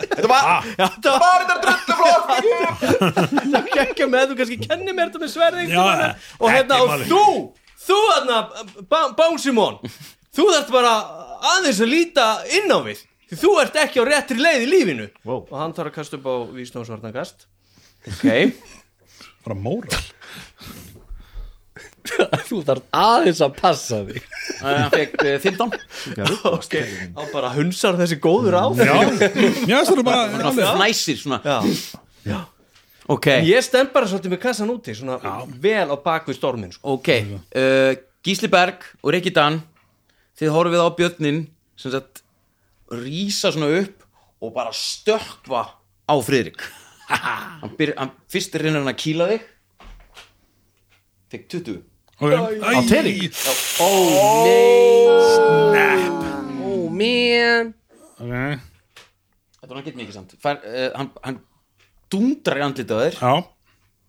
[0.09, 0.41] Þetta var
[0.81, 2.25] Já, það bara þetta drullu flott.
[3.53, 5.85] Var ekki með þú kannski kennir mér þetta með sverðing Já,
[6.41, 7.23] og hérna og þú
[7.85, 8.39] þú þarna
[9.17, 9.79] Bánsimón
[10.35, 10.93] þú þarft bara
[11.55, 15.07] aðeins að líta inn á við því þú ert ekki á réttri leið í lífinu.
[15.25, 15.45] Wow.
[15.49, 17.47] og hann tar að kasta upp á vísnámsvarnagast
[18.11, 18.27] ok.
[19.45, 20.01] Bara móral.
[22.49, 24.19] Þú þarf aðeins að passa þig.
[24.59, 25.71] Uh, hann fekk uh, 15
[26.51, 26.75] ok,
[27.17, 28.93] hann bara hunsar þessi góður á Já,
[29.65, 31.39] já, það er bara svona fnæsir svona.
[32.25, 32.39] Já.
[33.11, 35.19] Ok, ég stend bara svolítið með kassan úti svona
[35.61, 36.97] vel á bakvið stormin sko.
[36.97, 37.93] ok uh,
[38.25, 39.59] Gísli Berg og Rikki Dan
[40.39, 41.43] þið horfið á björnin
[41.77, 42.23] sem sagt
[42.91, 44.05] rísa svona upp
[44.41, 45.61] og bara stökkva
[46.05, 46.61] á Friðrik.
[47.09, 49.43] Hann, byr, hann fyrst reynir hann að kýla þig.
[51.29, 51.83] Fekk 20
[52.17, 53.29] Á tening?
[53.77, 53.89] ó
[55.75, 55.97] nei.
[56.65, 57.73] Oh man.
[58.15, 58.31] Ok,
[59.59, 60.35] þetta var hann gett mikið samt.
[60.41, 61.39] Fær, uh, hann, hann
[62.13, 63.17] dundrar í andlitið á þér.
[63.21, 63.33] Já,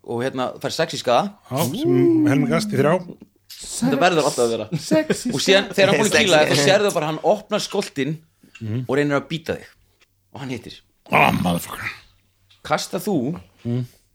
[0.06, 1.32] og hérna fær sex í skaða.
[1.50, 2.94] Já, sem helmi gast í þrjá.
[3.56, 4.66] Þetta verður alltaf að vera.
[5.32, 8.16] og síðan þegar hann búin að kýla þig þá sérðu bara að hann opnar skoltinn
[8.86, 9.68] og reynir að býta þig.
[10.34, 10.80] Og hann hittir.
[11.10, 11.94] Motherfucker.
[12.66, 13.16] Kasta þú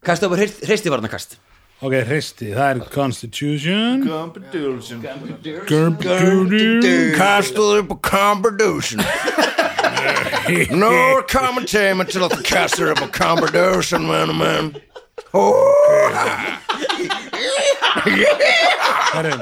[0.04, 1.38] kasta upp á hreistivarnakast
[1.82, 4.04] Ok, hristi, það er Constitution.
[4.06, 5.00] Competition
[7.18, 9.02] Kastaðu upp á Competition
[10.72, 10.92] No
[11.30, 14.72] commentator til að kastaðu upp á Competition man, man.
[19.12, 19.36] Herru,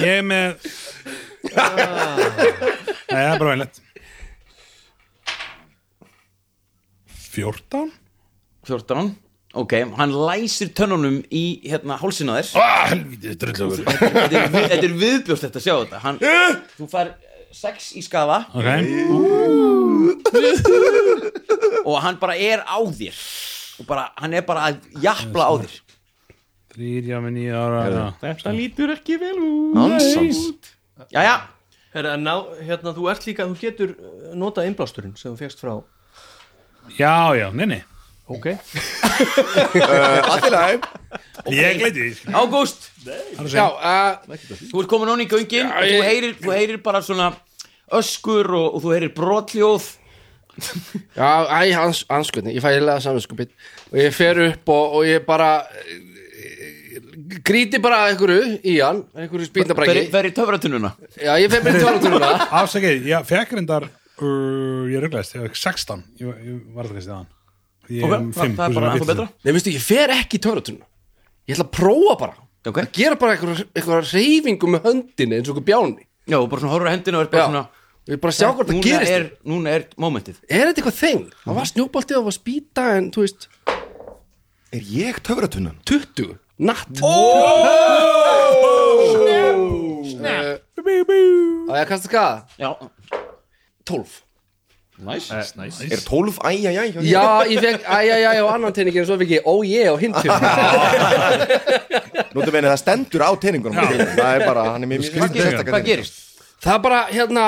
[0.00, 0.66] ég er með
[1.46, 1.52] Nei,
[3.06, 3.80] það er bara veinlegt
[7.36, 7.90] 14
[8.66, 9.10] 14
[9.56, 12.48] ok, hann læsir tönnunum í hérna hálsinn á þér.
[12.60, 13.46] Ah, þetta
[14.76, 16.00] er, við- þetta er sjá þetta.
[16.02, 16.18] Hann,
[16.76, 17.12] þú fær
[17.56, 18.68] 6 í skafa Ok,
[21.86, 23.16] og hann bara er á þér.
[23.80, 25.74] Og bara, hann er bara að jafla á þér.
[26.76, 30.70] Þrýr, já, með nýja ára þetta lítur ekki vel út.
[31.96, 32.34] Ná,
[32.66, 35.78] hérna, þú ert líka, þú getur uh, notað innblásturinn sem þú fegst frá
[36.98, 37.82] já, já, nei, nei.
[38.26, 38.50] Ok.
[40.28, 40.78] Allt í lagi.
[41.54, 42.88] Ég gleyti því Ágúst.
[43.48, 44.36] Já, uh,
[44.66, 47.30] þú ert komin onni í göngin og þú heyrir, þú heyrir bara svona
[47.94, 49.86] öskur og, og þú heyrir brotljóð.
[51.12, 53.50] Já, æ, hans, hanskutni Ég fæ heilega saminskupið
[53.92, 55.50] Og ég fer upp og, og ég bara
[55.84, 56.96] eh,
[57.44, 60.94] Gríti bara einhverju í hann Einhverju spýndabræki í töfratununa.
[61.20, 62.30] Já, ég fer bara í tjóratúruna
[62.62, 67.12] Afsakið, ég fekk reyndar uh, Ég rugglaðist, ég fekk 16 Ég, ég var það kannski
[67.12, 67.30] þaðan
[67.92, 69.12] Ég ok, um er það, fimm, það er bara vitið.
[69.12, 70.88] betra Nei, veistu, ég fer ekki í tjóratúruna
[71.46, 72.40] Ég ætla að prófa bara.
[72.66, 76.48] Ok, Að gera bara einhverja einhver reyfingu með höndinni eins og einhver bjáni já, og
[76.50, 77.46] bara svona horfur á hendinu og er bara Já.
[77.50, 77.64] svona
[78.06, 79.12] ég bara sjá hvort það núna gerist.
[79.16, 80.36] er, núna er momentið.
[80.48, 81.24] Er þetta eitthvað þeng?
[81.44, 83.48] Það var snjóboltið og það var spýta en þú veist
[84.76, 85.76] Er ég töfratunnan?
[85.86, 87.00] 20 Natt.
[91.66, 92.70] Og ég að kasta skaða já,
[93.86, 94.25] 12
[94.98, 95.30] næs
[95.92, 96.88] Er 12 æjæjæj?
[97.04, 100.30] Já, ég fekk æjæjæj á annan teiningin og svo fekk ég ó ég á hintum
[102.36, 103.76] Nóttu meina það stendur á teiningunum
[104.16, 106.22] Það er bara, hann er mér hvað gerist, hvað gerist?
[106.66, 107.44] Það bara, hérna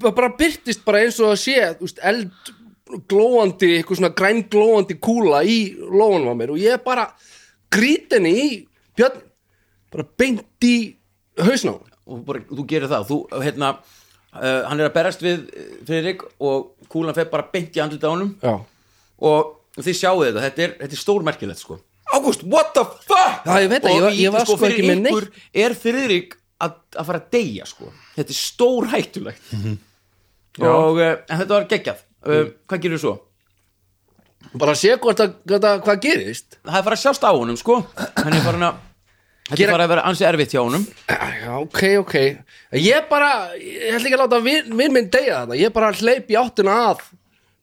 [0.00, 2.52] bara byrtist bara eins og að sé þú veist, eld
[3.10, 7.06] glóandi eitthvað svona græn glóandi kúla í lóanum á mér og ég bara
[7.70, 8.48] grít henni í
[8.98, 9.22] björn
[9.94, 10.74] bara beint í
[11.38, 11.76] hausná
[12.10, 13.74] og bara, þú gerir það þú, hérna,
[14.34, 18.10] uh, hann er að berast við uh, Friðrik og kúlan fer bara beint í andlita
[18.10, 18.54] á honum Já,
[19.30, 21.78] og þið sjáu þetta, þetta er, þetta er stórmerkilegt sko.
[22.10, 23.44] Ágúst, what the fuck?
[23.46, 25.28] Já, ég veit að ég, var- ég var sko, fyrir ekki með neitt ykkur
[25.64, 27.90] er Friðrik að, að fara að deyja sko.
[28.18, 29.52] þetta er stór hættulegt
[30.60, 33.14] og uh, þetta var geggjað uh, hvað gerir svo?
[34.56, 37.58] bara að sé hvort að, að hvað gerist það er fara að sjást á honum
[37.60, 37.76] sko.
[38.18, 38.78] hann er farin að
[39.50, 40.84] þetta Gera- er fara að vera ansi erfitt hjá honum.
[41.10, 42.14] Já, ok, ok.
[42.80, 46.30] Ég bara, ég ætla ekki að láta vin, vin minn deyja þetta Ég bara hleyp
[46.30, 47.02] í áttina að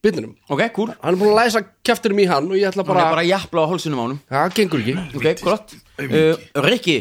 [0.03, 2.91] byrnum ok, cool, Hann er búin að læsa kjæftinum í hann og ég ætla hann
[2.91, 4.19] bara, er bara að jafla á hálsinum á honum.
[4.29, 4.95] Já, gengur ekki.
[5.15, 5.75] Ok, gott.
[5.97, 6.97] Uh, Rikki,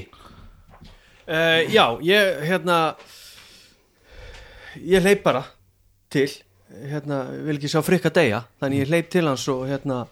[1.29, 2.81] uh, Já, ég, hérna
[4.77, 5.43] Ég hleyp bara
[6.13, 6.29] til
[6.91, 10.03] hérna, vil ekki sjá frikka deyja þannig ég hleyp til hans og hérna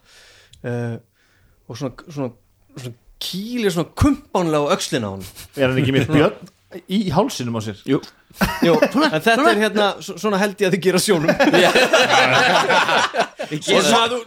[0.64, 0.94] uh,
[1.68, 2.30] og svona, svona,
[2.78, 5.24] svona kýlir svona kumpánlega á öxlina á hann
[5.60, 6.52] Er hann ekki með björn
[6.90, 7.78] í hálsinum á sér?
[7.86, 8.00] jú.
[8.66, 11.30] Jó, en þetta er hérna, svo- svona held ég að þið gera sjónum.
[13.44, 14.18] Og svona, þú,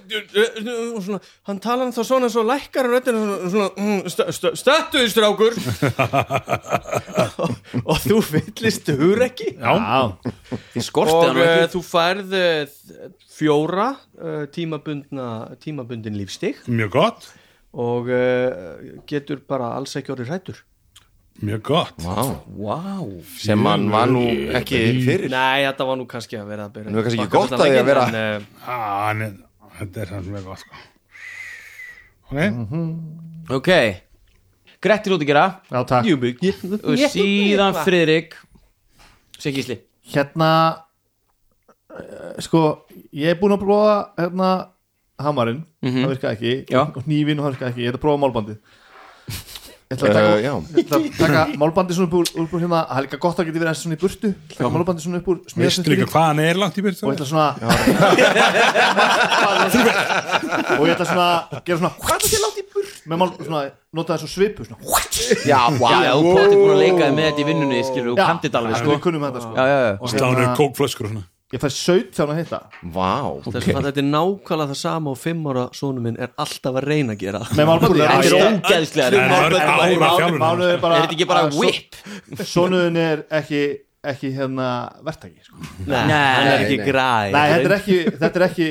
[0.96, 1.20] og svona
[1.50, 5.58] hann tala um þá svona svo lækkar röddina svona, svona mm, st st stöttuði strákur.
[7.44, 7.56] Og,
[7.92, 10.14] og þú fyllist hugur ekki og uh,
[10.78, 11.68] ekki.
[11.74, 15.28] þú færð uh, fjóra uh, tímabundna
[15.64, 16.62] tímabundin lífstig.
[16.70, 17.28] Mjög gott,
[17.78, 20.64] og uh, getur bara alls ekki orðið hrættur
[21.38, 22.00] mjög gott.
[22.02, 22.24] Vá,
[22.58, 23.10] wow.
[23.38, 24.24] sem hann var nú
[24.58, 25.28] ekki fyrir.
[25.30, 27.90] Nei, þetta var nú kannski að vera Nú er kannski ekki gott að því að
[27.92, 29.36] vera- en, uh, ah, hann er,
[29.78, 30.80] Þetta er hans mjög gott sko.
[32.28, 33.70] Ok, ok.
[34.82, 35.46] Grettir út að gera.
[35.70, 36.10] Já takk.
[36.90, 38.34] Og síðan Friðrik.
[39.38, 39.78] Siggisli
[40.10, 40.50] Hérna
[41.94, 42.64] uh, Sko,
[43.14, 44.50] ég er búin að prófa hérna
[45.22, 46.82] hamarinn, það virka ekki Já.
[46.84, 48.58] og og það virka ekki, ég er að prófa málbandið.
[49.88, 50.52] Ég ætla að taka, Uh,
[50.82, 53.46] ætla að taka málbandið svona upp úr, upp úr hérna, það er líka gott að
[53.48, 56.26] geti verið aðeins svona í burtu taka málbandið svona upp úr veistu líka smíðastöðinni hvað
[56.28, 57.50] hann er langt í byrst og ég ætla svona
[60.76, 63.32] og ég ætla svona að gera svona hvað er þetta látt í burt með mál,
[63.40, 63.64] svona,
[64.02, 64.84] nota svo svipu svona,
[65.48, 66.04] já, wow.
[66.04, 68.76] já, þú búin að leika þig með þetta í vinnunni skilur, þú kannt þetta alveg
[68.84, 68.92] sko.
[68.92, 69.56] við kunnum þetta sko.
[69.56, 69.96] Já, já, já.
[69.96, 71.24] og Slánu hérna, kókflöskur og svona
[71.56, 72.60] ég fæ 17 að hitta.
[72.92, 73.12] Vá.
[73.48, 76.88] Þess að þetta er nákvæmlega það sama og fimm ára sonu minn er alltaf að
[76.90, 77.42] reyna að gera.
[77.48, 79.16] Þetta er ógæðslega er
[80.42, 81.96] mánuð er bara er þetta ekki bara whip?
[82.44, 83.64] Sonuðin er ekki
[84.08, 84.68] ekki hérna
[85.04, 85.58] verktaki sko.
[85.88, 86.86] Nei, hann er ekki nei.
[86.86, 88.68] græ Nei, þetta er ekki þetta er ekki,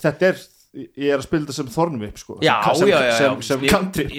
[0.00, 1.66] þetta er ég er að spila þetta sem
[2.06, 3.14] upp sko, Já, sem, já, já, já.
[3.18, 4.06] sem, sem country.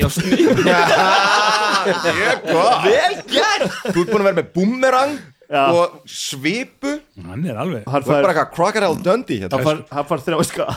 [1.81, 2.83] Ég gott.
[2.85, 3.77] Vel gert.
[3.87, 5.13] Þú ert búin að vera með boomerang
[5.51, 5.63] Já.
[5.75, 6.93] og svipu
[7.27, 9.63] hann er alveg hann ert bara fær, eitthvað Crocodile Dundee hann hérna.
[9.67, 10.67] fær, hann fær þrjá ska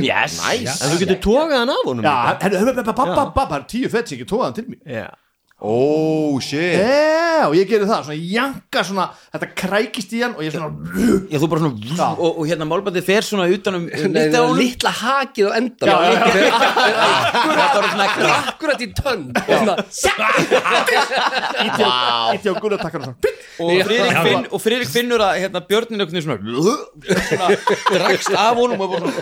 [0.00, 0.76] Yes Nice.
[0.78, 4.28] En þú getur tókað hann af honum já, hann er er tíu fett sem ekki
[4.32, 5.08] tóða hann til mér Já.
[5.62, 6.74] Oh shit.
[6.74, 10.70] Já, og ég gerir það, svona janka svona, þetta krækist í hann og ég svona
[11.30, 15.50] Já, þú bara svona og, og hérna málbandið fer svona utanum er litla hakið á
[15.60, 16.18] endan Já, já,
[17.52, 18.08] Þetta var svona
[18.40, 18.82] akkurat.
[18.82, 19.24] í tönn.
[19.38, 19.76] Og svona
[21.62, 23.14] Ítti á gullartakkan og
[23.86, 26.42] svona og Friðrik finnur að hérna, björnin veginn svona,
[27.30, 27.46] svona
[27.86, 29.14] dregst af honum og, bara svona,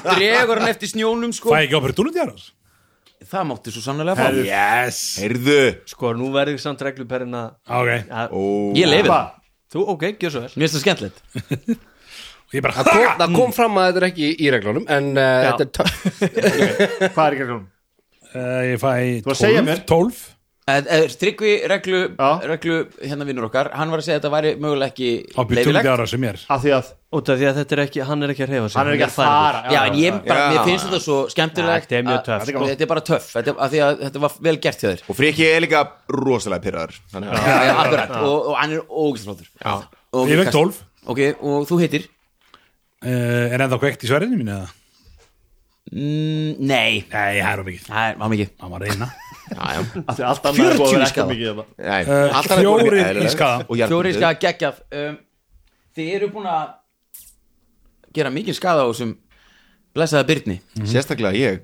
[0.00, 1.52] og dregur hann eftir snjónum sko.
[1.52, 2.52] fæ ekki opportunity Arrows
[3.30, 4.28] það mátti svo sannlega fá.
[4.44, 5.00] Yes.
[5.22, 5.58] Heyrðu.
[5.94, 7.90] Sko, nú verður samt regluperina ok.
[8.08, 8.28] Ja,
[8.78, 9.32] ég leiði það,
[9.74, 10.52] Þú, ok, gjör svo vel.
[10.54, 11.84] Mér finnst það skemmtilegt.
[12.54, 15.30] Ég bara það kom, það kom fram að þetta er ekki í reglunum en uh,
[15.48, 16.04] þetta er töff
[17.16, 18.92] Hvað er ekki að uh, ég fæ
[19.24, 19.82] Þú að segja mér.
[19.90, 20.33] 12 Eh, eh,
[20.64, 22.28] Tryggvi reglu, Já.
[22.48, 25.08] reglu hérna vinnur okkar, hann var að segja að þetta væri mögulega ekki
[25.52, 28.48] leifilegt Af því að Út af því að þetta er ekki, hann er ekki að
[28.50, 28.78] reyfa sig.
[28.80, 29.58] Hann er ekki að fara.
[29.70, 30.46] Já, en ég bara, Já.
[30.54, 33.28] mér finnst þetta svo skemmtilegt Þetta er mjög að- töff, sko, Þetta er bara töff,
[33.36, 35.02] þetta, af því að þetta var vel gert hjá þér.
[35.12, 39.48] Og Friki er líka rosalega pyrraður að Já, já, og, og hann er ógæstlóttur
[40.14, 42.08] Og Ég vekk kast- 12 Ok, og þú heitir?
[43.04, 44.72] uh, er ennþá kveikt í sverðinu mín eða?
[45.92, 47.82] Mm, nei, nei, það er of mikið.
[47.86, 48.48] Það er var mikið.
[48.58, 49.08] Það var reyna
[49.44, 49.80] Já, já.
[50.24, 51.28] Allt annað er búið að 40 vera ekki skaða.
[51.32, 51.64] mikið hérna.
[51.78, 53.58] Nei, Uh, allt annað er búið fjórir í skaða.
[53.68, 53.92] og jarðbundið.
[53.92, 54.80] Fjóri skada geggjað.
[55.00, 55.18] Um,
[55.94, 56.72] Þið eru búin að
[58.14, 59.12] gera mikið skada á þessum
[59.94, 60.56] blessaða byrni
[60.90, 61.60] Sérstaklega ég.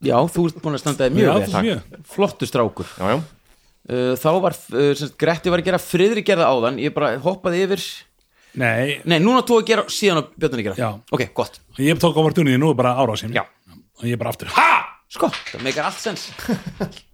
[0.00, 1.82] Já, þú ert búin að standa þig Já, mjög.
[1.92, 2.88] Er Flottu strákur.
[2.96, 3.18] Já, já.
[3.86, 6.78] Uh, Þá var, uh, semst, Gretti var að gera friðri gerða áðan.
[6.82, 7.84] Ég bara hoppaði yfir.
[8.56, 10.76] Nei, Nei, núna þú að gera síðan að Björn að gera.
[10.80, 10.88] Já.
[11.12, 11.60] Ok, gott.
[11.78, 13.44] Ég tók opportunity nú er bara ára sem Já.
[13.44, 14.48] og ég er bara aftur.
[14.56, 14.70] Ha!
[15.12, 16.24] Sko, það meikar allt sens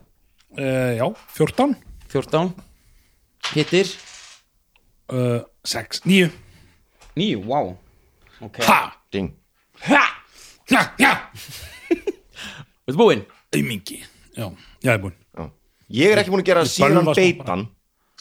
[0.59, 1.77] uh, já, 14
[2.13, 2.53] 14
[3.53, 3.93] Hittir?
[5.13, 6.31] Uh, 6, 9
[7.17, 7.77] Níu, wow
[8.43, 8.59] Ok.
[8.67, 8.81] Ha!
[9.13, 9.31] Ding.
[9.87, 10.03] Ha!
[10.73, 11.13] Ha ha!
[11.93, 13.23] Þetta búinn?
[13.55, 14.01] Aumingi
[14.33, 14.49] já, já,
[14.83, 15.15] ég er búinn.
[15.37, 15.45] Já.
[15.93, 17.67] Ég er ekki búin að gera síðan beitan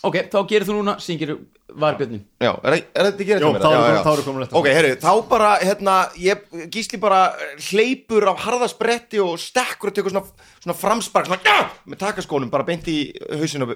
[0.02, 1.36] Ok, þá gerir þú núna Syngir
[1.78, 4.00] Varbjörnin Já, er, er þetta ekki að Jó, gera þá Já, er já.
[4.02, 6.42] þá er komin eftir Ok, herru, þá bara, hérna, ég
[6.74, 7.20] gísli bara
[7.70, 12.66] hleypur af harðaspretti og stekkur og tekur svona, svona framspark, svona, já, með takaskónum bara
[12.68, 12.98] beint í
[13.30, 13.70] hausinu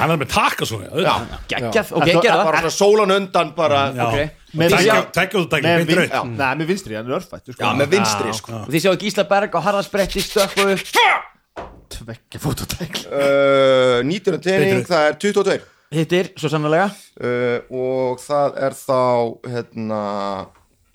[0.00, 1.38] hann er með taka svona auðvitað.
[1.54, 2.42] Geggjað, ok, það.
[2.50, 4.10] bara svona sólan undan, bara, já,
[4.56, 4.98] Já.
[5.06, 7.72] út tækja með, beint raut Nei, með vinstri, hann er örfættur já, sko.
[7.80, 8.60] með vinstri, sko.
[8.66, 11.34] Og þið sjáu Gísla Berg á harðarspretti stökku upp
[11.92, 14.86] Tveggja fótotækl Uh, 19 tening, Betur.
[14.90, 15.58] það er 22
[15.94, 19.02] Hittir, svo sannlega uh, og það er þá,
[19.52, 20.00] hérna,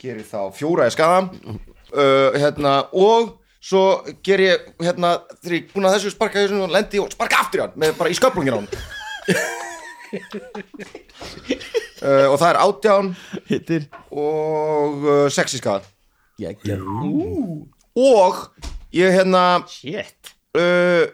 [0.02, 3.84] gerir þá fjóra í skada uh, hérna, og svo
[4.26, 7.40] ger ég, hérna, þegar ég er búin að þessu sparka hausinu og lendi og sparka
[7.46, 8.70] aftur í hann, með bara í sköplungin á hann
[12.02, 13.12] uh, og það er átján.
[13.48, 13.88] Hittir.
[14.12, 15.86] Og uh, sex í skada
[17.96, 18.38] og
[18.96, 21.06] ég hérna Shit uh,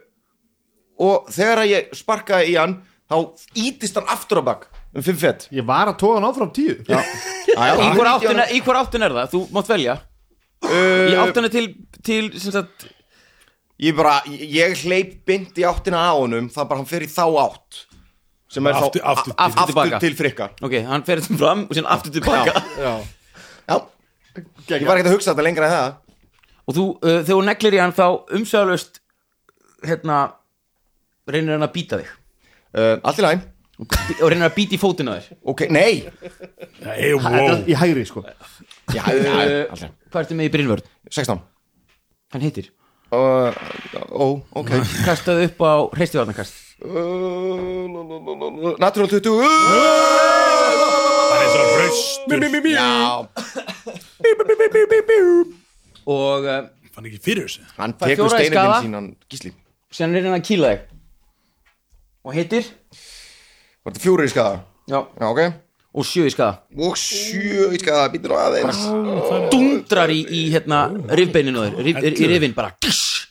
[1.07, 2.77] og þegar að ég sparkaði í hann
[3.07, 3.17] þá
[3.61, 4.67] ítist hann aftur á bak
[4.97, 6.75] um 5 fett Ég var að tóða hann áfram tíu.
[6.88, 7.01] Já,
[7.57, 9.29] Í hver áttin er, í hver áttin er það?
[9.33, 9.93] Þú mátt velja.
[10.67, 10.71] Í
[11.15, 11.65] uh, áttina til,
[12.05, 12.88] til sem sagt,
[13.81, 17.23] ég bara, ég hleyp bynd í áttina á honum það bara hann fer í þá
[17.45, 17.83] átt.
[18.51, 19.97] Sem er Aftur- þá aftur- a- aftur tilbaka.
[20.03, 20.45] til frikka.
[20.63, 22.61] Ok, hann fer þetta fram og síðan aftur tilbaka.
[22.79, 22.93] Já,
[24.71, 25.97] ég var ekkert að hugsa þetta lengra en það.
[26.67, 28.05] Og þú, uh, þegar þú neglir í hann þá
[28.38, 28.99] umsöðalust
[29.86, 30.17] hérna
[31.28, 32.09] reynir hann að býta þig.
[32.78, 33.43] Uh, allt í læn,
[33.78, 35.38] og og reynir að býta í fótinn á þér.
[35.53, 36.07] Ok, nei.
[36.82, 38.23] Nei, Þetta wow er í hægri sko.
[38.95, 39.86] Já, uh.
[40.07, 40.89] Hvað ertu með í Brynvörn?
[41.11, 41.43] 16
[42.34, 42.71] Hann heitir?
[43.07, 43.55] Uh,
[44.11, 44.25] ó,
[44.59, 44.71] ok.
[45.05, 46.53] Kastaðu upp á hreistivarnarkast.
[46.84, 47.88] Uh,
[48.78, 49.45] natural 20 uh,
[51.32, 52.91] hann er svo raustur já,
[56.05, 57.63] og uh, fann ekki fyrir þessu.
[57.80, 59.55] Hann tekur fjóra í steinindin skaða.
[59.88, 60.81] Gísli síðan reynir hann að kýla þig.
[62.27, 62.65] Og heitir
[63.88, 64.57] var þetta fjóri í skada
[64.91, 64.99] Já.
[65.15, 65.39] já, ok.
[65.97, 68.81] Og sjö í skada og sjö í skada, býtur á aðeins.
[69.53, 70.81] Dundrar í, í hérna
[71.17, 72.73] rifbeininu á þér, rif, í, í rifin bara.
[72.83, 73.23] Tss.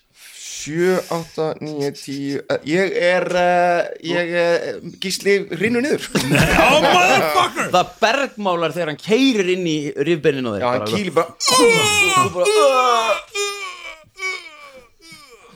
[0.66, 6.02] 7, 8, 9, 10 Ég er uh, Ég er Gísli rinnu niður.
[6.64, 7.68] Oh motherfucker!
[7.70, 11.30] Það bergmálar þegar hann keirir inn í rifbeininu á þér Já, hann bara, kýli bara
[11.38, 12.82] Þú bara Lendur svona
[13.22, 13.44] yfir.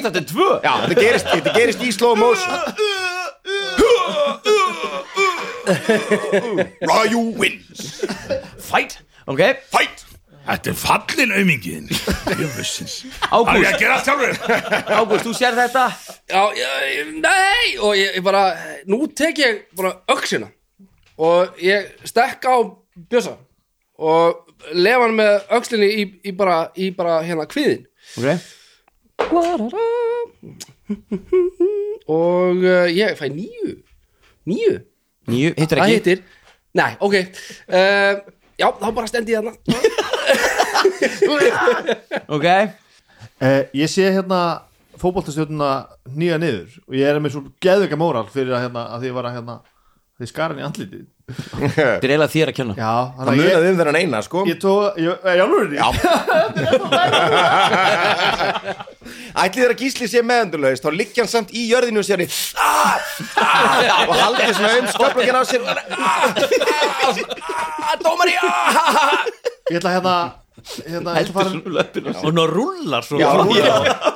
[0.07, 0.48] þetta er tvö.
[0.62, 2.55] Já, þetta gerist, þetta gerist í slow motion.
[6.88, 8.03] Raju wins
[8.59, 8.98] fight
[9.30, 9.42] ok,
[9.72, 10.07] Fight!
[10.42, 11.44] Þetta er fallin er
[13.30, 14.32] Ágúst, að gera allt sjálfur.
[14.90, 15.84] Ágúst, þú sér þetta?
[16.26, 18.42] Já, ég, nei og ég, ég bara,
[18.90, 20.50] nú tek ég bara öxina
[21.22, 22.59] og ég stekk á
[23.07, 23.36] bjösa
[24.03, 24.42] og
[24.74, 27.86] lefa hann með öxlinni í, í bara, í bara hérna kviðin
[28.18, 28.36] ok,
[32.10, 33.74] og uh, ég fæ nýju
[34.48, 34.76] nýju,
[35.30, 35.98] nýju, hittir það ekki?
[35.98, 36.22] heitir
[36.72, 37.18] nei, ok.
[37.68, 38.14] Uh,
[38.56, 39.56] já, þá bara stendi ég þarna.
[42.32, 42.46] Ok,
[43.42, 44.62] Eh, ég sé hérna
[45.02, 45.70] fótboltastjórnuna
[46.14, 49.16] nýja niður og ég er með svo geðvika móral fyrir að, hérna, að því ég
[49.16, 49.56] var að hérna,
[50.18, 52.74] því skaran í andlitið þetta er eiginlega þér að kenna.
[52.76, 54.42] Já, Það þannig að ég, munaði um þennan eina, sko.
[54.48, 55.86] Ég tók ég, ég, alveg, Já.
[59.42, 62.20] Ætli þeirra gísli sé meðendurlaust þá liggja hann samt í jörðinu og sér
[62.60, 62.98] ah,
[63.40, 65.62] ah, og haldið svona um skóplökin á sér.
[67.82, 69.24] Ah, Dómari ah,
[69.70, 70.41] ég ætla hérna
[70.86, 71.50] hérna, ég ætla að fara
[72.22, 73.16] og ná rullar svo.
[73.20, 73.26] Já,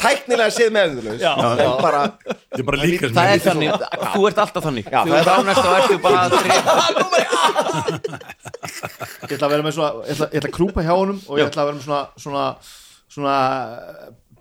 [0.02, 1.30] tæknilega séð meðendurlaust en
[1.82, 2.00] bara
[2.56, 3.70] Ég er bara líka það er þannig,
[4.14, 4.86] þú ert alltaf þannig.
[4.92, 5.36] Já, þú það er ert það.
[5.42, 6.20] ánæst og ertu bara
[9.26, 11.34] ég ætla að vera með svona ég ætla, ég ætla að krúpa hjá honum og
[11.40, 12.44] ég ætla að vera með svona svona,
[13.16, 13.36] svona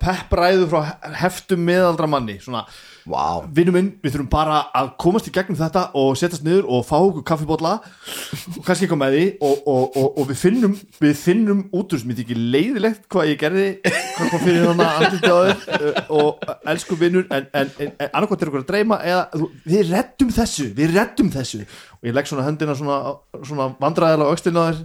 [0.02, 0.82] peppræðu frá
[1.24, 2.36] heftum meðaldra manni.
[2.44, 2.62] Svona,
[3.06, 3.46] Vá.
[3.54, 6.96] Vinnum minn, við þurfum bara að komast í gegnum þetta og setjast niður og fá
[6.98, 11.60] okkur kaffibólla og kannski eitthvað með því og, og, og, og við finnum við finnum
[11.78, 15.62] út úr sem ég ekki leiðilegt hvað ég gerði, hvað kom fyrir þannig á þér.
[15.78, 19.52] Uh, og elsku vinnur en, en, en, en annarkvæmt er okkur að dreyma eða þú-
[19.70, 21.62] við reddum þessu, við reddum þessu.
[22.02, 23.00] Og ég legg svona höndina svona,
[23.46, 24.84] svona vandræðilega á á þér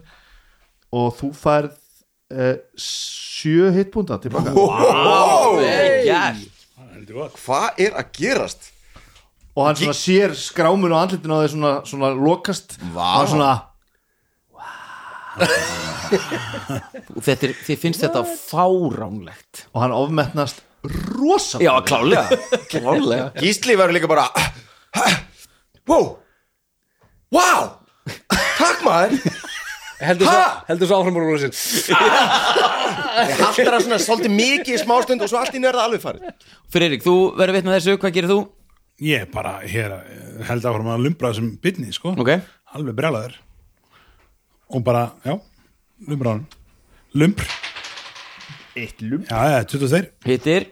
[1.00, 1.72] og þú færð
[2.36, 4.52] uh, sjö hitbúnda tilbaka
[6.04, 6.48] Yes.
[7.10, 8.70] Hvað er að gerast?
[9.60, 13.08] og hann svona sér skrámun á andlitinu á þeir svona, svona lokast Vá.
[13.20, 13.50] og svona
[17.26, 20.62] þetta er, þið finnst þetta fáránlegt og hann ofmetnast
[21.12, 22.24] rosa já, klálega,
[22.72, 23.28] klálega.
[23.36, 24.26] Gísli verður líka bara
[25.90, 26.16] Wow
[27.34, 27.76] Wow
[28.56, 29.18] Takk maður
[30.00, 30.64] heldur svo, Ha?
[30.68, 31.54] heldur svo áfram úr sin
[33.20, 36.30] Ég haldur það svona svolítið mikið í smástund og svo allt í nörða alveg farið.
[36.72, 38.38] Friðrik, þú verður vitna þessu, hvað gerir þú?
[39.04, 42.14] Ég er bara hér eh, held áfram að lumbra þessum bytni sko.
[42.20, 42.32] Ok,
[42.76, 43.36] alveg brjálaður.
[44.70, 45.34] Og bara, já,
[46.08, 46.44] lumbra hann
[47.18, 47.46] lumbr,
[48.78, 50.68] eitt lum já, já, 22 hittir.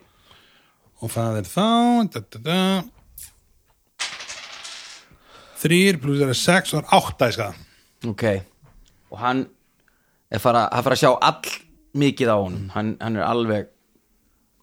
[1.03, 1.65] Og það er þá
[2.15, 2.59] da, da, da.
[5.59, 7.55] þrýr pluss það er 6 og það er 8 í skaða
[8.13, 8.25] Ok,
[9.11, 9.45] og hann
[10.31, 11.53] er fara, að fara að sjá all
[11.99, 12.67] mikið á honum.
[12.75, 13.69] Hann, hann er alveg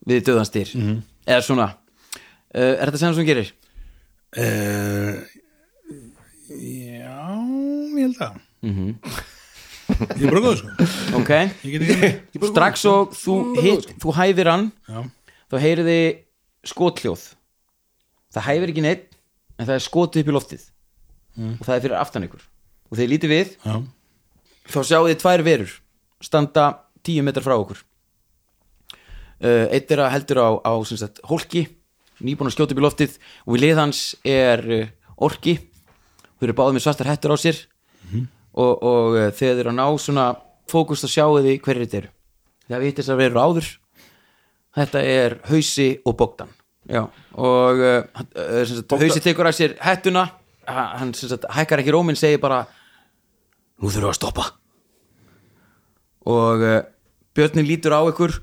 [0.05, 0.73] við döðanstýr
[1.25, 3.53] eða svona uh, Er þetta sem þú gerir?
[4.37, 5.15] uh,
[6.49, 7.21] já,
[7.95, 8.35] ég held að
[9.85, 10.85] ég er bara góð sko.
[11.19, 11.31] Ok,
[11.65, 14.63] ég get ekki strax og þú, hit, þú hæfir hann.
[14.89, 15.03] Já,
[15.51, 15.97] þá heyriði
[16.65, 17.25] skothljóð.
[18.33, 19.05] Það hæfir ekki neitt
[19.59, 20.63] en það er skotið upp í loftið.
[21.45, 22.43] Og það er fyrir aftan ykkur.
[22.89, 23.53] Og þegar lítið við.
[23.61, 23.75] Já,
[24.71, 25.75] þá sjáu þið tvær verur
[26.23, 26.65] standa
[27.05, 27.81] tíu metrar frá okkur.
[29.43, 31.67] Uh, eitt er að heldur á, á sagt, hólki
[32.23, 34.85] nýbúin að skjóta upp í loftið og við lið hans er uh,
[35.27, 35.57] orki.
[36.39, 37.59] Þau eru báðið með svartar hettur á sér.
[38.55, 40.27] Og, og uh, þegar þið eru að ná svona
[40.71, 42.13] fókust að sjáu þið hverju þetta eru.
[42.65, 43.67] Það vitið þess að verður áður.
[44.75, 46.55] Þetta er hausi og bóktan
[46.85, 47.01] já
[47.33, 48.01] og uh,
[48.69, 50.27] sagt, hausi tekur að sér hettuna.
[50.69, 52.63] Ha- hann sagt, hækkar ekki róminn segir bara
[53.81, 54.45] nú þurfum við að stoppa.
[56.25, 56.81] Og uh,
[57.35, 58.37] Björnin lítur á ykkur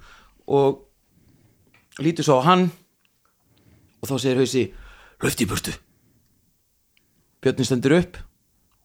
[0.53, 2.69] og lítur svo á hann
[4.03, 4.67] og þá segir hausi
[5.23, 5.75] hlöfti í burtu.
[7.43, 8.21] Björnin stendur upp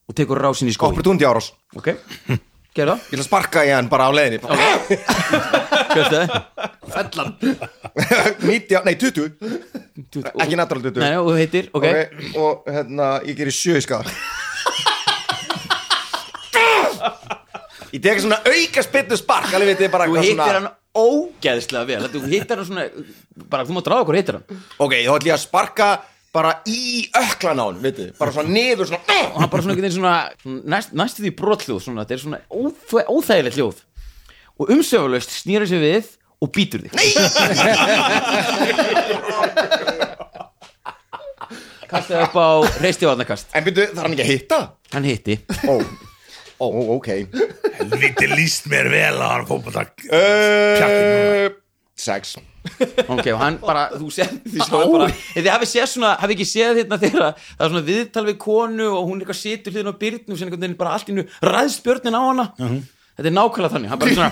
[0.07, 1.51] og tekur rásin í skói Opportunity árás.
[1.75, 1.91] Ok,
[2.77, 3.11] gerðu það.
[3.11, 4.39] Ég að sparka í hann bara á leiðinni.
[5.97, 6.29] Hversu það?
[8.47, 9.31] 90, nei 20
[10.37, 13.83] Ekki natural 20 Nei, og þú heitir, ok, Ok, Og hérna, ég gerir sjö í
[13.85, 14.11] skada
[17.93, 21.85] Ég tek svona auka spinnu spark Alveg veit ég bara þú hittir svona hann ógeðslega
[21.87, 22.83] vel þú hittir hann svona,
[23.51, 24.45] bara þú má draga okkur hittir hann.
[24.81, 25.89] Ok, þá ætlum ég að sparka
[26.37, 27.79] bara í öklan á hann,
[28.19, 30.15] Bara svona niður svona og hann bara svona, svona,
[30.73, 33.77] næst, næstu því brothljóð svona, þetta er svona óþæ, óþægilegt hljóð.
[34.57, 36.05] Og umsöfulaust snýra sér við
[36.41, 36.91] og býtur þig.
[36.97, 37.07] Nei!
[41.87, 42.47] kastaði upp á
[42.83, 44.59] reistívarnakast En byrju, er hann ekki að hitta?
[44.93, 45.39] hann hitti.
[45.67, 45.79] Ó,
[46.59, 47.09] ó, ok.
[47.93, 51.47] Lítið líst mér vel að hann fótboltak uh,
[51.97, 52.37] Sex.
[53.07, 54.09] Ok, og hann bara, þú
[54.67, 58.37] bara, þið hafið séð svona, hafið ekki séð hérna þegar það er svona viðtal við
[58.43, 61.25] konu og hún eitthvað situr hlýðin á byrnu og sen einhvern veginn bara allt innu
[61.41, 62.45] ræðst björnin á hana.
[63.17, 63.89] Þetta er nákvæmlega þannig.
[63.93, 64.31] Hann bara svona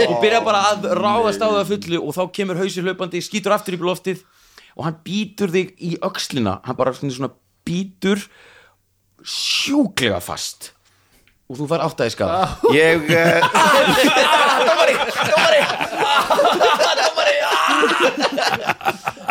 [0.10, 3.56] og byrja bara að ráðast á það að fullu og þá kemur hausi hlaupandi, skýtur
[3.56, 4.22] aftur í loftið
[4.76, 6.60] og hann býtur þig í öxlina.
[6.66, 7.32] Hann bara svona
[7.66, 8.22] býtur
[9.24, 10.72] sjúklega fast.
[11.50, 13.42] Og þú fær áttaði skada Ég eh,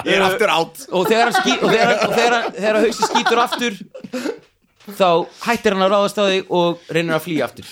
[0.10, 3.04] Ég er aftur átt og þegar hann ský, og þegar, og þegar, hann- þegar hausi
[3.10, 3.74] skýtur aftur
[5.00, 5.10] þá
[5.46, 7.68] hættir hann að ráðast á þig og reynir að flýja aftur.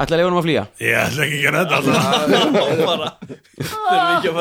[0.00, 0.64] Ætla að leifa hann að flýja?
[0.82, 3.12] Ég ætla ekki að gera þetta alltaf.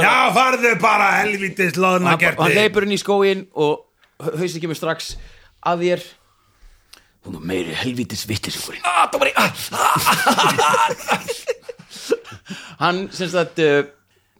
[0.04, 3.74] Já, farðu bara helvítið loðna hann, hann gerti leipur inn í skóin og
[4.40, 5.00] hausi kemur strax
[5.68, 6.02] að þér
[7.28, 9.52] hún er meiri helvítis vittis ah, dómari, ah,
[12.82, 13.84] hann sem sagt uh,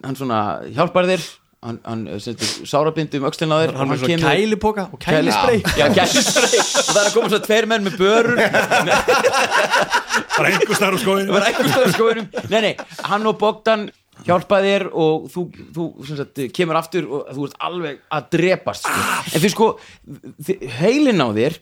[0.06, 0.40] hann svona
[0.76, 1.26] hjálpar þér.
[1.68, 5.32] Hann, hann uh, sem sagt sárabindi um öxlina þér Hann er svo kælipoka og Kæli-
[5.34, 8.38] kælisprey Já, kælisprey og það er að koma svo tveir menn með börur.
[10.38, 12.74] Bara einhver starf á skóinu það var einhver stöður skóinum nei, nei,
[13.10, 13.88] hann og Bogdan
[14.28, 19.02] hjálpa þér og þú, þú sagt, kemur aftur og þú ert alveg að drepast sko.
[19.34, 19.68] en fyrir sko
[20.78, 21.58] heilinn á þér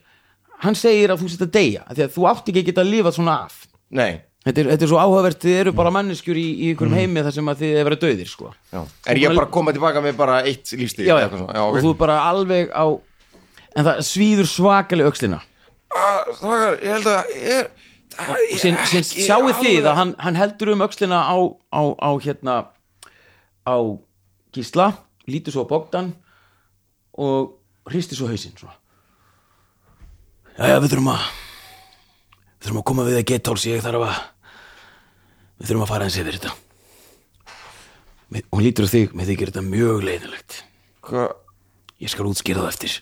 [0.64, 2.92] hann segir að þú sett að deyja því að þú átt ekki að geta að
[2.94, 3.56] lifa svona af
[3.96, 7.24] Nei þetta er, þetta er svo áhugavert, þið eru bara manneskjur í, í einhverjum heimi
[7.26, 8.52] þar sem að þið er verið döðir sko.
[8.70, 8.82] já.
[9.10, 11.28] Er ég bara að koma tilbaka með bara eitt lífstíð já, já.
[11.34, 11.80] já, og ok.
[11.82, 12.86] þú er bara alveg á
[13.76, 15.42] en það svíður svakalega öxlina
[15.96, 17.68] Ah, Strákar, ég held að ég er
[18.16, 21.38] það er sem, sem ekki sjáu þið alveg- að hann, hann heldur um öxlina á,
[21.74, 22.56] á, á hérna
[23.66, 23.78] á
[24.54, 24.88] gísla
[25.26, 26.14] lítur svo á Bogdan
[27.18, 27.56] og
[27.90, 28.76] hristir svo hausinn svona
[30.56, 31.24] Jæja, við þurfum að
[32.56, 34.20] við þurfum að koma við að getáls ég þarf að
[35.60, 36.54] við þurfum að fara eins yfir þetta.
[38.56, 40.56] Hún lítur á þig með þykir þetta mjög leiðilegt
[41.06, 41.26] Hva?
[42.02, 42.96] ég skal útskýra það eftir.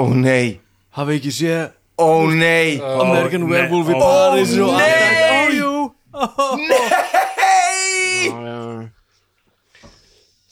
[0.00, 0.60] Ó nei.
[0.96, 1.68] Hafa ekki séð
[2.00, 2.80] Ó nei.
[2.80, 5.20] American nei, Werewolf í ó, Paris allt nei.
[5.28, 5.72] Ó, jú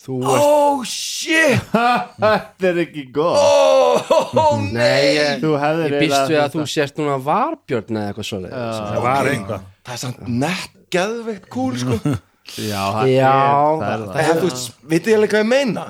[0.09, 1.67] Þú ert shit!
[2.23, 7.99] Þetta er ekki góð Ó Nei, ég, ég býst við að þú sért núna varbjörn
[8.01, 11.99] eða eitthvað var einhvað Það er samt nett geðveikt kúl sko.
[12.57, 14.13] Já, það Já, er, það er Það.
[14.15, 15.83] Það er þú veist, vitið ég alveg hvað ég meina?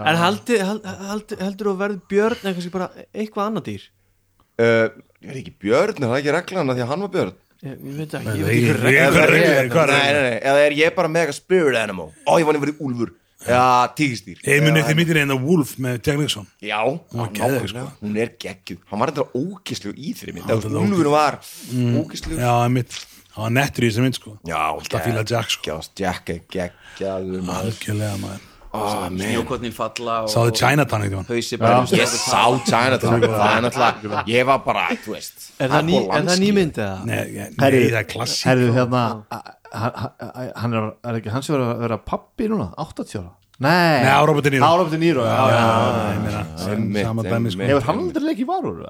[0.00, 3.84] En haldi, hald, hald, heldur þú að verði björn eða kannski bara eitthvað annað dýr?
[4.56, 4.86] Uh,
[5.26, 7.34] Ég er ekki björn, er það ekki reglan að því að hann var björn?
[7.66, 10.76] Ég, veit ekki, ekki Eða hvað er- er- hvað Nei, er- nei, nei, eða er
[10.80, 12.08] ég bara mega spirit animal?
[12.24, 13.12] Ó, ég var nefnir úlfur
[13.44, 16.80] Já, tígistýr muni eftir myndinni en The Wolf með Jack Nixon Já,
[17.12, 17.84] nákvæmlega.
[18.00, 18.78] hún er geggjuð.
[18.88, 20.48] Hann var eitthvað ókislu í þeirri mynd.
[20.80, 21.36] Úlfur var
[22.00, 22.96] ókislu Já, einmitt.
[23.36, 24.38] Það var nettur í þessu mynd sko.
[24.48, 25.62] Já, Alltaf fíla Jack sko.
[25.68, 28.44] geggjast, Jack er geggjaður Algjörlega maður
[28.76, 29.18] Ó, man.
[29.20, 31.30] snjókotnin falla og Sáðu Chinatown eitthvað
[31.96, 33.24] Ég sá Chinatown.
[33.26, 36.98] Það er náttúrulega, ég var bara, þú veist Er það, ný, er það nýmynd eða?
[37.08, 38.44] Nei, það er klassík.
[38.50, 39.02] Herðu hérna
[39.72, 43.32] hann- er, er ekki hans að vera pappi núna, 80 ára?
[43.58, 44.64] Nei, Nei, á Robert De Niro.
[44.68, 45.36] Á Robert De Niro, já,
[46.60, 46.70] sko.
[47.64, 48.82] Hefur hann aldrei leikið varur?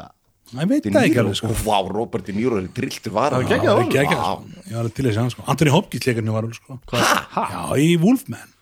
[0.56, 1.48] Ég veit það ekki alveg sko.
[1.66, 3.66] Vá, Robert De Niro er drilltur var Það var geggjað.
[3.66, 4.34] Það Já, er geggjað, vá.
[4.34, 4.66] sko.
[4.70, 5.42] Ég var til þess að hann sko.
[5.54, 6.78] Anthony Hopkins leikarni var alveg sko.
[6.94, 8.52] Já, í Wolfman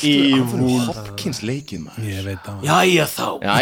[0.00, 0.12] Í
[0.86, 2.06] Hopkins leikið maður.
[2.08, 2.64] Ég veit það.
[2.66, 3.26] Jæja þá.
[3.42, 3.52] Já.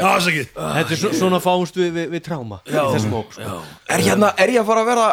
[0.00, 3.58] Já, sækki Þetta er svo, svona fáumst við, við, við tráma já, ók sko.
[3.90, 5.06] Er hérna, er ég að fara að vera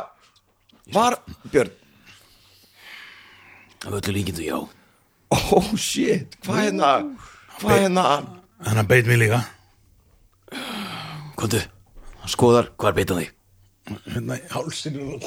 [0.98, 1.18] Var,
[1.52, 1.72] Björn?
[3.88, 4.58] Af öllu líkindu já.
[5.34, 6.92] Oh shit, hvað hérna
[7.62, 8.06] Hvað hérna
[8.66, 8.86] Hann?
[8.90, 9.44] Beit mig líka.
[11.38, 11.60] Kondu,
[12.26, 13.28] skoðar hvað er beitan því
[13.88, 15.18] Hérna í hálsinu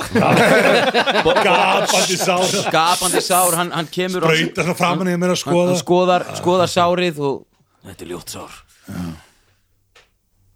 [1.44, 2.44] Gapandi sár.
[2.44, 5.66] Skapandi sár, hann, hann kemur og- Brauta svo framan í mér að skoða.
[5.72, 7.46] Hann skoðar, skoðar sárið og
[7.86, 8.50] þetta er ljótt sár.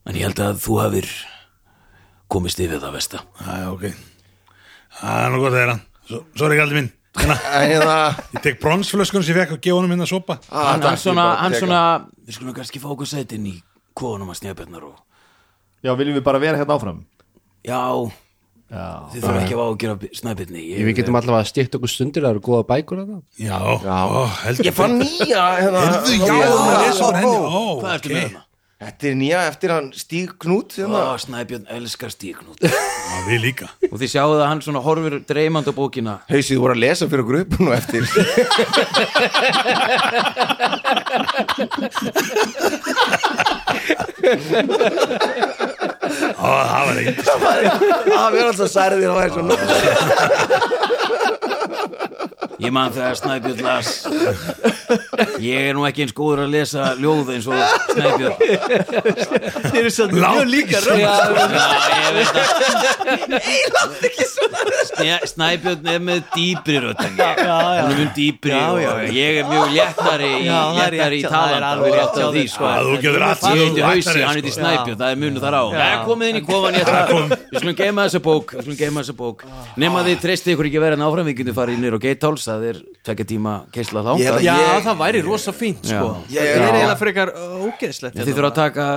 [0.04, 1.08] En ég held að þú hafir
[2.28, 3.22] komist yfir það vesta.
[3.40, 3.86] Já, ok.
[5.00, 5.80] Það er nú gott að þeirra
[6.36, 6.90] Sorry, gældi minn.
[7.16, 7.94] Hérna, Hérna.
[8.34, 10.36] Ég tek bronsflöskun sem ég fekk og gefa honum hérna sopa.
[10.50, 11.80] Ah, hann, hann svona, hann svona
[12.26, 13.54] við skulum kannski fá okkur sætin í
[13.96, 15.00] konum að snjabjarnar og
[15.84, 17.04] Já, viljum við bara vera hérna áfram?
[17.64, 17.80] Já,
[18.74, 22.24] Já, þið þurfum ekki að fá að gera snæbjarni Við getum allavega stýtt okkur stundir
[22.24, 23.98] Það eru góða bækur að það Já, Já.
[24.08, 27.92] Ó, heldur Ég fann nýja hérna Herðu, já, Já, hún er svo henni Ó, hvað
[27.92, 28.14] ertu ok.
[28.16, 28.42] með hérna?
[28.84, 31.02] Þetta er nýja eftir hann Stíg Knút hérna.
[31.12, 33.68] Ó, Snæbjörn elskar stíknút Já, við líka.
[33.90, 36.14] Og þið sjáu að hann svona horfir dreymand á bókina.
[36.32, 38.02] Hausið voru að lesa fyrir upp nú eftir
[46.38, 49.54] það var einn Það verður alltaf særið þér að væri svona
[52.64, 53.88] Ég man þegar Snæbjörn las.
[55.42, 57.58] Ég er nú ekki eins góður að lesa ljóð eins og
[57.90, 58.36] Snæbjörn.
[59.66, 61.12] Þeir eru satt mjög líka ekki Já,
[61.98, 63.90] ég veit að
[64.94, 66.20] Sne- Snæbjörn er með
[67.18, 67.82] Já, já.
[67.84, 69.12] Hún er mjög dýpri Já, og já, já.
[69.18, 72.64] ég er mjög léttari í, það er léttari í það er talan því sko.
[72.64, 74.60] Þú getur allt sem Ég þú heiti ætlar Hausi, þér, hann heiti sko.
[74.62, 75.62] Snæbjörn, það er munu þar á.
[75.74, 77.20] Það er komið inn í kofan ég ætla
[77.52, 79.44] Við skulum geima þessa bók Við skulum geima þessa bók.
[79.82, 82.66] Nefn þið treysti ykkur ekki verið en áfram Við getum farið nýr á Gatehouse Það
[82.70, 84.56] er tvekja tíma keisla þá að Já,
[84.86, 86.10] það væri rosa fínt sko.
[86.32, 88.88] Ég- er eiginlega frekar uh, ógeðslegt Þið þurfa að taka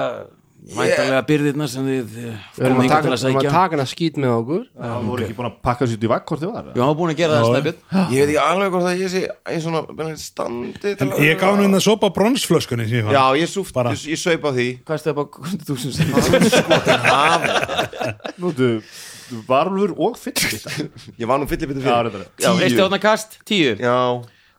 [0.76, 2.24] mæntalega byrðirna sem þið eh,
[2.58, 3.52] Við erum komum taka, til að við erum að sækja.
[3.56, 4.64] taka hana skít með okkur.
[4.78, 7.12] Það voru ekki búin að pakka sér út í vagn hvort þið var Já, búin
[7.14, 9.30] að gera það Snæbjörn Ég veit ekki alveg hvort að ég sé í
[9.64, 9.82] svona
[10.24, 10.90] standi
[11.28, 13.90] Ég gaf nú inn að sopa bronsflöskunni sem ég fann Já, ég súft, Bara.
[13.96, 14.68] ég, ég saup á því.
[14.88, 15.30] Hvað er það bara,
[15.68, 16.14] þú sem segir
[18.42, 18.68] Nú, þú,
[19.28, 20.66] þú varulfur og fyllist
[21.22, 23.72] Ég var nú fyllibitið Já, fyrir Já, eistu átna kast, tíu.
[23.80, 23.96] Já,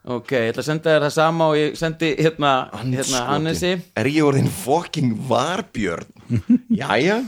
[0.08, 4.08] Ok, ég ætla að senda þér það sama og ég sendi hérna, hérna Hannesi Er
[4.08, 6.06] ég orðin fucking varbjörn?
[6.80, 7.18] Jæja.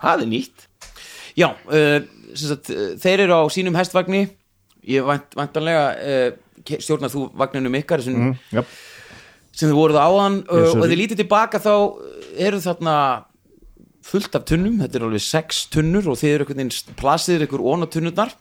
[0.00, 0.66] Það er nýtt.
[1.36, 1.98] Já, uh,
[2.38, 2.70] sagt,
[3.02, 4.22] þeir eru á sínum hestvagni.
[4.88, 6.30] Ég vænt, væntanlega uh,
[6.80, 8.62] stjórnar þú vagninum ykkar sem, Mm, já.
[9.52, 10.38] sem þið voruð áðan.
[10.46, 11.74] Yes, og þið lítið tilbaka þá
[12.40, 12.94] eru þarna
[14.10, 17.66] fullt af tunnum, þetta er alveg sex tunnur og þið eru einhvern veginn plasiður ykkur
[17.68, 18.32] óna tunnurnar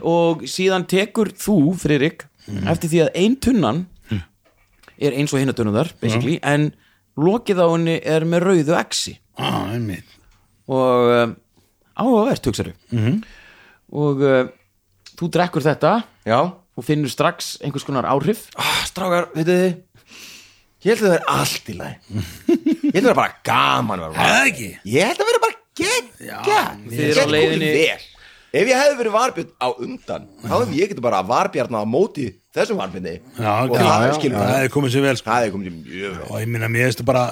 [0.00, 1.74] og síðan tekur þú,
[2.46, 3.82] Friðrik eftir því að ein tunnan
[5.02, 6.70] er eins og hinna tunnurnar basically, en
[7.18, 9.16] lokið á henni er með rauðu exi.
[9.40, 9.72] Ah,
[10.72, 11.36] og um,
[11.98, 12.74] áhugavert hugsaðu.
[12.90, 13.22] -hmm.
[13.92, 14.44] og uh,
[15.18, 16.40] þú drekkur þetta Já.
[16.76, 18.48] og finnur strax einhvers konar áhrif.
[18.56, 19.80] Ah, Strákar, veitu þið
[20.82, 21.96] Ég held að það er allt í lagi.
[22.82, 26.38] Ég held að það er bara gaman Það Ég held að vera bara geggja.
[26.90, 28.11] Þið eru á leiðinni-
[28.52, 32.26] Ef ég hefði verið varbjörn á undan þá hefði ég getið bara varbjarna á móti
[32.52, 33.14] þessum varbjörni.
[33.38, 35.30] Já, og það er skilur það er komið sér vel sko.
[35.30, 36.26] Það er komið sér mjög vel.
[36.28, 37.24] Og ég minna mér veistu bara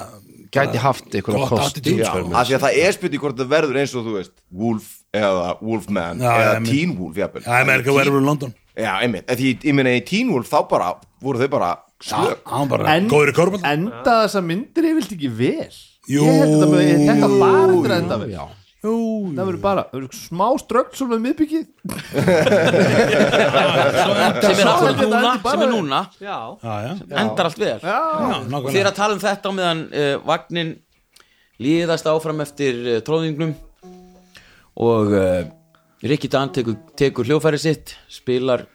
[0.51, 2.25] Gæti haft attitude, Já, sko.
[2.35, 5.53] af því að það er spurning hvort það verður eins og þú veist Wolf eða
[5.61, 7.43] Wolfman Já, eða Teen Wolf jafnvel.
[7.45, 8.51] Það er með ekki að vera í London.
[8.75, 10.89] Já, einmitt, því ég meina í Teen Wolf þá bara
[11.23, 11.69] voru þau bara
[12.03, 12.41] slök.
[12.51, 15.71] Hann bara En- góður í korball Enda þessa myndir ég vilt ekki vel.
[16.11, 16.25] Jú.
[16.25, 16.75] Ég held að
[17.07, 18.29] þetta, bara eftir að enda vel.
[18.35, 18.43] Já.
[18.81, 18.93] Jú,
[19.37, 21.65] Það verður bara verður smá strögg svona með miðbyggið
[23.21, 25.99] sem er Svo allt þetta núna, sem er núna.
[26.17, 27.75] Já, já, já, endar allt vel.
[27.77, 27.99] Já.
[28.01, 28.89] Og nákvæmlega.
[28.89, 30.71] Að tala um þetta á meðan uh, vagnin
[31.61, 33.53] líðast áfram eftir uh, tróðingnum.
[34.81, 35.43] Og uh,
[36.01, 38.65] Rikki Dan tekur, tekur hljófæri sitt spilar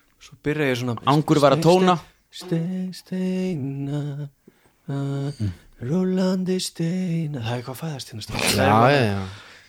[1.07, 1.97] Angur var að tóna.
[2.35, 4.29] Stein, steina
[4.91, 5.43] uh,
[5.83, 7.43] Rúlandi steina.
[7.43, 8.55] Það er hvað fæðast hérna strákar.
[8.55, 9.19] Já, já,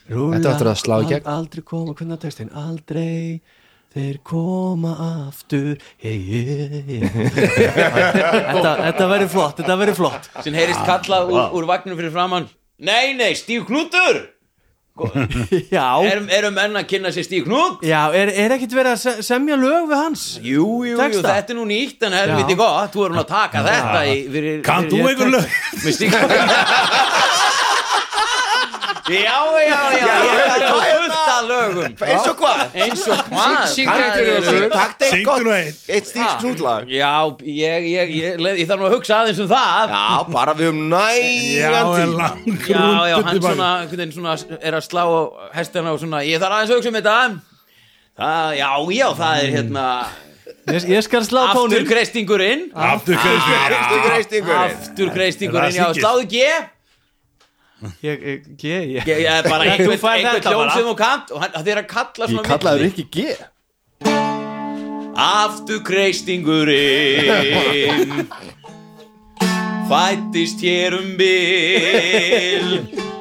[0.07, 1.27] já Þetta áttur að slá í gegn.
[1.35, 3.41] Aldrei koma, hvernig að textin Aldrei.
[3.97, 4.91] Þeir koma
[5.27, 5.77] aftur.
[5.97, 6.99] Hey, hey, hey.
[7.73, 10.27] Þetta, verður flott Þetta verður flott.
[10.45, 14.19] Sem heyrist kallað úr, úr vagninu fyrir framann Nei, nei, Stíf Knútur!
[15.73, 17.83] Já, erum, erum menn að kynna sér Stíf Knút?
[17.85, 20.23] Já er, er ekkit verið að se- semja lög við hans?
[20.41, 23.99] Jú, jú, jú, þetta er nú nýtt en helviti gott, þú erum að taka þetta
[24.09, 25.57] í, fyrir, Kann þú einhver lög?
[25.83, 26.17] með Stíf
[29.07, 31.93] Já, já, já, ég er að fullt að lögum.
[32.07, 32.63] Eins og hvað?
[32.75, 33.77] eins og hvað?
[33.87, 34.65] Er-.
[34.73, 35.45] Takk Syngdu gott.
[35.45, 35.79] nú eitt.
[35.87, 37.11] Eitt stíks knútlag Já,
[37.47, 39.95] ég, ég, ég, ég, ég þarf nú að hugsa aðeins um það.
[39.95, 40.71] Já, bara við
[41.55, 42.19] Já, er tíma.
[42.19, 43.71] langur Já, já, hann svona,
[44.19, 45.19] svona er að slá á
[45.55, 47.17] hestina og svona, ég þarf aðeins að hugsa um þetta.
[48.17, 49.89] Það, Já, já, það er hérna
[50.67, 52.63] Ég, ég skal slá tónin afturkreistingurinn.
[52.75, 54.63] Afturkreistur Afturkreistingurinn.
[54.67, 56.41] Afturkreistingurinn, Það já, er sláðu G
[58.01, 59.05] Ég, ég, ég, ég.
[59.05, 59.99] Ég ég er bara einhvern
[60.65, 60.73] bara.
[60.73, 62.89] sem þú kant og það er að kalla Ég svona kallaði milli.
[62.89, 63.17] ekki G
[65.27, 68.27] Afturkreistingurinn
[69.89, 72.69] Fættist hér um bil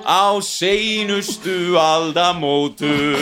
[0.06, 3.16] Á seinustu aldamótum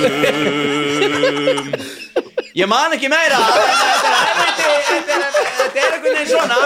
[2.55, 3.39] Ég man ekki meira
[4.94, 5.34] Þetta er
[5.75, 6.57] Þetta er- er einhvern veginn svona.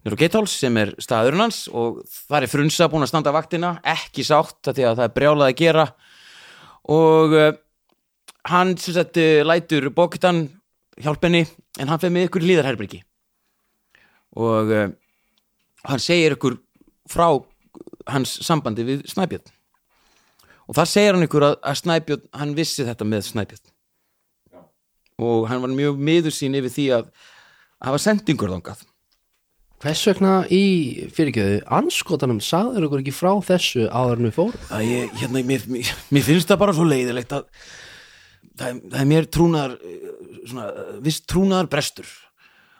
[0.00, 3.74] nýr á Geitháls sem er staðurinn hans og það er frunsa búin að standa vaktina
[3.84, 5.84] ekki sátt að það er brjálað að gera.
[6.90, 7.50] Og uh,
[8.48, 10.46] hann sem sagt uh, lætur bókitan
[11.00, 11.44] hjálpenni
[11.78, 13.02] en hann fer með ykkur líðarherbyrgi
[14.40, 14.88] og uh,
[15.88, 16.56] hann segir ykkur
[17.10, 17.26] frá
[18.08, 19.44] hans sambandi við Snæbjörn.
[20.70, 23.69] Og þar segir hann ykkur að, að Snæbjörn hann vissi þetta með Snæbjörn
[25.20, 27.10] og hann var mjög miður sín yfir því að
[27.84, 28.86] hafa sendingur þangað.
[29.80, 30.62] Hvers vegna í
[31.16, 34.66] fyrirgjöðu anskotanum sagður ykkur ekki frá þessu áður en við fórum?
[34.76, 37.46] að ég, hérna, mér, mér, mér finnst það bara svo leiðilegt að
[38.60, 40.10] það, er- það er mér trúnaðar eh,
[40.50, 40.66] svona,
[41.06, 42.10] viss trúnaðar brestur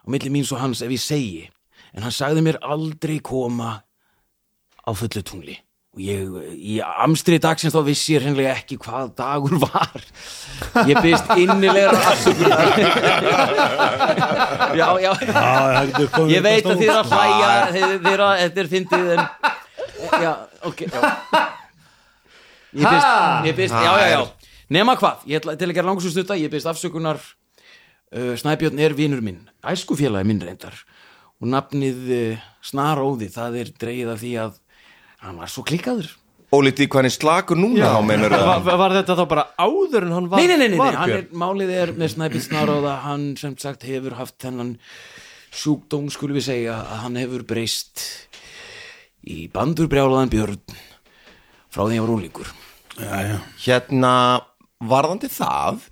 [0.05, 1.47] á milli mín svo hans ef ég segi.
[1.97, 3.79] En hann sagði mér aldrei koma
[4.85, 5.57] á fullu tungli
[5.99, 6.23] ég,
[6.55, 10.03] í amstri dagsins þá vissi ég hreinlega ekki hvað dagur var.
[10.87, 12.51] Ég byrst innilega afsökur
[14.81, 15.13] já, já.
[16.31, 19.23] Ég veit að þið er að hlæja þið, er að, þetta er fyndið en
[20.01, 20.33] Já,
[20.65, 21.01] ok já.
[22.71, 23.09] Ég byrst,
[23.49, 24.21] ég byrst, já, já, já.
[24.71, 28.79] Nema hvað, ég ætla til að gera langur svo stutta Ég byrst afsökunar uh, Snæbjörn
[28.81, 30.77] er vinur minn, æskufélagi minn reyndar.
[31.43, 34.53] Og nafnið uh, Snaróði, það er dreigið af því að
[35.21, 36.09] Hann var svo klikkaður
[36.51, 40.15] Ólítið hvað hann er slagur núna á meinur var, var þetta þá bara áður en
[40.17, 40.97] hann var Nei, nei, nei, nei, nei.
[40.99, 44.73] Hann er, málið er með Snæbjörn Snaróða Hann sem sagt hefur haft þennan
[45.55, 48.03] sjúkdóm skulum við segja að hann hefur breyst
[49.27, 50.59] í bandurbrjálaðan björn
[51.71, 52.53] frá því að var úlingur
[53.01, 53.39] Já, já.
[53.69, 54.13] Hérna,
[54.91, 55.87] varðandi það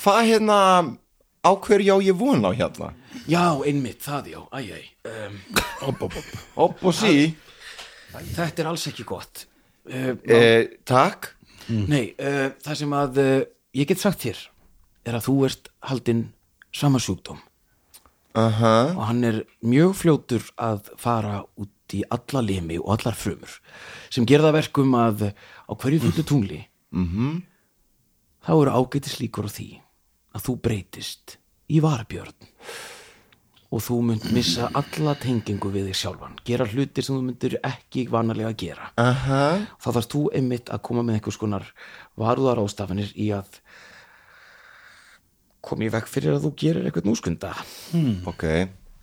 [0.00, 0.58] Hvað hérna
[1.44, 2.92] á hverju já ég von á hérna?
[3.28, 5.40] Já, einmitt, það já, æj, æj um,
[5.90, 6.36] Opp, opp, opp.
[6.64, 7.16] Opp og sí
[8.12, 9.46] Þetta er alls ekki gott.
[9.88, 11.32] Uh, eh, Takk.
[11.72, 13.38] Nei, uh, það sem að uh,
[13.78, 14.38] ég get sagt hér
[15.06, 16.26] er að þú ert haldinn
[16.74, 17.40] sama sjúkdóm.
[18.32, 18.94] Aha.
[18.96, 23.58] og hann er mjög fljótur að fara út í alla limi og allar frumur
[24.08, 25.26] sem gerða verkum að
[25.68, 26.60] á hverju fullu tungli
[26.92, 27.42] -hmm.
[28.40, 29.68] þá eru ágætis líkur á því
[30.32, 31.36] að þú breytist
[31.68, 32.32] í varbjörn
[33.72, 36.34] og þú munt missa alla tengingu við þig sjálfan.
[36.44, 38.90] Gera hlutir sem þú myndir ekki vanalega gera.
[39.00, 39.64] Aha.
[39.80, 41.64] þá þarfst þú einmitt að koma með einhvers konar
[42.20, 43.48] varúðar ástafanir í að
[45.62, 47.52] koma í vekk fyrir að þú gerir eitthvað núskunda
[48.28, 48.44] Ok,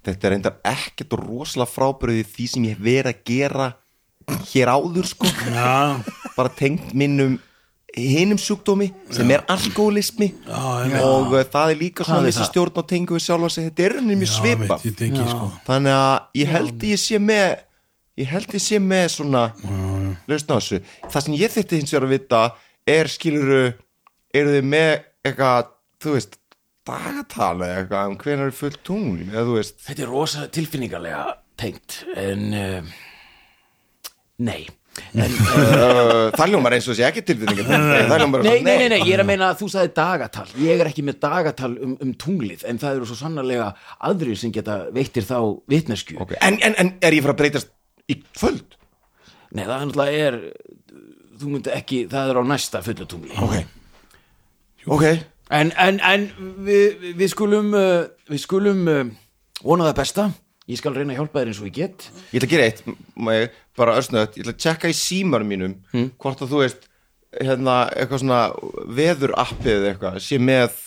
[0.06, 3.70] þetta er reyndar ekkert rosalega frábröði því sem ég hef verið að gera
[4.52, 5.30] hér áður sko.
[6.36, 7.40] Bara tengt minnum
[7.96, 10.30] hinum sjúkdómi sem er alkoholismi.
[10.46, 13.70] Já, og uh, það er líka svona þessi stjórn og tengu við sjálfa sig.
[13.70, 15.50] Þetta er henni mjög já, svipa sko.
[15.68, 17.48] þannig að ég held ég sé með
[18.20, 19.44] ég held ég sé með svona
[20.30, 20.82] lausn á þessu.
[21.08, 22.44] Það sem ég þyrfti hins vegar að vita
[22.90, 23.64] er skiluru
[24.36, 24.92] eru þið með
[25.26, 26.40] eitthvað þú veist
[26.90, 29.80] dagatala eða eitthvað um hvenær er fullt tungl eða þú veist?
[29.86, 31.24] Þetta er rosa tilfinningarlega
[31.60, 32.94] tengt en uh,
[34.46, 34.62] nei
[36.38, 37.70] það ljómar eins og sé ekki tilfinningar.
[38.44, 40.48] Nei, nei, nei, ég er að meina að þú sagði dagatal.
[40.64, 43.72] Ég er ekki með dagatal um, um tunglið en það eru svo sannarlega
[44.10, 45.40] aðrir sem geta veittir þá
[45.70, 46.40] vitnesku okay.
[46.46, 47.74] en, en, en er ég fyrir að breytast
[48.10, 48.80] í kvöld?
[49.56, 50.38] nei, það er náttúrulega er
[51.40, 53.34] þú myndi ekki, það er á næsta fullu tungli.
[53.40, 53.56] Ok.
[54.90, 55.06] Ok.
[55.56, 56.28] En, en, en
[56.66, 59.02] við, við skulum uh, við skulum uh,
[59.64, 60.28] vona það besta
[60.70, 62.06] ég skal reyna að hjálpa þér eins og ég get.
[62.32, 65.76] Ég ætla að gera eitt, bara örsnöðt Ég ætla að tjekka í símarum mínum
[66.22, 66.88] Hvort að þú veist,
[67.42, 68.40] hérna Eitthvað svona
[69.00, 70.78] veðurappið eða eitthvað Sé með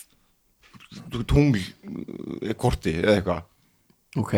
[1.27, 3.41] tungl eh, korti eða eitthvað.
[4.21, 4.33] Ok.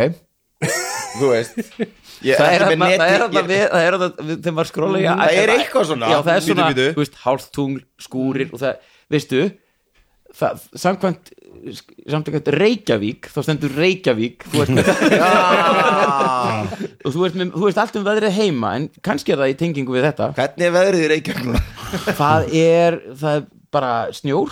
[1.19, 1.57] Þú veist
[2.27, 6.09] ég, það er ég- við- er þegar maður skróla í Það er eitthvað svona.
[6.11, 8.79] já það er svona, þú veist, hálftungl, skúrir og það,
[9.11, 9.41] veistu
[10.35, 11.31] það, samkvæmt
[12.11, 14.75] samkvæmt Reykjavík, þá stendur Reykjavík þú ert
[17.05, 19.57] og þú ert, með, þú ert allt um veðrið heima en kannski er það í
[19.59, 20.25] tengingu við þetta.
[20.37, 21.61] Hvernig er veðrið í Reykjavík núna?
[22.19, 23.43] það er, það er
[23.75, 24.49] bara snjór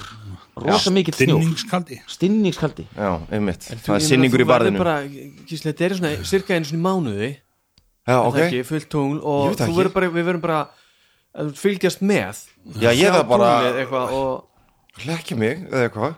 [0.63, 1.39] rosa mikill snjór.
[1.41, 1.95] Stinningskaldi.
[2.13, 2.83] Stinningskaldi.
[2.93, 3.63] Já, einmitt.
[3.71, 4.95] Þú- Það er sinningur í barðinu verður bara,
[5.49, 7.31] Gísli, þetta er svona cirka einu svona mánuði.
[8.03, 8.37] Já, ok.
[8.43, 9.71] ekki, fullt tungl og ekki.
[9.77, 10.59] verður bara, við verðum bara
[11.33, 12.33] að fylgjast með.
[12.77, 13.49] Já, ég það bara
[14.13, 14.29] og
[15.07, 16.11] Lekkja mig, eða Eitthvað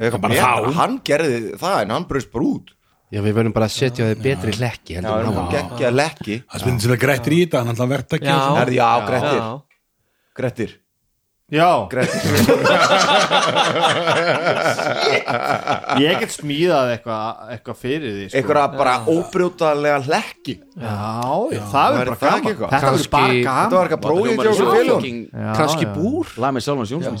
[0.00, 0.72] Bara bara þá.
[0.78, 2.68] Hann gerði það en hann brust bara út.
[3.10, 5.54] Já, við verðum bara að setja þið betri hlekki Já, heldur en hann hann var.
[5.56, 8.90] geggja lekki Það spyrir til að grættir í þetta, hann alltaf verðt ekki Er, já,
[9.08, 9.40] Grettir.
[9.40, 10.70] Já, Grettir.
[11.50, 12.22] Já, Grettir.
[16.04, 18.36] Ég get smíðað eitthvað eitthva fyrir því sko.
[18.38, 20.54] einhverja bara óbrjótalega hlekki.
[20.78, 20.94] Já,
[21.50, 22.38] já, það er bara það gaman.
[22.38, 22.70] ekki eitthvað?
[22.76, 23.26] Þetta verður bara
[23.74, 24.30] var gaman.
[24.30, 25.98] Eitthvað já.
[25.98, 26.30] búr.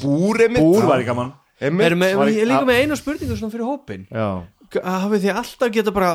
[0.06, 4.06] Búr Búr væri gaman við, Var ég er líka með eina spurningu svona fyrir hópin
[4.10, 4.28] Já,
[4.80, 6.12] hafið þið alltaf geta bara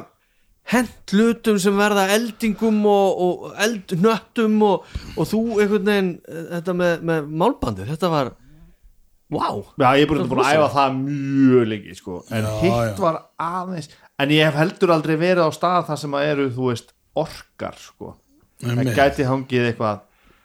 [0.73, 6.73] hent hlutum sem verða eldingum og, og eldnöttum og, og þú einhvern veginn eh, þetta
[6.79, 8.31] með, með málbandið, þetta var
[9.35, 12.17] wow, já ég er búin að æfa það mjög lengi sko.
[12.33, 12.97] En Já, hitt já.
[13.03, 13.91] var aðeins
[14.21, 17.75] En ég hef heldur aldrei verið á stað þar sem að eru, þú veist, orkar
[17.75, 18.13] sko.
[18.63, 18.93] Það Einmitt.
[18.95, 19.97] gæti hangið eitthvað.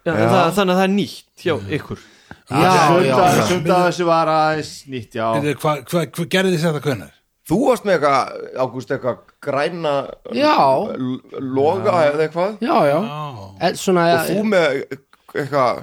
[0.02, 2.02] Já, það, þannig að það er nýtt hjá ykkur
[2.50, 5.28] Sunda þessu var aðeins nýtt, já.
[5.62, 7.16] Hvað hva, hva gerði þið þetta hvenær?
[7.50, 9.92] þú varst með eitthvað ágúst eitthvað græna
[10.38, 10.58] Já.
[11.42, 12.52] loga eða eitthvað?
[12.62, 12.98] Já, já.
[13.66, 14.76] En svona, og þú með
[15.34, 15.80] eitthvað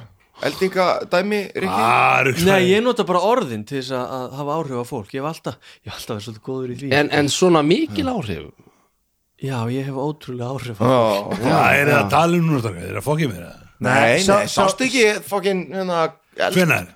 [0.47, 1.73] eldingadæmi Rikki?
[1.73, 5.11] Ah, Nei, ég nota bara orðin til þess að, hafa áhrif á fólk.
[5.11, 6.91] Ég hef alltaf, ég hef alltaf verið svolítið góður í því.
[7.01, 8.45] En, en svona mikil áhrif?
[9.43, 11.01] Já, ég hef ótrúlega áhrif á Já.
[11.41, 13.91] Það er það að tala um núna strákar, Það er að fokkið mér það nei,
[14.25, 15.99] Sá- nei, sá- sástu ekki fokkin hérna
[16.37, 16.93] Hvenær?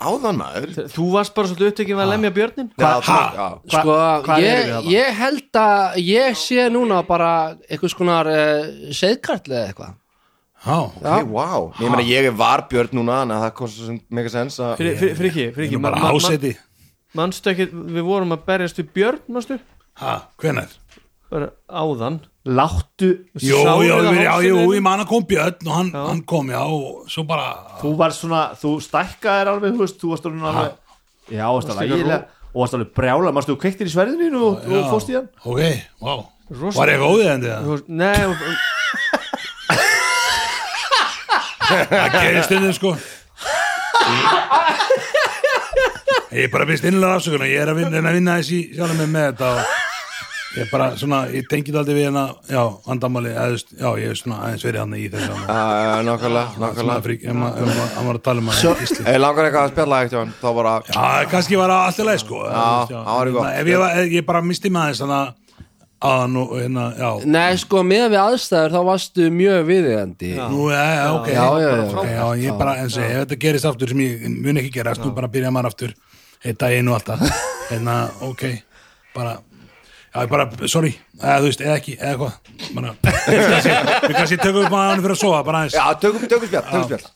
[0.00, 2.90] áðan maður Þú varst bara svolítið upptekinn við að lemja björnin já.
[3.04, 7.32] Hva- Sko, hvað við ég, ég held að ég sé núna bara
[7.68, 9.96] einhvers konar uh, seðkartli eða eitthvað
[10.60, 11.70] Já, Hey, wow.
[11.80, 15.14] ég meina ég er varbjörn núna að það kostar sem mega sens að Fyrir, fyrir,
[15.20, 16.54] fyrir ekki, fyrir ekki bara áseti
[17.16, 19.56] Manstu ekki, við vorum að berjast við björn, manstu?
[20.00, 20.72] Ha, hvenær?
[21.32, 26.22] Bara áðan Láttu Jú, já, já, jú, ég man að kom Björn og hann, hann
[26.24, 27.50] kom, já, og svo bara
[27.82, 30.72] Þú var svona, þú stækkaðir alveg, þú veist, þú varst alveg alveg
[31.36, 32.20] Já, varst alveg ægilega
[32.54, 34.88] Og varst alveg brjála, mástu þú kveiktir í sverðinu og, og Já.
[34.88, 35.28] fórst í hann?
[35.44, 35.60] Ok,
[36.00, 37.60] wow Rosa- Var ég góðið endi það?
[37.68, 38.36] Þú veist, Nei, og-
[41.70, 42.90] Það gerir stundum sko.
[46.30, 48.58] Ég er bara vist innlega afsökun og ég er að vinna, reyna að vinna þessi
[48.74, 49.60] sjálf með með þetta og
[50.56, 53.10] ég er bara svona, ég tengið aldrei við hérna, já, þú
[53.54, 57.18] veist, já, ég er svona aðeins verið hann í þessu hann Uh, nákvæmlega, nákvæmlega.
[57.30, 59.04] ef maður var að tala um hann Gísli.
[59.06, 62.22] Ég langar eitthvað að spjalla eitt hann Þá bara, Já, kannski var það alltaf leið
[62.24, 62.40] sko.
[62.46, 63.52] Já, það var gott.
[63.60, 65.30] Ef ég, var, ég bara misti maður þess að
[66.00, 67.10] hann og hérna, já.
[67.28, 70.30] Nei, sko, með við aðstæður þá varstu mjög viðeigandi.
[70.50, 71.28] Nú, já, já, ok.
[71.34, 72.04] Já, já, já.
[72.14, 75.12] Já, ég bara, eins og ef þetta gerist aftur sem ég mun ekki gerast, nú
[75.14, 75.92] bara byrja maður aftur
[76.56, 77.20] daginn og alltaf
[77.68, 78.46] hérna, ok,
[79.12, 79.36] bara
[80.10, 82.32] já, ég bara, sorry, eða þú veist, eða ekki eða hvað,
[82.76, 82.90] bara
[84.06, 85.76] við kannski tökum upp að hann fyrir að sofa, bara aðeins.
[85.78, 87.06] Já, tökum, tökum spjall, tökum spjall.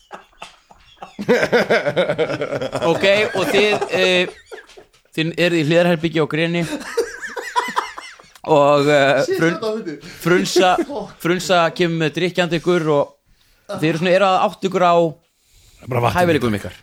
[2.91, 3.07] Ok,
[3.39, 4.25] og þið uh,
[5.15, 6.62] þið eruð í hliðarherbyggja á greinni
[8.51, 9.55] og uh, frun,
[10.21, 10.73] frunsa
[11.23, 13.05] frunsa kemur með drikkjandi ykkur og
[13.79, 14.95] þið eru svona eru að átt ykkur á
[15.87, 16.75] bara vatn hæfileikum ykkar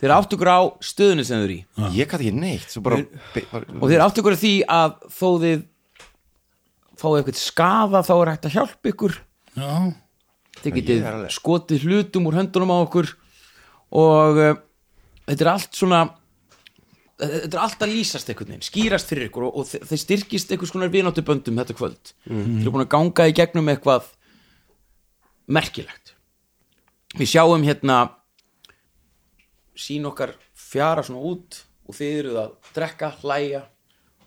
[0.00, 0.60] þið eru átt ykkur á
[0.90, 1.62] stöðunni sem þið eru í.
[1.96, 3.00] Ég gæti ekki neitt Svo bara,
[3.52, 5.66] bara og þið eru átt ykkur á því að þó þið
[7.00, 9.18] fáið eitthvað skaða þá er hægt að hjálpa ykkur.
[9.56, 9.68] Já,
[10.60, 13.12] Ég getið skotið hlutum úr höndunum á okkur.
[13.96, 14.56] Og uh,
[15.30, 16.00] þetta er allt svona
[17.20, 20.52] þetta er allt að lýsast einhvern veginn skýrast fyrir ykkur og, og þe- þeir styrkist
[20.54, 22.12] einhvers konar vináttu böndum þetta kvöld.
[22.24, 24.06] Þeir eru búin að ganga í gegnum eitthvað
[25.50, 26.14] merkilegt.
[27.18, 27.98] Við sjáum hérna
[29.80, 33.62] sín okkar fjara svona út og þið eruð að drekka, hlæja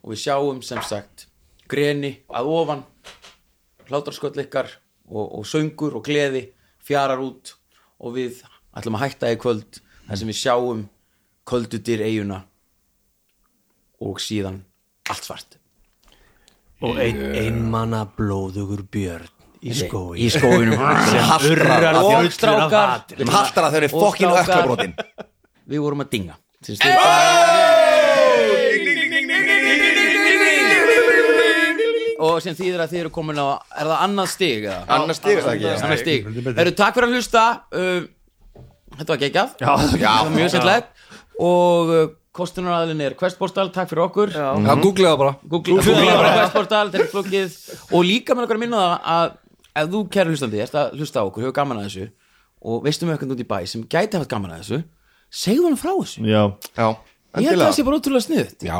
[0.02, 1.28] og við sjáum sem sagt
[1.72, 2.84] greni að ofan
[3.88, 4.72] hlátrarsköll ykkar
[5.08, 6.48] og, og söngur og gleði
[6.84, 7.56] fjarar út
[8.04, 8.42] og við
[8.76, 10.84] ætlum að hætta í kvöld þar sem við sjáum
[11.48, 12.44] kvöldutir eiguna
[14.04, 14.64] og síðan
[15.12, 15.58] allt svart.
[16.84, 19.30] Og ein, einmanna blóðugur björn
[19.64, 20.18] í skói.
[20.20, 24.44] í skóinum Hastrar og að strákar Þeim hastrar að þau eru Og fokkin strákar.
[24.44, 24.96] öklabrotin
[25.70, 26.36] við vorum að dinga
[32.24, 34.82] og sem þýðir að þið eru komin á er það annað stig eða?
[34.96, 36.28] Annars stig er það ekki annað stig
[36.60, 37.46] Heru, takk fyrir að hlusta
[37.76, 38.02] uh,
[38.98, 40.88] þetta var geggjað það mjög sendlegt
[41.44, 42.04] og uh,
[42.34, 44.48] kostunaræðlinn er Questportal, takk fyrir okkur Já,
[44.82, 47.58] googlega bara Google, Google bara Questportal, þetta er flókið
[47.92, 49.40] og líka með okkur að minna það að
[49.74, 52.10] ef þú kæri hlustandi, ert að hlusta á okkur hefur gaman að þessu
[52.64, 54.80] og veistu með eitthvað út í bæ sem gæti haft gaman að þessu
[55.34, 56.24] segðu hann frá þessu.
[56.30, 56.44] Já,
[56.78, 56.88] Já,
[57.42, 58.78] ég held að það sé bara ótrúlega sniðut Já,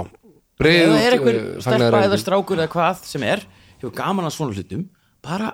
[0.62, 3.42] breið það er einhver stelpa eða strákur eða hvað sem er
[3.82, 4.84] hefur gaman að svona hlutum
[5.26, 5.54] bara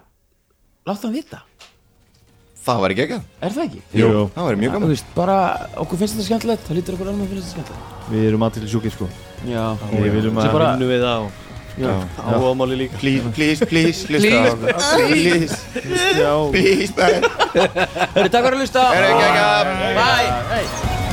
[0.89, 1.39] láta hann vita.
[2.59, 3.17] Það var ekki ekki
[3.47, 3.81] er það ekki?
[3.95, 4.07] Jú.
[4.35, 4.89] Það var mjög Þú gaman.
[4.91, 5.35] veist, bara
[5.79, 8.09] okkur finnst þetta skemmtilegt það lítur okkur alveg finnst þetta skemmtilegt.
[8.09, 9.07] Við erum aðtil sjúkir sko.
[9.47, 9.63] Já,
[9.95, 11.31] Við viljum að bara- vinnu við það og
[11.87, 12.97] áhugamáli líka.
[12.97, 13.23] Please,
[13.65, 14.05] please, please.
[14.07, 15.55] Please,
[16.19, 17.13] Já please, man
[18.13, 18.85] Hörru, takk fyrir að hlusta.
[18.99, 19.43] Ekki ekki
[19.97, 21.07] bye, hey.